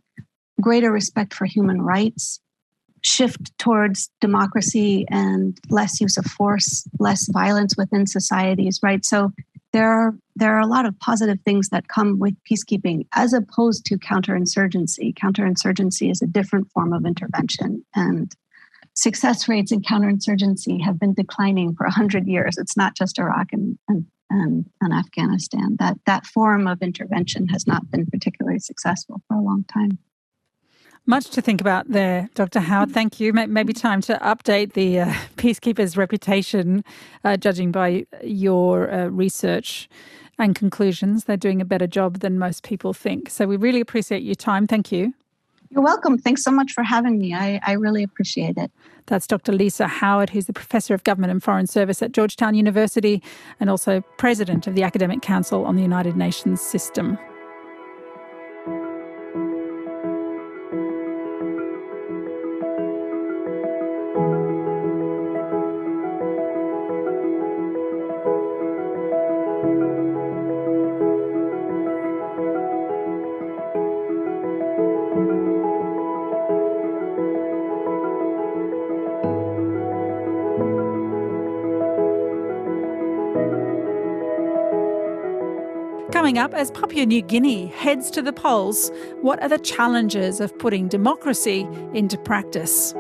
greater 0.61 0.93
respect 0.93 1.35
for 1.35 1.45
human 1.45 1.83
rights 1.83 2.41
shift 3.03 3.57
towards 3.59 4.11
democracy 4.21 5.05
and 5.11 5.59
less 5.71 6.01
use 6.01 6.17
of 6.17 6.25
force, 6.25 6.87
less 6.99 7.29
violence 7.29 7.77
within 7.77 8.07
societies, 8.07 8.79
right? 8.83 9.05
So 9.05 9.33
there 9.73 9.91
are 9.91 10.15
there 10.37 10.55
are 10.55 10.61
a 10.61 10.67
lot 10.67 10.87
of 10.87 10.99
positive 10.99 11.39
things 11.45 11.69
that 11.71 11.89
come 11.89 12.19
with 12.19 12.35
peacekeeping 12.51 13.07
as 13.13 13.33
opposed 13.33 13.85
to 13.87 13.99
counterinsurgency. 13.99 15.15
Counterinsurgency 15.15 16.11
is 16.11 16.23
a 16.23 16.27
different 16.27 16.71
form 16.71 16.93
of 16.93 17.05
intervention 17.05 17.85
and 17.95 18.33
success 18.95 19.49
rates 19.49 19.73
in 19.73 19.83
counterinsurgency 19.83 20.83
have 20.83 20.99
been 20.99 21.15
declining 21.15 21.75
for 21.75 21.85
100 21.85 22.27
years. 22.27 22.57
It's 22.59 22.77
not 22.77 22.97
just 22.97 23.19
Iraq 23.19 23.49
and, 23.53 23.79
and, 23.89 24.07
and, 24.31 24.67
and 24.81 24.93
Afghanistan. 24.93 25.77
That, 25.79 25.99
that 26.07 26.27
form 26.27 26.67
of 26.67 26.83
intervention 26.83 27.49
has 27.49 27.67
not 27.67 27.91
been 27.91 28.07
particularly 28.07 28.59
successful 28.59 29.23
for 29.29 29.37
a 29.37 29.43
long 29.43 29.65
time. 29.73 29.99
Much 31.05 31.31
to 31.31 31.43
think 31.43 31.61
about 31.61 31.89
there, 31.89 32.29
Dr. 32.35 32.61
Howard. 32.61 32.93
Thank 32.93 33.19
you. 33.19 33.33
Maybe 33.33 33.73
time 33.73 34.01
to 34.03 34.15
update 34.19 34.75
the 34.75 35.01
uh, 35.01 35.07
peacekeepers' 35.37 35.97
reputation, 35.97 36.85
uh, 37.25 37.37
judging 37.37 37.73
by 37.73 38.07
your 38.23 38.93
uh, 38.93 39.07
research 39.07 39.89
and 40.39 40.55
conclusions. 40.55 41.25
They're 41.25 41.37
doing 41.37 41.61
a 41.61 41.65
better 41.65 41.89
job 41.89 42.21
than 42.21 42.39
most 42.39 42.63
people 42.63 42.95
think. 42.95 43.31
So 43.31 43.47
we 43.47 43.57
really 43.57 43.81
appreciate 43.81 44.23
your 44.23 44.37
time. 44.37 44.69
Thank 44.69 44.93
you. 44.93 45.13
You're 45.73 45.83
welcome. 45.83 46.19
Thanks 46.19 46.45
so 46.45 46.51
much 46.51 46.73
for 46.73 46.83
having 46.83 47.19
me. 47.19 47.33
I, 47.33 47.59
I 47.67 47.73
really 47.73 48.03
appreciate 48.03 48.59
it. 48.59 48.71
That's 49.07 49.27
Dr. 49.27 49.53
Lisa 49.53 49.87
Howard, 49.87 50.29
who's 50.29 50.45
the 50.45 50.53
Professor 50.53 50.93
of 50.93 51.03
Government 51.03 51.31
and 51.31 51.43
Foreign 51.43 51.67
Service 51.67 52.03
at 52.03 52.13
Georgetown 52.13 52.55
University 52.55 53.23
and 53.59 53.71
also 53.71 54.03
President 54.19 54.67
of 54.67 54.75
the 54.75 54.83
Academic 54.83 55.23
Council 55.23 55.65
on 55.65 55.77
the 55.77 55.83
United 55.83 56.15
Nations 56.15 56.61
System. 56.61 57.19
Coming 86.33 86.45
up, 86.45 86.55
as 86.55 86.71
Papua 86.71 87.05
New 87.05 87.21
Guinea 87.21 87.67
heads 87.67 88.11
to 88.13 88.23
the 88.23 88.33
polls, 88.33 88.91
what 89.21 89.43
are 89.43 89.51
the 89.51 89.59
challenges 89.59 90.41
of 90.41 90.59
putting 90.59 90.89
democracy 90.89 91.69
into 91.93 92.17
practice? 92.17 92.95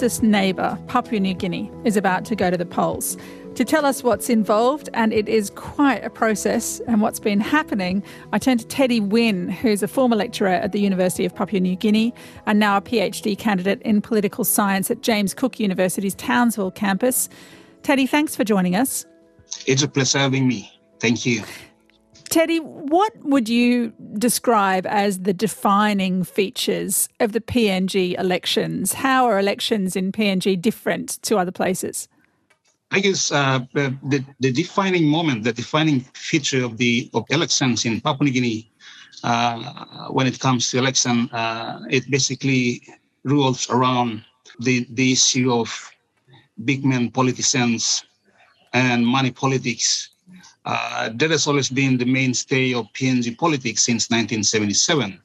Closest 0.00 0.22
neighbour, 0.22 0.78
Papua 0.86 1.20
New 1.20 1.34
Guinea, 1.34 1.70
is 1.84 1.94
about 1.94 2.24
to 2.24 2.34
go 2.34 2.50
to 2.50 2.56
the 2.56 2.64
polls. 2.64 3.18
To 3.54 3.66
tell 3.66 3.84
us 3.84 4.02
what's 4.02 4.30
involved, 4.30 4.88
and 4.94 5.12
it 5.12 5.28
is 5.28 5.50
quite 5.50 6.02
a 6.02 6.08
process, 6.08 6.80
and 6.88 7.02
what's 7.02 7.20
been 7.20 7.38
happening, 7.38 8.02
I 8.32 8.38
turn 8.38 8.56
to 8.56 8.66
Teddy 8.66 9.00
Winn, 9.00 9.50
who's 9.50 9.82
a 9.82 9.88
former 9.88 10.16
lecturer 10.16 10.48
at 10.48 10.72
the 10.72 10.80
University 10.80 11.26
of 11.26 11.34
Papua 11.34 11.60
New 11.60 11.76
Guinea 11.76 12.14
and 12.46 12.58
now 12.58 12.78
a 12.78 12.80
PhD 12.80 13.36
candidate 13.36 13.82
in 13.82 14.00
political 14.00 14.42
science 14.42 14.90
at 14.90 15.02
James 15.02 15.34
Cook 15.34 15.60
University's 15.60 16.14
Townsville 16.14 16.70
campus. 16.70 17.28
Teddy, 17.82 18.06
thanks 18.06 18.34
for 18.34 18.42
joining 18.42 18.74
us. 18.76 19.04
It's 19.66 19.82
a 19.82 19.88
pleasure 19.88 20.16
having 20.16 20.48
me. 20.48 20.80
Thank 20.98 21.26
you. 21.26 21.42
Teddy, 22.30 22.58
what 22.58 23.12
would 23.24 23.48
you 23.48 23.92
describe 24.16 24.86
as 24.86 25.20
the 25.20 25.32
defining 25.34 26.22
features 26.22 27.08
of 27.18 27.32
the 27.32 27.40
PNG 27.40 28.16
elections? 28.16 28.92
How 28.92 29.26
are 29.26 29.40
elections 29.40 29.96
in 29.96 30.12
PNG 30.12 30.60
different 30.60 31.20
to 31.22 31.38
other 31.38 31.50
places? 31.50 32.08
I 32.92 33.00
guess 33.00 33.32
uh, 33.32 33.60
the, 33.74 34.24
the 34.38 34.52
defining 34.52 35.06
moment, 35.06 35.42
the 35.42 35.52
defining 35.52 36.00
feature 36.14 36.64
of 36.64 36.76
the 36.76 37.10
of 37.14 37.24
elections 37.30 37.84
in 37.84 38.00
Papua 38.00 38.26
New 38.26 38.32
Guinea, 38.32 38.70
uh, 39.24 40.08
when 40.10 40.26
it 40.28 40.38
comes 40.38 40.70
to 40.70 40.78
election, 40.78 41.28
uh, 41.30 41.80
it 41.90 42.08
basically 42.10 42.82
rules 43.24 43.68
around 43.70 44.24
the 44.60 44.86
the 44.90 45.12
issue 45.12 45.52
of 45.52 45.68
big 46.64 46.84
men 46.84 47.10
politicians 47.10 48.04
and 48.72 49.06
money 49.06 49.32
politics 49.32 50.10
uh, 50.64 51.10
that 51.14 51.30
has 51.30 51.46
always 51.46 51.68
been 51.68 51.96
the 51.96 52.04
mainstay 52.04 52.74
of 52.74 52.86
PNG 52.92 53.36
politics 53.36 53.82
since 53.82 54.10
1977. 54.10 55.20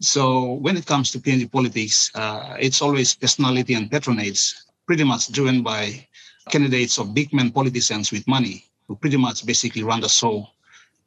So 0.00 0.54
when 0.54 0.76
it 0.76 0.86
comes 0.86 1.10
to 1.12 1.18
PNG 1.18 1.50
politics, 1.50 2.10
uh, 2.14 2.56
it's 2.58 2.82
always 2.82 3.14
personality 3.14 3.74
and 3.74 3.90
patronage, 3.90 4.54
pretty 4.86 5.04
much 5.04 5.30
driven 5.32 5.62
by 5.62 6.06
candidates 6.50 6.98
of 6.98 7.14
big 7.14 7.32
men 7.32 7.50
politicians 7.50 8.10
with 8.10 8.26
money, 8.26 8.66
who 8.88 8.96
pretty 8.96 9.16
much 9.16 9.46
basically 9.46 9.82
run 9.82 10.00
the 10.00 10.08
show 10.08 10.46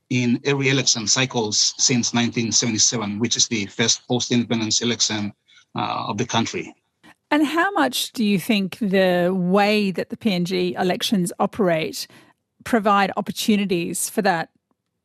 in 0.10 0.40
every 0.46 0.70
election 0.70 1.06
cycles 1.06 1.74
since 1.78 2.14
1977, 2.14 3.20
which 3.20 3.36
is 3.36 3.48
the 3.48 3.66
first 3.66 4.08
post-independence 4.08 4.82
election 4.82 5.34
uh, 5.76 6.06
of 6.08 6.18
the 6.18 6.26
country. 6.26 6.74
And 7.30 7.46
how 7.46 7.72
much 7.72 8.14
do 8.14 8.24
you 8.24 8.40
think 8.40 8.78
the 8.80 9.32
way 9.34 9.92
that 9.92 10.10
the 10.10 10.16
PNG 10.16 10.80
elections 10.80 11.34
operate 11.40 12.08
provide 12.68 13.14
opportunities 13.16 14.10
for 14.10 14.22
that 14.22 14.50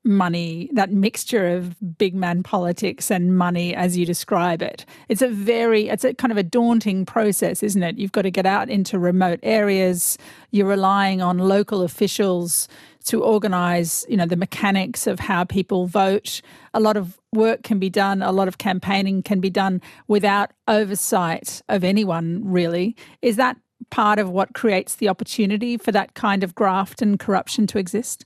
money, 0.03 0.69
that 0.73 0.91
mixture 0.91 1.47
of 1.47 1.77
big 1.97 2.13
man 2.13 2.43
politics 2.43 3.09
and 3.09 3.39
money 3.39 3.73
as 3.73 3.97
you 3.97 4.05
describe 4.05 4.61
it. 4.61 4.85
It's 5.09 5.23
a 5.23 5.29
very, 5.29 5.89
it's 5.89 6.03
a 6.03 6.13
kind 6.13 6.33
of 6.33 6.37
a 6.37 6.43
daunting 6.43 7.07
process, 7.07 7.63
isn't 7.63 7.85
it? 7.85 7.99
You've 7.99 8.11
got 8.11 8.23
to 8.23 8.33
get 8.33 8.47
out 8.47 8.69
into 8.69 8.99
remote 8.99 9.39
areas. 9.45 10.19
You're 10.51 10.67
relying 10.67 11.23
on 11.23 11.39
local 11.39 11.83
officials 11.83 12.67
to 13.05 13.23
organise, 13.23 14.05
you 14.09 14.17
know, 14.17 14.27
the 14.27 14.37
mechanics 14.37 15.07
of 15.07 15.21
how 15.21 15.45
people 15.45 15.87
vote. 15.87 16.43
A 16.75 16.81
lot 16.81 16.97
of 16.97 17.17
work 17.33 17.63
can 17.63 17.79
be 17.79 17.91
done, 17.91 18.23
a 18.23 18.33
lot 18.33 18.49
of 18.49 18.59
campaigning 18.59 19.23
can 19.23 19.39
be 19.39 19.51
done 19.51 19.81
without 20.09 20.51
oversight 20.67 21.63
of 21.69 21.85
anyone, 21.85 22.43
really. 22.45 22.97
Is 23.23 23.37
that 23.37 23.57
part 23.91 24.19
of 24.19 24.31
what 24.31 24.55
creates 24.55 24.97
the 24.97 25.09
opportunity 25.09 25.77
for 25.77 25.93
that 25.93 26.15
kind 26.15 26.43
of 26.43 26.55
graft 26.55 27.03
and 27.03 27.19
corruption 27.19 27.67
to 27.69 27.79
exist? 27.79 28.25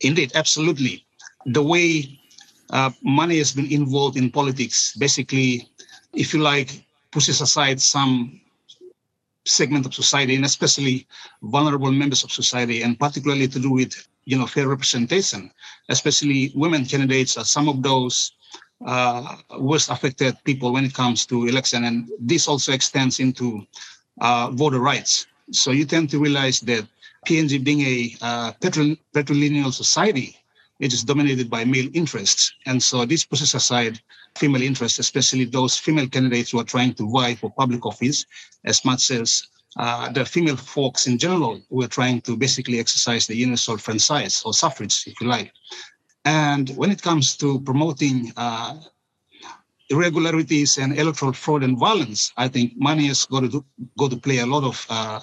Indeed, 0.00 0.32
absolutely. 0.34 1.04
The 1.46 1.62
way 1.62 2.18
uh, 2.70 2.90
money 3.02 3.38
has 3.38 3.52
been 3.52 3.70
involved 3.72 4.16
in 4.16 4.30
politics, 4.30 4.94
basically, 4.96 5.68
if 6.12 6.34
you 6.34 6.40
like, 6.40 6.84
pushes 7.12 7.40
aside 7.40 7.80
some 7.80 8.40
segment 9.44 9.86
of 9.86 9.94
society, 9.94 10.34
and 10.34 10.44
especially 10.44 11.06
vulnerable 11.42 11.92
members 11.92 12.24
of 12.24 12.32
society, 12.32 12.82
and 12.82 12.98
particularly 12.98 13.48
to 13.48 13.58
do 13.60 13.70
with 13.70 14.08
you 14.24 14.36
know 14.36 14.46
fair 14.46 14.68
representation, 14.68 15.50
especially 15.88 16.52
women 16.54 16.84
candidates 16.84 17.36
are 17.36 17.44
some 17.44 17.68
of 17.68 17.82
those 17.82 18.32
uh, 18.84 19.36
worst 19.60 19.88
affected 19.88 20.36
people 20.44 20.72
when 20.72 20.84
it 20.84 20.94
comes 20.94 21.24
to 21.26 21.46
election, 21.46 21.84
and 21.84 22.10
this 22.18 22.48
also 22.48 22.72
extends 22.72 23.20
into 23.20 23.64
uh, 24.20 24.50
voter 24.52 24.80
rights. 24.80 25.26
So 25.52 25.70
you 25.70 25.84
tend 25.84 26.10
to 26.10 26.18
realize 26.18 26.60
that 26.60 26.86
PNG 27.26 27.62
being 27.62 27.80
a 27.80 28.16
uh, 28.22 28.52
patrilineal 28.60 29.72
society, 29.72 30.36
it 30.80 30.92
is 30.92 31.02
dominated 31.02 31.48
by 31.50 31.64
male 31.64 31.88
interests. 31.94 32.52
And 32.66 32.82
so 32.82 33.04
this 33.04 33.24
pushes 33.24 33.54
aside 33.54 34.00
female 34.36 34.62
interests, 34.62 34.98
especially 34.98 35.44
those 35.44 35.76
female 35.76 36.08
candidates 36.08 36.50
who 36.50 36.60
are 36.60 36.64
trying 36.64 36.94
to 36.94 37.10
vie 37.10 37.34
for 37.34 37.50
public 37.50 37.86
office, 37.86 38.24
as 38.64 38.84
much 38.84 39.10
as 39.10 39.42
uh, 39.78 40.10
the 40.10 40.24
female 40.24 40.56
folks 40.56 41.06
in 41.06 41.18
general 41.18 41.60
who 41.70 41.82
are 41.82 41.88
trying 41.88 42.20
to 42.22 42.36
basically 42.36 42.78
exercise 42.78 43.26
the 43.26 43.36
universal 43.36 43.76
franchise 43.76 44.42
or 44.44 44.52
suffrage, 44.54 45.04
if 45.06 45.20
you 45.20 45.26
like. 45.26 45.52
And 46.24 46.70
when 46.70 46.90
it 46.90 47.02
comes 47.02 47.36
to 47.36 47.60
promoting 47.60 48.32
uh, 48.36 48.76
irregularities 49.90 50.78
and 50.78 50.98
electoral 50.98 51.32
fraud 51.32 51.62
and 51.62 51.78
violence, 51.78 52.32
I 52.36 52.48
think 52.48 52.72
money 52.76 53.06
is 53.06 53.26
going 53.26 53.50
to 53.50 53.64
go 53.98 54.08
to 54.08 54.16
play 54.16 54.38
a 54.38 54.46
lot 54.46 54.64
of 54.64 54.86
uh, 54.90 55.20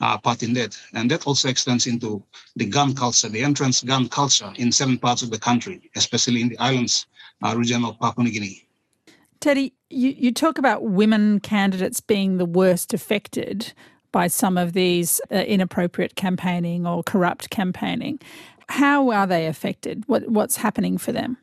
uh, 0.00 0.18
part 0.18 0.42
in 0.42 0.52
that, 0.54 0.78
and 0.94 1.10
that 1.10 1.26
also 1.26 1.48
extends 1.48 1.86
into 1.86 2.22
the 2.56 2.66
gun 2.66 2.94
culture, 2.94 3.28
the 3.28 3.42
entrance 3.42 3.82
gun 3.82 4.08
culture 4.08 4.52
in 4.56 4.72
certain 4.72 4.98
parts 4.98 5.22
of 5.22 5.30
the 5.30 5.38
country, 5.38 5.90
especially 5.96 6.40
in 6.42 6.48
the 6.48 6.58
islands 6.58 7.06
uh, 7.42 7.54
region 7.56 7.84
of 7.84 7.98
Papua 7.98 8.24
New 8.24 8.32
Guinea. 8.32 8.66
Teddy, 9.40 9.72
you, 9.90 10.10
you 10.10 10.32
talk 10.32 10.58
about 10.58 10.84
women 10.84 11.40
candidates 11.40 12.00
being 12.00 12.38
the 12.38 12.44
worst 12.44 12.94
affected 12.94 13.72
by 14.12 14.28
some 14.28 14.58
of 14.58 14.72
these 14.72 15.20
uh, 15.32 15.36
inappropriate 15.36 16.14
campaigning 16.14 16.86
or 16.86 17.02
corrupt 17.02 17.50
campaigning. 17.50 18.20
How 18.68 19.10
are 19.10 19.26
they 19.26 19.46
affected? 19.46 20.04
What, 20.06 20.28
what's 20.28 20.56
happening 20.56 20.98
for 20.98 21.12
them? 21.12 21.38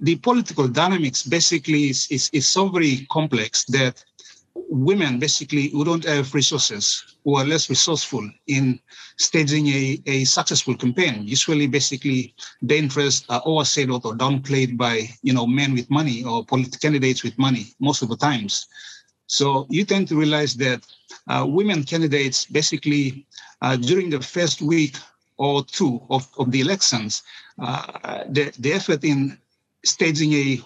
The 0.00 0.16
political 0.16 0.68
dynamics 0.68 1.22
basically 1.22 1.90
is, 1.90 2.08
is, 2.10 2.30
is 2.32 2.46
so 2.46 2.68
very 2.68 3.06
complex 3.10 3.64
that 3.66 4.04
women 4.54 5.18
basically 5.18 5.68
who 5.68 5.84
don't 5.84 6.04
have 6.04 6.34
resources 6.34 7.16
who 7.24 7.36
are 7.36 7.44
less 7.44 7.70
resourceful 7.70 8.28
in 8.46 8.78
staging 9.16 9.68
a, 9.68 10.02
a 10.06 10.24
successful 10.24 10.76
campaign 10.76 11.22
usually 11.22 11.66
basically 11.66 12.34
the 12.62 12.76
interests 12.76 13.26
are 13.28 13.42
overshadowed 13.46 14.04
or 14.04 14.14
downplayed 14.14 14.76
by 14.76 15.08
you 15.22 15.32
know 15.32 15.46
men 15.46 15.72
with 15.74 15.90
money 15.90 16.24
or 16.24 16.44
political 16.44 16.78
candidates 16.78 17.22
with 17.22 17.38
money 17.38 17.66
most 17.80 18.02
of 18.02 18.08
the 18.08 18.16
times. 18.16 18.66
So 19.26 19.66
you 19.70 19.84
tend 19.84 20.08
to 20.08 20.16
realize 20.16 20.54
that 20.56 20.86
uh, 21.28 21.46
women 21.48 21.84
candidates 21.84 22.44
basically 22.44 23.26
uh, 23.62 23.76
during 23.76 24.10
the 24.10 24.20
first 24.20 24.60
week 24.60 24.96
or 25.38 25.64
two 25.64 26.02
of, 26.10 26.28
of 26.38 26.50
the 26.50 26.60
elections 26.60 27.22
uh, 27.58 28.24
the, 28.28 28.52
the 28.58 28.72
effort 28.72 29.04
in 29.04 29.38
staging 29.84 30.32
a 30.32 30.60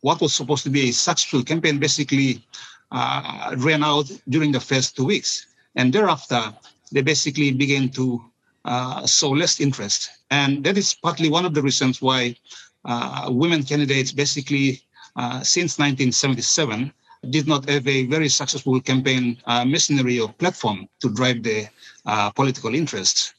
what 0.00 0.20
was 0.20 0.34
supposed 0.34 0.64
to 0.64 0.70
be 0.70 0.88
a 0.88 0.92
successful 0.92 1.42
campaign 1.42 1.78
basically 1.78 2.44
uh, 2.90 3.54
ran 3.58 3.82
out 3.82 4.10
during 4.28 4.52
the 4.52 4.60
first 4.60 4.96
two 4.96 5.04
weeks. 5.04 5.46
And 5.76 5.92
thereafter, 5.92 6.52
they 6.92 7.02
basically 7.02 7.52
began 7.52 7.88
to 7.90 8.22
uh, 8.64 9.06
show 9.06 9.30
less 9.30 9.60
interest. 9.60 10.10
And 10.30 10.62
that 10.64 10.76
is 10.76 10.94
partly 10.94 11.30
one 11.30 11.44
of 11.44 11.54
the 11.54 11.62
reasons 11.62 12.02
why 12.02 12.36
uh, 12.84 13.28
women 13.30 13.62
candidates 13.62 14.12
basically, 14.12 14.82
uh, 15.16 15.40
since 15.42 15.78
1977, 15.78 16.92
did 17.30 17.46
not 17.46 17.68
have 17.68 17.86
a 17.86 18.06
very 18.06 18.28
successful 18.28 18.80
campaign 18.80 19.38
uh, 19.46 19.64
machinery 19.64 20.18
or 20.18 20.32
platform 20.32 20.88
to 21.00 21.08
drive 21.08 21.42
their 21.42 21.70
uh, 22.06 22.30
political 22.30 22.74
interests. 22.74 23.32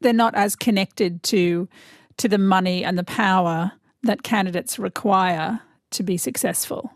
They're 0.00 0.12
not 0.12 0.34
as 0.34 0.56
connected 0.56 1.22
to 1.24 1.68
to 2.16 2.28
the 2.28 2.38
money 2.38 2.84
and 2.84 2.98
the 2.98 3.04
power 3.04 3.72
that 4.02 4.22
candidates 4.22 4.78
require 4.78 5.60
to 5.90 6.02
be 6.02 6.16
successful? 6.16 6.92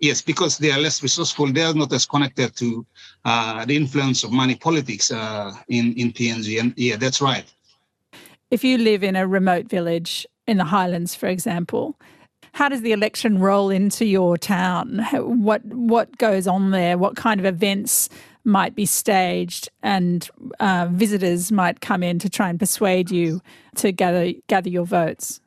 Yes, 0.00 0.22
because 0.22 0.56
they 0.56 0.70
are 0.72 0.78
less 0.78 1.02
resourceful. 1.02 1.52
They 1.52 1.62
are 1.62 1.74
not 1.74 1.92
as 1.92 2.06
connected 2.06 2.56
to 2.56 2.86
uh, 3.24 3.66
the 3.66 3.76
influence 3.76 4.24
of 4.24 4.32
money 4.32 4.54
politics 4.54 5.10
uh, 5.10 5.52
in, 5.68 5.92
in 5.94 6.12
PNG. 6.12 6.58
And 6.58 6.72
yeah, 6.76 6.96
that's 6.96 7.20
right. 7.20 7.44
If 8.50 8.64
you 8.64 8.78
live 8.78 9.04
in 9.04 9.14
a 9.14 9.26
remote 9.26 9.68
village 9.68 10.26
in 10.46 10.56
the 10.56 10.64
Highlands, 10.64 11.14
for 11.14 11.26
example, 11.26 11.98
how 12.52 12.68
does 12.68 12.80
the 12.80 12.92
election 12.92 13.38
roll 13.38 13.70
into 13.70 14.04
your 14.04 14.36
town? 14.36 15.06
What 15.12 15.64
what 15.66 16.16
goes 16.18 16.46
on 16.46 16.70
there? 16.72 16.98
What 16.98 17.14
kind 17.14 17.38
of 17.38 17.46
events 17.46 18.08
might 18.42 18.74
be 18.74 18.86
staged, 18.86 19.68
and 19.82 20.28
uh, 20.58 20.88
visitors 20.90 21.52
might 21.52 21.80
come 21.80 22.02
in 22.02 22.18
to 22.18 22.28
try 22.28 22.48
and 22.48 22.58
persuade 22.58 23.10
you 23.10 23.40
to 23.76 23.92
gather 23.92 24.32
gather 24.48 24.68
your 24.68 24.84
votes? 24.84 25.40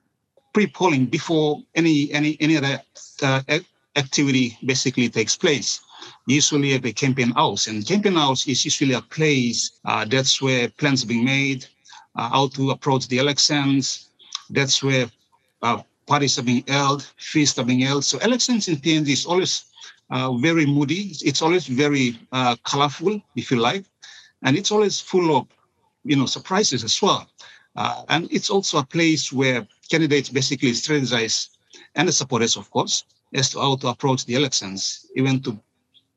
Pre-polling 0.53 1.07
before 1.07 1.61
any 1.75 2.11
any 2.11 2.37
any 2.39 2.57
other 2.57 2.81
uh, 3.23 3.41
activity 3.95 4.57
basically 4.65 5.09
takes 5.09 5.35
place. 5.35 5.81
Usually 6.27 6.73
at 6.73 6.83
the 6.83 6.93
campaign 6.93 7.31
house, 7.31 7.67
and 7.67 7.85
campaign 7.85 8.13
house 8.13 8.47
is 8.47 8.63
usually 8.65 8.93
a 8.93 9.01
place 9.01 9.71
uh, 9.85 10.05
that's 10.05 10.41
where 10.41 10.69
plans 10.69 11.03
being 11.05 11.25
made, 11.25 11.65
uh, 12.15 12.29
how 12.29 12.47
to 12.49 12.71
approach 12.71 13.07
the 13.07 13.17
elections. 13.17 14.09
That's 14.49 14.83
where 14.83 15.09
uh, 15.61 15.81
parties 16.07 16.37
are 16.37 16.43
being 16.43 16.63
held, 16.67 17.07
feasts 17.17 17.57
are 17.57 17.65
being 17.65 17.79
held. 17.79 18.03
So 18.03 18.19
elections 18.19 18.67
in 18.67 18.75
PNG 18.75 19.09
is 19.09 19.25
always 19.25 19.65
uh, 20.09 20.33
very 20.33 20.65
moody. 20.65 21.13
It's 21.21 21.41
always 21.41 21.65
very 21.67 22.19
uh, 22.31 22.55
colorful, 22.63 23.21
if 23.35 23.49
you 23.49 23.57
like, 23.57 23.85
and 24.43 24.57
it's 24.57 24.71
always 24.71 24.99
full 24.99 25.37
of, 25.37 25.47
you 26.03 26.17
know, 26.17 26.25
surprises 26.25 26.83
as 26.83 27.01
well. 27.01 27.27
And 28.09 28.27
it's 28.31 28.49
also 28.49 28.79
a 28.79 28.85
place 28.85 29.31
where 29.31 29.65
candidates 29.89 30.29
basically 30.29 30.71
strategize, 30.71 31.49
and 31.95 32.07
the 32.07 32.11
supporters, 32.11 32.55
of 32.55 32.69
course, 32.71 33.03
as 33.33 33.49
to 33.51 33.59
how 33.59 33.75
to 33.77 33.87
approach 33.87 34.25
the 34.25 34.35
elections, 34.35 35.05
even 35.15 35.41
to 35.41 35.57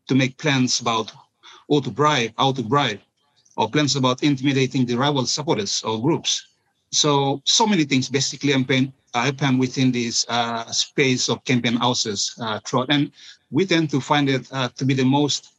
to 0.08 0.14
make 0.14 0.36
plans 0.38 0.80
about 0.80 1.12
how 1.70 1.80
to 1.80 1.90
bribe, 1.90 2.32
how 2.38 2.52
to 2.52 2.62
bribe, 2.62 3.00
or 3.56 3.68
plans 3.68 3.96
about 3.96 4.22
intimidating 4.22 4.86
the 4.86 4.94
rival 4.94 5.26
supporters 5.26 5.82
or 5.82 6.00
groups. 6.00 6.46
So, 6.92 7.42
so 7.44 7.66
many 7.66 7.84
things 7.84 8.08
basically 8.08 8.52
happen, 8.52 8.92
happen 9.12 9.58
within 9.58 9.90
this 9.90 10.24
uh, 10.28 10.70
space 10.70 11.28
of 11.28 11.44
campaign 11.44 11.76
houses 11.76 12.34
uh, 12.40 12.60
throughout. 12.64 12.90
And 12.90 13.10
we 13.50 13.66
tend 13.66 13.90
to 13.90 14.00
find 14.00 14.28
it 14.28 14.48
uh, 14.52 14.68
to 14.76 14.84
be 14.84 14.94
the 14.94 15.04
most, 15.04 15.54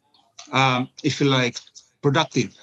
um, 0.51 0.89
if 1.03 1.19
you 1.19 1.27
like, 1.27 1.59
productive 2.01 2.55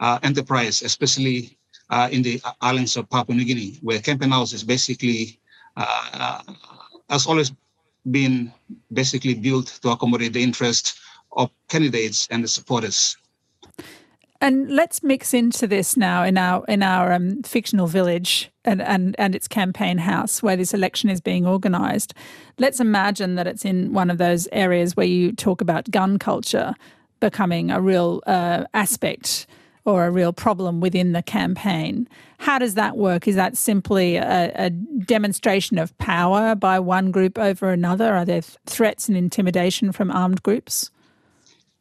uh, 0.00 0.18
enterprise, 0.22 0.82
especially 0.82 1.57
uh, 1.90 2.08
in 2.10 2.22
the 2.22 2.40
islands 2.60 2.96
of 2.96 3.08
Papua 3.10 3.36
New 3.36 3.44
Guinea, 3.44 3.78
where 3.82 3.98
campaign 4.00 4.30
house 4.30 4.52
is 4.52 4.64
basically 4.64 5.38
uh, 5.76 6.42
has 7.08 7.26
always 7.26 7.52
been 8.10 8.52
basically 8.92 9.34
built 9.34 9.78
to 9.82 9.90
accommodate 9.90 10.32
the 10.32 10.42
interests 10.42 11.00
of 11.32 11.50
candidates 11.68 12.26
and 12.30 12.42
the 12.42 12.48
supporters. 12.48 13.16
And 14.40 14.70
let's 14.70 15.02
mix 15.02 15.34
into 15.34 15.66
this 15.66 15.96
now 15.96 16.22
in 16.22 16.38
our 16.38 16.64
in 16.66 16.82
our 16.82 17.12
um, 17.12 17.42
fictional 17.42 17.88
village 17.88 18.50
and, 18.64 18.80
and 18.80 19.16
and 19.18 19.34
its 19.34 19.48
campaign 19.48 19.98
house 19.98 20.42
where 20.42 20.56
this 20.56 20.72
election 20.72 21.10
is 21.10 21.20
being 21.20 21.44
organised. 21.44 22.14
Let's 22.56 22.78
imagine 22.78 23.34
that 23.34 23.48
it's 23.48 23.64
in 23.64 23.92
one 23.92 24.10
of 24.10 24.18
those 24.18 24.46
areas 24.52 24.96
where 24.96 25.06
you 25.06 25.32
talk 25.32 25.60
about 25.60 25.90
gun 25.90 26.20
culture 26.20 26.74
becoming 27.18 27.72
a 27.72 27.80
real 27.80 28.22
uh, 28.28 28.64
aspect 28.74 29.48
or 29.84 30.06
a 30.06 30.10
real 30.10 30.32
problem 30.32 30.80
within 30.80 31.12
the 31.12 31.22
campaign. 31.22 32.08
How 32.38 32.58
does 32.58 32.74
that 32.74 32.96
work? 32.96 33.26
Is 33.26 33.34
that 33.34 33.56
simply 33.56 34.16
a, 34.16 34.52
a 34.54 34.70
demonstration 34.70 35.78
of 35.78 35.96
power 35.98 36.54
by 36.54 36.78
one 36.78 37.10
group 37.10 37.38
over 37.38 37.70
another? 37.70 38.14
Are 38.14 38.24
there 38.24 38.42
threats 38.66 39.08
and 39.08 39.16
intimidation 39.16 39.92
from 39.92 40.10
armed 40.10 40.42
groups? 40.42 40.90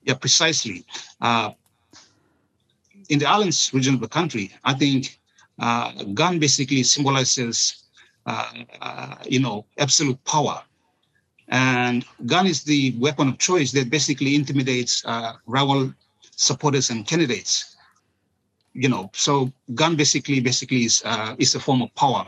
Yeah, 0.03 0.15
precisely. 0.15 0.85
Uh, 1.21 1.51
in 3.09 3.19
the 3.19 3.25
islands 3.25 3.71
region 3.73 3.93
of 3.93 3.99
the 3.99 4.07
country, 4.07 4.53
I 4.63 4.73
think 4.73 5.19
uh, 5.59 5.91
gun 6.13 6.39
basically 6.39 6.83
symbolizes, 6.83 7.83
uh, 8.25 8.51
uh, 8.81 9.15
you 9.25 9.39
know, 9.39 9.65
absolute 9.77 10.23
power. 10.23 10.61
And 11.49 12.05
gun 12.25 12.45
is 12.45 12.63
the 12.63 12.93
weapon 12.99 13.29
of 13.29 13.37
choice 13.37 13.71
that 13.71 13.89
basically 13.89 14.35
intimidates 14.35 15.03
uh, 15.05 15.33
rival 15.45 15.93
supporters 16.35 16.89
and 16.89 17.07
candidates. 17.07 17.76
You 18.77 18.89
know, 18.89 19.09
so 19.13 19.51
gun 19.73 19.95
basically 19.95 20.39
basically 20.39 20.85
is 20.85 21.01
uh, 21.03 21.35
is 21.39 21.55
a 21.55 21.59
form 21.59 21.81
of 21.81 21.89
power 21.95 22.27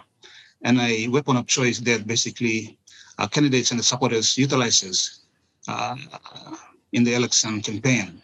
and 0.64 0.80
a 0.82 1.08
weapon 1.08 1.38
of 1.38 1.46
choice 1.46 1.80
that 1.80 2.08
basically 2.08 2.78
uh, 3.20 3.28
candidates 3.28 3.72
and 3.72 3.86
supporters 3.86 4.38
utilizes 4.38 5.22
in 6.92 7.04
the 7.04 7.14
election 7.14 7.62
campaign. 7.62 8.20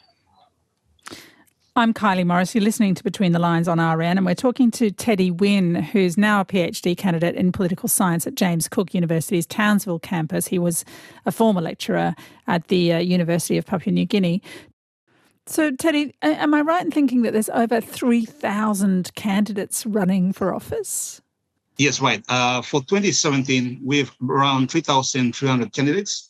I'm 1.77 1.93
Kylie 1.93 2.25
Morris. 2.25 2.55
You're 2.55 2.63
listening 2.63 2.95
to 2.95 3.03
Between 3.03 3.33
the 3.33 3.39
Lines 3.39 3.67
on 3.67 3.79
RN, 3.81 4.17
and 4.17 4.25
we're 4.25 4.33
talking 4.33 4.71
to 4.71 4.91
Teddy 4.91 5.29
Winn, 5.29 5.75
who's 5.75 6.17
now 6.17 6.39
a 6.39 6.45
PhD 6.45 6.97
candidate 6.97 7.35
in 7.35 7.51
political 7.51 7.89
science 7.89 8.25
at 8.25 8.35
James 8.35 8.69
Cook 8.69 8.93
University's 8.93 9.45
Townsville 9.45 9.99
campus. 9.99 10.47
He 10.47 10.57
was 10.57 10.85
a 11.25 11.33
former 11.33 11.59
lecturer 11.59 12.15
at 12.47 12.69
the 12.69 12.93
uh, 12.93 12.99
University 12.99 13.57
of 13.57 13.65
Papua 13.65 13.91
New 13.91 14.05
Guinea. 14.05 14.41
So, 15.47 15.71
Teddy, 15.71 16.15
am 16.23 16.53
I 16.53 16.61
right 16.61 16.83
in 16.83 16.91
thinking 16.91 17.21
that 17.21 17.33
there's 17.33 17.49
over 17.49 17.79
3,000 17.79 19.13
candidates 19.13 19.85
running 19.85 20.33
for 20.33 20.53
office? 20.53 21.21
Yes, 21.77 21.99
right. 21.99 22.23
Uh, 22.29 22.61
for 22.61 22.81
2017, 22.81 23.79
we 23.83 23.99
have 23.99 24.11
around 24.27 24.71
3,300 24.71 25.71
candidates. 25.71 26.29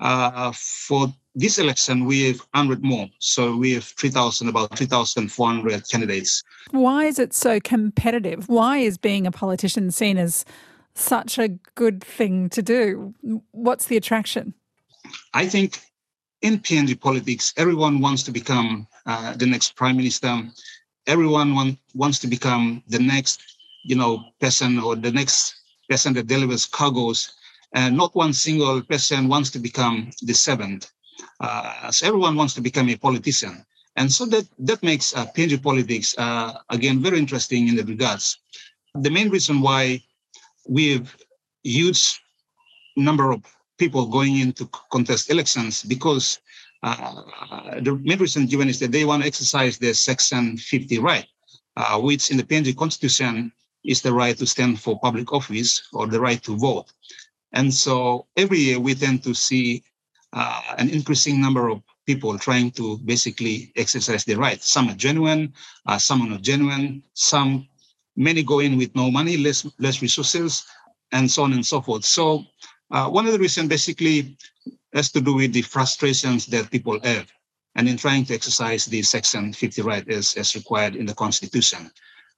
Uh, 0.00 0.52
for 0.52 1.12
this 1.34 1.58
election, 1.58 2.06
we 2.06 2.28
have 2.28 2.38
100 2.54 2.82
more. 2.82 3.06
So 3.20 3.56
we 3.56 3.72
have 3.74 3.84
3,000, 3.84 4.48
about 4.48 4.76
3,400 4.76 5.88
candidates. 5.88 6.42
Why 6.72 7.04
is 7.04 7.18
it 7.18 7.34
so 7.34 7.60
competitive? 7.60 8.48
Why 8.48 8.78
is 8.78 8.98
being 8.98 9.26
a 9.26 9.30
politician 9.30 9.92
seen 9.92 10.18
as 10.18 10.44
such 10.94 11.38
a 11.38 11.48
good 11.76 12.02
thing 12.02 12.48
to 12.50 12.62
do? 12.62 13.14
What's 13.52 13.86
the 13.86 13.96
attraction? 13.96 14.54
I 15.34 15.46
think 15.46 15.78
in 16.42 16.58
PNG 16.58 17.00
politics, 17.00 17.52
everyone 17.56 18.00
wants 18.00 18.22
to 18.24 18.32
become 18.32 18.86
uh, 19.06 19.34
the 19.36 19.46
next 19.46 19.74
prime 19.76 19.96
minister. 19.96 20.42
Everyone 21.06 21.54
want, 21.54 21.78
wants 21.94 22.18
to 22.20 22.26
become 22.26 22.82
the 22.88 22.98
next, 22.98 23.40
you 23.84 23.96
know, 23.96 24.24
person 24.40 24.78
or 24.78 24.96
the 24.96 25.12
next 25.12 25.54
person 25.88 26.12
that 26.14 26.26
delivers 26.26 26.66
cargoes. 26.66 27.32
And 27.74 27.96
not 27.96 28.14
one 28.14 28.32
single 28.32 28.82
person 28.82 29.28
wants 29.28 29.50
to 29.50 29.58
become 29.58 30.10
the 30.22 30.34
seventh 30.34 30.90
uh, 31.40 31.90
so 31.90 32.06
everyone 32.06 32.36
wants 32.36 32.54
to 32.54 32.60
become 32.60 32.88
a 32.88 32.96
politician. 32.96 33.64
And 33.96 34.12
so 34.12 34.26
that, 34.26 34.46
that 34.58 34.82
makes 34.82 35.14
uh, 35.16 35.26
PNG 35.26 35.62
politics, 35.62 36.14
uh, 36.18 36.58
again, 36.70 37.02
very 37.02 37.18
interesting 37.18 37.68
in 37.68 37.76
the 37.76 37.84
regards. 37.84 38.38
The 38.94 39.10
main 39.10 39.30
reason 39.30 39.60
why 39.60 40.02
we 40.68 40.92
have 40.92 41.16
huge 41.62 42.20
number 42.96 43.30
of 43.30 43.42
people 43.78 44.06
going 44.06 44.38
into 44.38 44.68
contest 44.90 45.30
elections 45.30 45.82
because 45.82 46.40
uh, 46.82 47.80
the 47.80 47.94
main 48.02 48.18
reason 48.18 48.46
given 48.46 48.68
is 48.68 48.78
that 48.78 48.92
they 48.92 49.04
want 49.04 49.22
to 49.22 49.28
exercise 49.28 49.78
their 49.78 49.94
Section 49.94 50.56
50 50.56 50.98
right, 50.98 51.26
uh, 51.76 51.98
which 52.00 52.30
in 52.30 52.36
the 52.36 52.42
PNG 52.42 52.76
constitution 52.76 53.52
is 53.84 54.02
the 54.02 54.12
right 54.12 54.36
to 54.38 54.46
stand 54.46 54.80
for 54.80 54.98
public 55.00 55.32
office 55.32 55.88
or 55.92 56.06
the 56.06 56.20
right 56.20 56.42
to 56.42 56.56
vote. 56.56 56.92
And 57.52 57.72
so 57.72 58.26
every 58.36 58.58
year 58.58 58.80
we 58.80 58.94
tend 58.94 59.22
to 59.24 59.34
see 59.34 59.82
uh, 60.32 60.62
an 60.78 60.90
increasing 60.90 61.40
number 61.40 61.68
of 61.68 61.82
people 62.06 62.38
trying 62.38 62.70
to 62.72 62.98
basically 62.98 63.72
exercise 63.76 64.24
their 64.24 64.38
right. 64.38 64.62
Some 64.62 64.88
are 64.90 64.94
genuine, 64.94 65.52
uh, 65.86 65.98
some 65.98 66.22
are 66.22 66.28
not 66.28 66.42
genuine, 66.42 67.02
some 67.14 67.68
many 68.16 68.42
go 68.42 68.60
in 68.60 68.76
with 68.76 68.94
no 68.94 69.10
money, 69.10 69.36
less 69.36 69.66
less 69.78 70.02
resources, 70.02 70.66
and 71.12 71.30
so 71.30 71.42
on 71.42 71.52
and 71.52 71.64
so 71.64 71.80
forth. 71.80 72.04
So 72.04 72.44
uh, 72.90 73.08
one 73.08 73.26
of 73.26 73.32
the 73.32 73.38
reasons 73.38 73.68
basically 73.68 74.36
has 74.92 75.10
to 75.12 75.20
do 75.20 75.34
with 75.34 75.52
the 75.52 75.62
frustrations 75.62 76.46
that 76.46 76.70
people 76.70 76.98
have 77.02 77.26
and 77.74 77.88
in 77.88 77.96
trying 77.96 78.24
to 78.24 78.34
exercise 78.34 78.86
the 78.86 79.02
section 79.02 79.52
50 79.52 79.82
right 79.82 80.08
as, 80.08 80.34
as 80.34 80.54
required 80.54 80.96
in 80.96 81.06
the 81.06 81.14
constitution. 81.14 81.90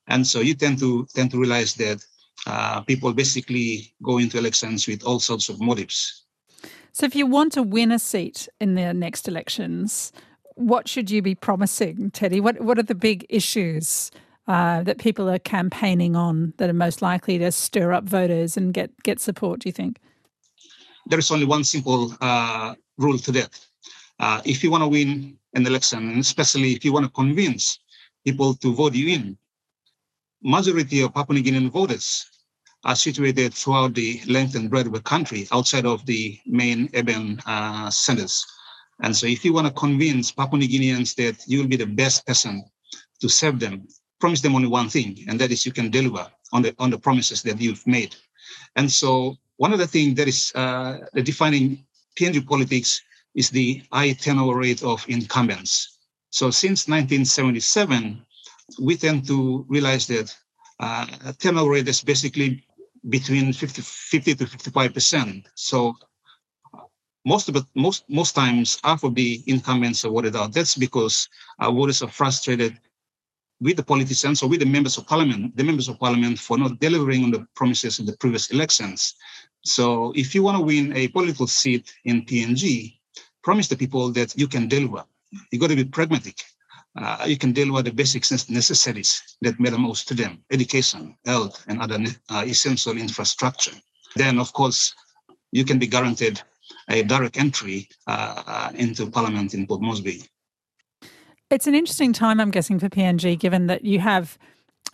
And 0.09 0.27
so 0.27 0.41
you 0.41 0.55
tend 0.55 0.79
to 0.81 1.07
tend 1.15 1.31
to 1.33 1.39
realize 1.39 1.75
that 1.75 2.05
uh, 2.47 2.81
people 2.83 3.13
basically 3.13 3.95
go 4.03 4.19
into 4.19 4.39
elections 4.39 4.87
with 4.87 5.03
all 5.05 5.21
sorts 5.21 5.49
of 5.49 5.61
motives. 5.61 6.25
So, 6.93 7.07
if 7.07 7.15
you 7.15 7.27
want 7.27 7.53
to 7.53 7.63
win 7.63 7.93
a 7.93 7.99
seat 7.99 8.49
in 8.61 8.75
the 8.75 8.95
next 8.95 9.29
elections, 9.29 10.13
what 10.55 10.89
should 10.89 11.11
you 11.11 11.23
be 11.23 11.35
promising, 11.35 12.11
Teddy? 12.11 12.41
What 12.41 12.61
What 12.61 12.79
are 12.79 12.83
the 12.85 12.95
big 12.95 13.27
issues 13.29 14.11
uh, 14.47 14.83
that 14.83 14.99
people 14.99 15.29
are 15.29 15.39
campaigning 15.39 16.17
on 16.17 16.55
that 16.57 16.71
are 16.71 16.75
most 16.75 17.03
likely 17.03 17.39
to 17.39 17.53
stir 17.53 17.93
up 17.93 18.05
voters 18.05 18.57
and 18.57 18.73
get 18.73 18.91
get 19.03 19.21
support? 19.21 19.61
Do 19.61 19.69
you 19.69 19.73
think? 19.73 19.99
There 21.09 21.19
is 21.19 21.31
only 21.31 21.47
one 21.47 21.65
simple 21.65 22.15
uh, 22.21 22.75
rule 22.99 23.19
to 23.19 23.33
that. 23.33 23.59
Uh, 24.21 24.43
if 24.45 24.63
you 24.63 24.71
want 24.71 24.83
to 24.83 24.89
win 24.89 25.39
an 25.55 25.67
election, 25.67 26.11
and 26.11 26.19
especially 26.19 26.73
if 26.75 26.85
you 26.85 26.93
want 26.93 27.07
to 27.07 27.13
convince 27.13 27.79
people 28.27 28.55
to 28.57 28.75
vote 28.75 28.95
you 28.95 29.09
in, 29.09 29.39
majority 30.43 31.01
of 31.01 31.15
Papua 31.15 31.39
New 31.39 31.45
Guinean 31.45 31.71
voters 31.71 32.27
are 32.85 32.95
situated 32.95 33.55
throughout 33.55 33.95
the 33.95 34.21
length 34.27 34.55
and 34.55 34.69
breadth 34.69 34.87
of 34.87 34.93
the 34.93 35.01
country 35.01 35.49
outside 35.51 35.87
of 35.87 36.05
the 36.05 36.39
main 36.47 36.91
urban 36.95 37.41
uh, 37.47 37.89
centers. 37.89 38.45
And 39.03 39.17
so 39.17 39.27
if 39.27 39.45
you 39.45 39.53
want 39.55 39.67
to 39.67 39.73
convince 39.73 40.31
Papua 40.31 40.59
New 40.61 40.69
Guineans 40.69 41.15
that 41.17 41.43
you 41.47 41.61
will 41.61 41.69
be 41.69 41.77
the 41.77 41.87
best 41.87 42.27
person 42.27 42.65
to 43.21 43.29
serve 43.29 43.59
them, 43.61 43.89
promise 44.21 44.43
them 44.43 44.55
only 44.55 44.69
one 44.69 44.91
thing, 44.91 45.25
and 45.27 45.41
that 45.41 45.51
is 45.51 45.65
you 45.65 45.73
can 45.73 45.91
deliver 45.91 46.27
on 46.53 46.63
the 46.63 46.75
on 46.79 46.91
the 46.91 46.99
promises 46.99 47.43
that 47.43 47.61
you've 47.61 47.87
made. 47.87 48.15
And 48.77 48.91
so 48.91 49.37
one 49.59 49.73
of 49.73 49.79
the 49.79 49.87
things 49.87 50.15
that 50.17 50.29
is 50.29 50.53
uh, 50.55 50.99
the 51.13 51.23
defining 51.23 51.85
PNG 52.19 52.47
politics 52.47 53.03
is 53.35 53.51
the 53.51 53.83
high 53.93 54.13
turnover 54.13 54.59
rate 54.59 54.83
of 54.83 55.05
incumbents. 55.09 55.99
So 56.31 56.51
since 56.51 56.89
1977, 56.89 58.23
we 58.81 58.97
tend 58.97 59.27
to 59.27 59.67
realize 59.69 60.07
that 60.07 60.35
uh, 60.81 61.07
turnover 61.39 61.73
rate 61.73 61.89
is 61.89 62.03
basically 62.03 62.65
between 63.09 63.53
50, 63.53 63.83
50 63.83 64.35
to 64.37 64.47
55 64.47 64.95
percent. 64.95 65.49
So 65.55 65.95
most 67.25 67.49
of 67.49 67.57
it, 67.57 67.65
most 67.75 68.05
most 68.09 68.35
times, 68.35 68.79
half 68.85 69.03
of 69.05 69.15
the 69.15 69.43
incumbents 69.47 70.05
are 70.05 70.11
voted 70.11 70.37
out. 70.37 70.53
That's 70.53 70.77
because 70.77 71.29
uh, 71.59 71.71
voters 71.71 72.03
are 72.03 72.09
frustrated 72.11 72.79
with 73.61 73.77
the 73.77 73.83
politicians 73.83 74.43
or 74.43 74.49
with 74.49 74.61
the 74.61 74.67
members 74.67 74.97
of 74.99 75.07
parliament, 75.07 75.57
the 75.57 75.65
members 75.65 75.89
of 75.89 75.99
parliament 75.99 76.39
for 76.39 76.59
not 76.59 76.79
delivering 76.81 77.25
on 77.25 77.31
the 77.31 77.47
promises 77.55 77.99
in 77.99 78.07
the 78.07 78.17
previous 78.17 78.51
elections. 78.51 79.15
So 79.65 80.13
if 80.15 80.35
you 80.35 80.43
want 80.43 80.59
to 80.59 80.63
win 80.63 80.97
a 80.97 81.09
political 81.09 81.47
seat 81.47 81.93
in 82.05 82.25
PNG, 82.25 82.99
promise 83.43 83.69
the 83.69 83.77
people 83.77 84.13
that 84.13 84.37
you 84.37 84.49
can 84.49 84.69
deliver. 84.69 85.05
You 85.51 85.59
got 85.59 85.71
to 85.71 85.77
be 85.77 85.85
pragmatic. 85.85 86.43
Uh, 86.97 87.25
you 87.27 87.37
can 87.37 87.53
deliver 87.53 87.83
the 87.83 87.93
basic 87.93 88.23
necessities 88.49 89.37
that 89.43 89.61
matter 89.61 89.79
most 89.79 90.09
to 90.09 90.15
them: 90.15 90.43
education, 90.51 91.17
health, 91.25 91.65
and 91.69 91.81
other 91.81 91.99
uh, 92.31 92.45
essential 92.47 92.97
infrastructure. 92.97 93.77
Then, 94.17 94.39
of 94.39 94.53
course, 94.53 94.95
you 95.53 95.65
can 95.65 95.79
be 95.79 95.87
guaranteed 95.87 96.41
a 96.89 97.03
direct 97.03 97.39
entry 97.39 97.89
uh, 98.07 98.71
into 98.75 99.11
Parliament 99.11 99.55
in 99.55 99.67
Port 99.67 99.83
Moresby. 99.83 100.25
It's 101.51 101.67
an 101.67 101.75
interesting 101.75 102.13
time, 102.13 102.41
I'm 102.41 102.51
guessing, 102.51 102.79
for 102.79 102.91
PNG, 102.91 103.39
given 103.39 103.69
that 103.69 103.85
you 103.85 104.01
have 104.01 104.37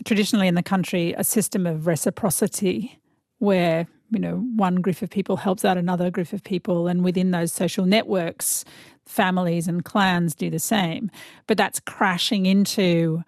traditionally 0.05 0.47
in 0.47 0.55
the 0.55 0.63
country 0.63 1.13
a 1.17 1.25
system 1.25 1.67
of 1.67 1.87
reciprocity 1.87 3.01
where 3.39 3.87
you 4.11 4.19
know 4.19 4.37
one 4.57 4.77
group 4.77 5.03
of 5.03 5.11
people 5.11 5.37
helps 5.37 5.65
out 5.65 5.77
another 5.77 6.11
group 6.11 6.33
of 6.33 6.43
people 6.43 6.87
and 6.87 7.05
within 7.05 7.31
those 7.31 7.53
social 7.53 7.87
networks 7.87 8.65
families 9.07 9.69
and 9.69 9.85
clans 9.85 10.35
do 10.35 10.49
the 10.49 10.59
same. 10.59 11.11
But 11.47 11.59
that's 11.59 11.81
crashing 11.81 12.47
into 12.47 13.23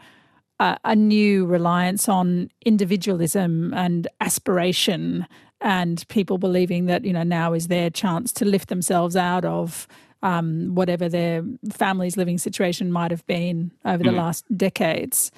a, 0.59 0.97
new 0.97 1.45
reliance 1.45 2.09
on 2.09 2.51
individualism 2.65 3.75
and 3.75 4.09
aspiration 4.21 5.27
and 5.61 6.07
people 6.09 6.39
believing 6.39 6.87
that 6.87 7.05
you 7.05 7.13
know 7.13 7.23
now 7.23 7.53
is 7.53 7.69
their 7.69 7.91
chance 7.91 8.33
to 8.35 8.45
lift 8.45 8.69
themselves 8.69 9.17
out 9.17 9.45
of 9.45 9.87
um, 10.23 10.75
whatever 10.75 11.09
their 11.09 11.45
family's 11.73 12.17
living 12.17 12.39
situation 12.39 12.91
might 12.91 13.11
have 13.11 13.27
been 13.27 13.71
over 13.85 14.03
the 14.03 14.11
mm. 14.11 14.17
last 14.17 14.45
decades. 14.57 15.31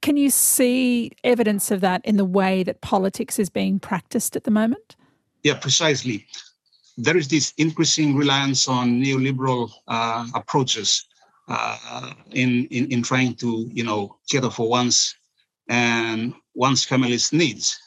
Can 0.00 0.16
you 0.16 0.30
see 0.30 1.12
evidence 1.22 1.70
of 1.70 1.80
that 1.80 2.04
in 2.04 2.16
the 2.16 2.24
way 2.24 2.62
that 2.64 2.80
politics 2.80 3.38
is 3.38 3.50
being 3.50 3.78
practiced 3.78 4.34
at 4.34 4.44
the 4.44 4.50
moment? 4.50 4.96
Yeah, 5.42 5.54
precisely. 5.54 6.26
There 6.96 7.16
is 7.16 7.28
this 7.28 7.52
increasing 7.56 8.16
reliance 8.16 8.68
on 8.68 9.02
neoliberal 9.02 9.70
uh, 9.88 10.26
approaches 10.34 11.06
uh, 11.48 12.12
in, 12.30 12.66
in 12.66 12.90
in 12.92 13.02
trying 13.02 13.34
to 13.34 13.68
you 13.72 13.84
know 13.84 14.16
cater 14.28 14.50
for 14.50 14.68
one's 14.68 15.14
and 15.68 16.34
one's 16.54 16.84
family's 16.84 17.32
needs, 17.32 17.78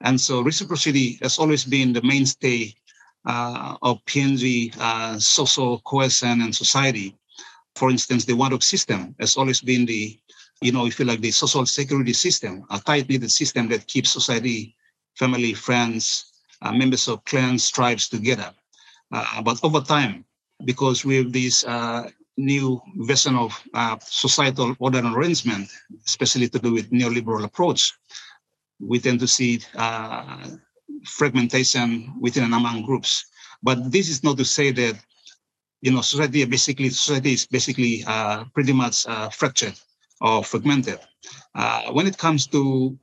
and 0.00 0.20
so 0.20 0.40
reciprocity 0.40 1.18
has 1.22 1.38
always 1.38 1.64
been 1.64 1.92
the 1.92 2.02
mainstay 2.02 2.74
of 3.26 4.04
PNG 4.06 4.72
uh, 4.78 5.18
social 5.18 5.80
cohesion 5.80 6.40
and 6.42 6.54
society. 6.54 7.16
For 7.74 7.90
instance, 7.90 8.24
the 8.24 8.32
wantok 8.32 8.62
system 8.62 9.14
has 9.20 9.36
always 9.36 9.60
been 9.60 9.84
the 9.86 10.18
you 10.60 10.72
know, 10.72 10.86
if 10.86 10.98
you 10.98 11.04
like 11.04 11.20
the 11.20 11.30
social 11.30 11.66
security 11.66 12.12
system, 12.12 12.64
a 12.70 12.78
tight-knit 12.78 13.30
system 13.30 13.68
that 13.68 13.86
keeps 13.86 14.10
society, 14.10 14.74
family, 15.14 15.52
friends, 15.52 16.32
uh, 16.62 16.72
members 16.72 17.08
of 17.08 17.24
clans, 17.24 17.70
tribes 17.70 18.08
together. 18.08 18.52
Uh, 19.12 19.42
but 19.42 19.62
over 19.62 19.80
time, 19.80 20.24
because 20.64 21.04
we 21.04 21.16
have 21.16 21.32
this 21.32 21.64
uh, 21.64 22.08
new 22.38 22.80
version 22.96 23.36
of 23.36 23.60
uh, 23.74 23.96
societal 24.00 24.74
order 24.78 24.98
and 24.98 25.14
arrangement, 25.14 25.68
especially 26.06 26.48
to 26.48 26.58
do 26.58 26.72
with 26.72 26.90
neoliberal 26.90 27.44
approach, 27.44 27.92
we 28.80 28.98
tend 28.98 29.20
to 29.20 29.28
see 29.28 29.60
uh, 29.74 30.48
fragmentation 31.04 32.14
within 32.20 32.44
and 32.44 32.54
among 32.54 32.84
groups. 32.84 33.24
But 33.62 33.90
this 33.90 34.08
is 34.08 34.22
not 34.22 34.36
to 34.38 34.44
say 34.44 34.70
that 34.72 34.96
you 35.80 35.90
know 35.92 36.00
society 36.00 36.44
basically 36.44 36.90
society 36.90 37.32
is 37.32 37.46
basically 37.46 38.04
uh, 38.06 38.44
pretty 38.54 38.72
much 38.72 39.06
fractured 39.32 39.74
or 40.20 40.44
fragmented. 40.44 40.98
Uh, 41.54 41.92
when 41.92 42.06
it 42.06 42.18
comes 42.18 42.46
to 42.48 42.96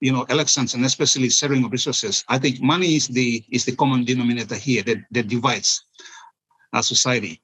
you 0.00 0.12
know 0.12 0.24
elections 0.24 0.74
and 0.74 0.84
especially 0.84 1.30
sharing 1.30 1.64
of 1.64 1.72
resources, 1.72 2.24
I 2.28 2.38
think 2.38 2.60
money 2.60 2.96
is 2.96 3.08
the 3.08 3.44
is 3.50 3.64
the 3.64 3.76
common 3.76 4.04
denominator 4.04 4.56
here 4.56 4.82
that, 4.82 4.98
that 5.12 5.28
divides 5.28 5.84
our 6.72 6.82
society. 6.82 7.40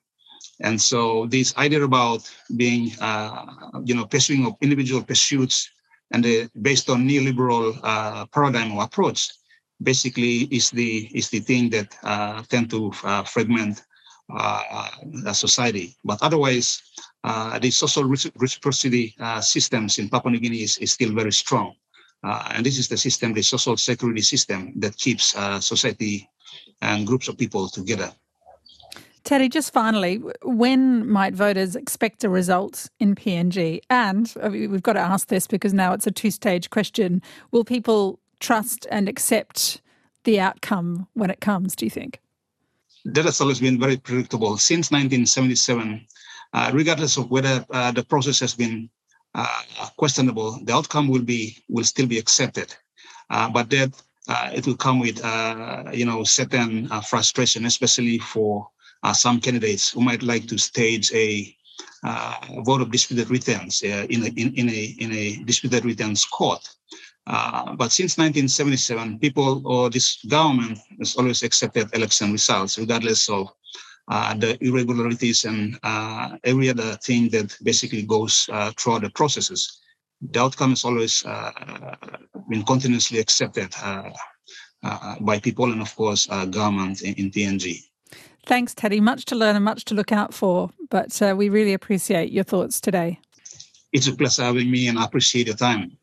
And 0.63 0.81
so 0.81 1.27
this 1.27 1.57
idea 1.57 1.83
about 1.83 2.31
being 2.57 2.93
uh, 3.01 3.47
you 3.85 3.95
know 3.95 4.05
pursuing 4.05 4.47
of 4.47 4.55
individual 4.61 5.03
pursuits 5.03 5.71
and 6.13 6.25
the, 6.25 6.51
based 6.61 6.91
on 6.91 7.09
neoliberal 7.09 7.79
uh, 7.83 8.27
paradigm 8.27 8.73
or 8.73 8.85
approach 8.85 9.31
basically 9.83 10.49
is 10.51 10.71
the 10.71 11.11
is 11.15 11.31
the 11.31 11.41
thing 11.41 11.71
that 11.71 11.97
uh, 12.03 12.43
tend 12.49 12.71
to 12.71 12.93
uh, 13.05 13.23
fragment 13.25 13.83
uh, 14.33 15.33
society. 15.33 15.97
But 16.05 16.19
otherwise, 16.23 16.83
uh, 17.25 17.59
the 17.59 17.71
social 17.71 18.05
reciprocity 18.05 19.15
uh, 19.19 19.41
systems 19.41 19.99
in 19.99 20.09
Papua 20.09 20.33
New 20.33 20.41
Guinea 20.41 20.63
is, 20.63 20.79
is 20.79 20.93
still 20.93 21.13
very 21.13 21.33
strong. 21.33 21.75
Uh, 22.23 22.53
and 22.55 22.65
this 22.65 22.79
is 22.79 22.89
the 22.89 22.97
system, 22.97 23.33
the 23.33 23.43
social 23.43 23.77
security 23.77 24.23
system 24.23 24.73
that 24.77 24.97
keeps 24.97 25.35
society 25.65 26.29
and 26.83 27.07
groups 27.07 27.29
of 27.29 27.37
people 27.39 27.69
together. 27.69 28.13
Teddy, 29.25 29.49
just 29.49 29.73
finally, 29.73 30.21
when 30.43 31.09
might 31.09 31.35
voters 31.35 31.77
expect 31.77 32.25
a 32.25 32.29
result 32.29 32.89
in 33.01 33.15
PNG? 33.15 33.81
And 33.91 34.33
we've 34.51 34.83
got 34.83 34.95
to 34.95 35.01
ask 35.01 35.29
this 35.29 35.47
because 35.47 35.75
now 35.75 35.93
it's 35.93 36.07
a 36.07 36.11
two 36.11 36.31
stage 36.31 36.71
question. 36.71 37.21
Will 37.51 37.65
people 37.65 38.19
trust 38.41 38.87
and 38.91 39.09
accept 39.09 39.81
the 40.25 40.41
outcome 40.41 41.07
when 41.15 41.31
it 41.31 41.41
comes, 41.41 41.77
do 41.77 41.87
you 41.87 41.91
think? 41.91 42.21
That 43.05 43.25
has 43.25 43.41
always 43.41 43.61
been 43.61 43.79
very 43.79 43.97
predictable. 43.97 44.59
Since 44.59 44.91
1977, 44.91 46.07
uh, 46.53 46.71
regardless 46.75 47.17
of 47.17 47.31
whether 47.31 47.65
uh, 47.71 47.93
the 47.93 48.05
process 48.05 48.41
has 48.41 48.55
been 48.55 48.91
uh, 49.35 49.63
questionable, 49.97 50.59
the 50.65 50.75
outcome 50.75 51.09
will 51.09 51.23
be 51.23 51.57
will 51.69 51.85
still 51.85 52.07
be 52.07 52.19
accepted. 52.19 52.75
but 53.29 53.71
that 53.71 53.93
it 54.53 54.67
will 54.67 54.77
come 54.77 54.99
with 54.99 55.19
you 55.95 56.05
know 56.05 56.25
certain 56.25 56.89
frustration, 57.09 57.65
especially 57.65 58.19
for 58.19 58.69
some 59.13 59.41
candidates 59.41 59.91
who 59.91 60.01
might 60.01 60.23
like 60.23 60.47
to 60.49 60.59
stage 60.59 61.13
a 61.15 61.57
uh, 62.03 62.35
vote 62.65 62.81
of 62.81 62.91
disputed 62.91 63.31
returns 63.31 63.83
uh, 63.83 64.07
in, 64.09 64.23
a, 64.23 64.29
in, 64.29 64.55
in, 64.55 64.69
a, 64.71 64.85
in 64.99 65.13
a 65.13 65.37
disputed 65.45 65.85
returns 65.85 66.25
court. 66.25 66.67
Uh, 67.27 67.75
but 67.77 67.93
since 67.93 68.19
1977, 68.19 69.19
people 69.19 69.63
or 69.65 69.91
this 69.91 70.23
government 70.25 70.79
has 70.99 71.15
always 71.17 71.43
accepted 71.43 71.89
election 71.95 72.33
results, 72.33 72.79
regardless 72.79 73.29
of 73.29 73.49
uh, 74.11 74.35
the 74.35 74.59
irregularities 74.65 75.45
and 75.45 75.79
uh, 75.85 76.37
every 76.43 76.69
other 76.69 76.97
thing 76.97 77.29
that 77.29 77.57
basically 77.63 78.03
goes 78.03 78.49
uh, 78.53 78.73
throughout 78.77 79.03
the 79.03 79.11
processes. 79.11 79.81
The 80.33 80.41
outcome 80.41 80.73
is 80.73 80.85
always 80.85 81.25
uh, 81.25 81.53
been 82.49 82.65
continuously 82.65 83.21
accepted 83.21 83.73
uh, 83.83 84.11
by 85.21 85.39
people 85.39 85.71
and, 85.71 85.81
of 85.81 85.95
course, 85.95 86.27
government 86.27 87.03
in, 87.03 87.15
in, 87.15 87.31
PNG. 87.31 87.85
Thanks, 88.47 88.75
Teddy. 88.75 89.01
Much 89.01 89.27
to 89.27 89.37
learn 89.37 89.55
and 89.55 89.65
much 89.65 89.85
to 89.87 89.95
look 89.95 90.11
out 90.11 90.35
for, 90.35 90.71
but 90.91 91.17
we 91.37 91.49
really 91.49 91.73
appreciate 91.73 92.33
your 92.33 92.45
thoughts 92.45 92.81
today. 92.81 93.21
It's 93.93 94.09
a 94.09 94.17
pleasure 94.17 94.43
having 94.43 94.71
me 94.71 94.89
and 94.89 94.99
I 94.99 95.05
appreciate 95.05 95.47
your 95.47 95.57
time. 95.57 95.97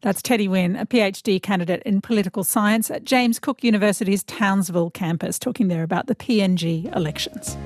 That's 0.00 0.22
Teddy 0.22 0.48
Winn, 0.48 0.76
a 0.76 0.86
PhD 0.86 1.42
candidate 1.42 1.82
in 1.84 2.00
political 2.00 2.44
science 2.44 2.90
at 2.90 3.04
James 3.04 3.38
Cook 3.38 3.62
University's 3.62 4.22
Townsville 4.24 4.90
campus, 4.90 5.38
talking 5.38 5.68
there 5.68 5.82
about 5.82 6.06
the 6.06 6.14
PNG 6.14 6.94
elections. 6.96 7.56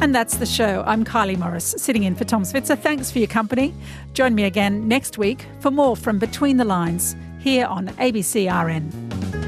And 0.00 0.14
that's 0.14 0.36
the 0.36 0.46
show. 0.46 0.84
I'm 0.86 1.04
Kylie 1.04 1.36
Morris, 1.36 1.74
sitting 1.76 2.04
in 2.04 2.14
for 2.14 2.24
Tom 2.24 2.44
Switzer. 2.44 2.76
Thanks 2.76 3.10
for 3.10 3.18
your 3.18 3.26
company. 3.26 3.74
Join 4.14 4.34
me 4.34 4.44
again 4.44 4.86
next 4.86 5.18
week 5.18 5.46
for 5.58 5.72
more 5.72 5.96
from 5.96 6.20
Between 6.20 6.56
the 6.56 6.64
Lines 6.64 7.16
here 7.40 7.66
on 7.66 7.88
ABCRN. 7.88 9.47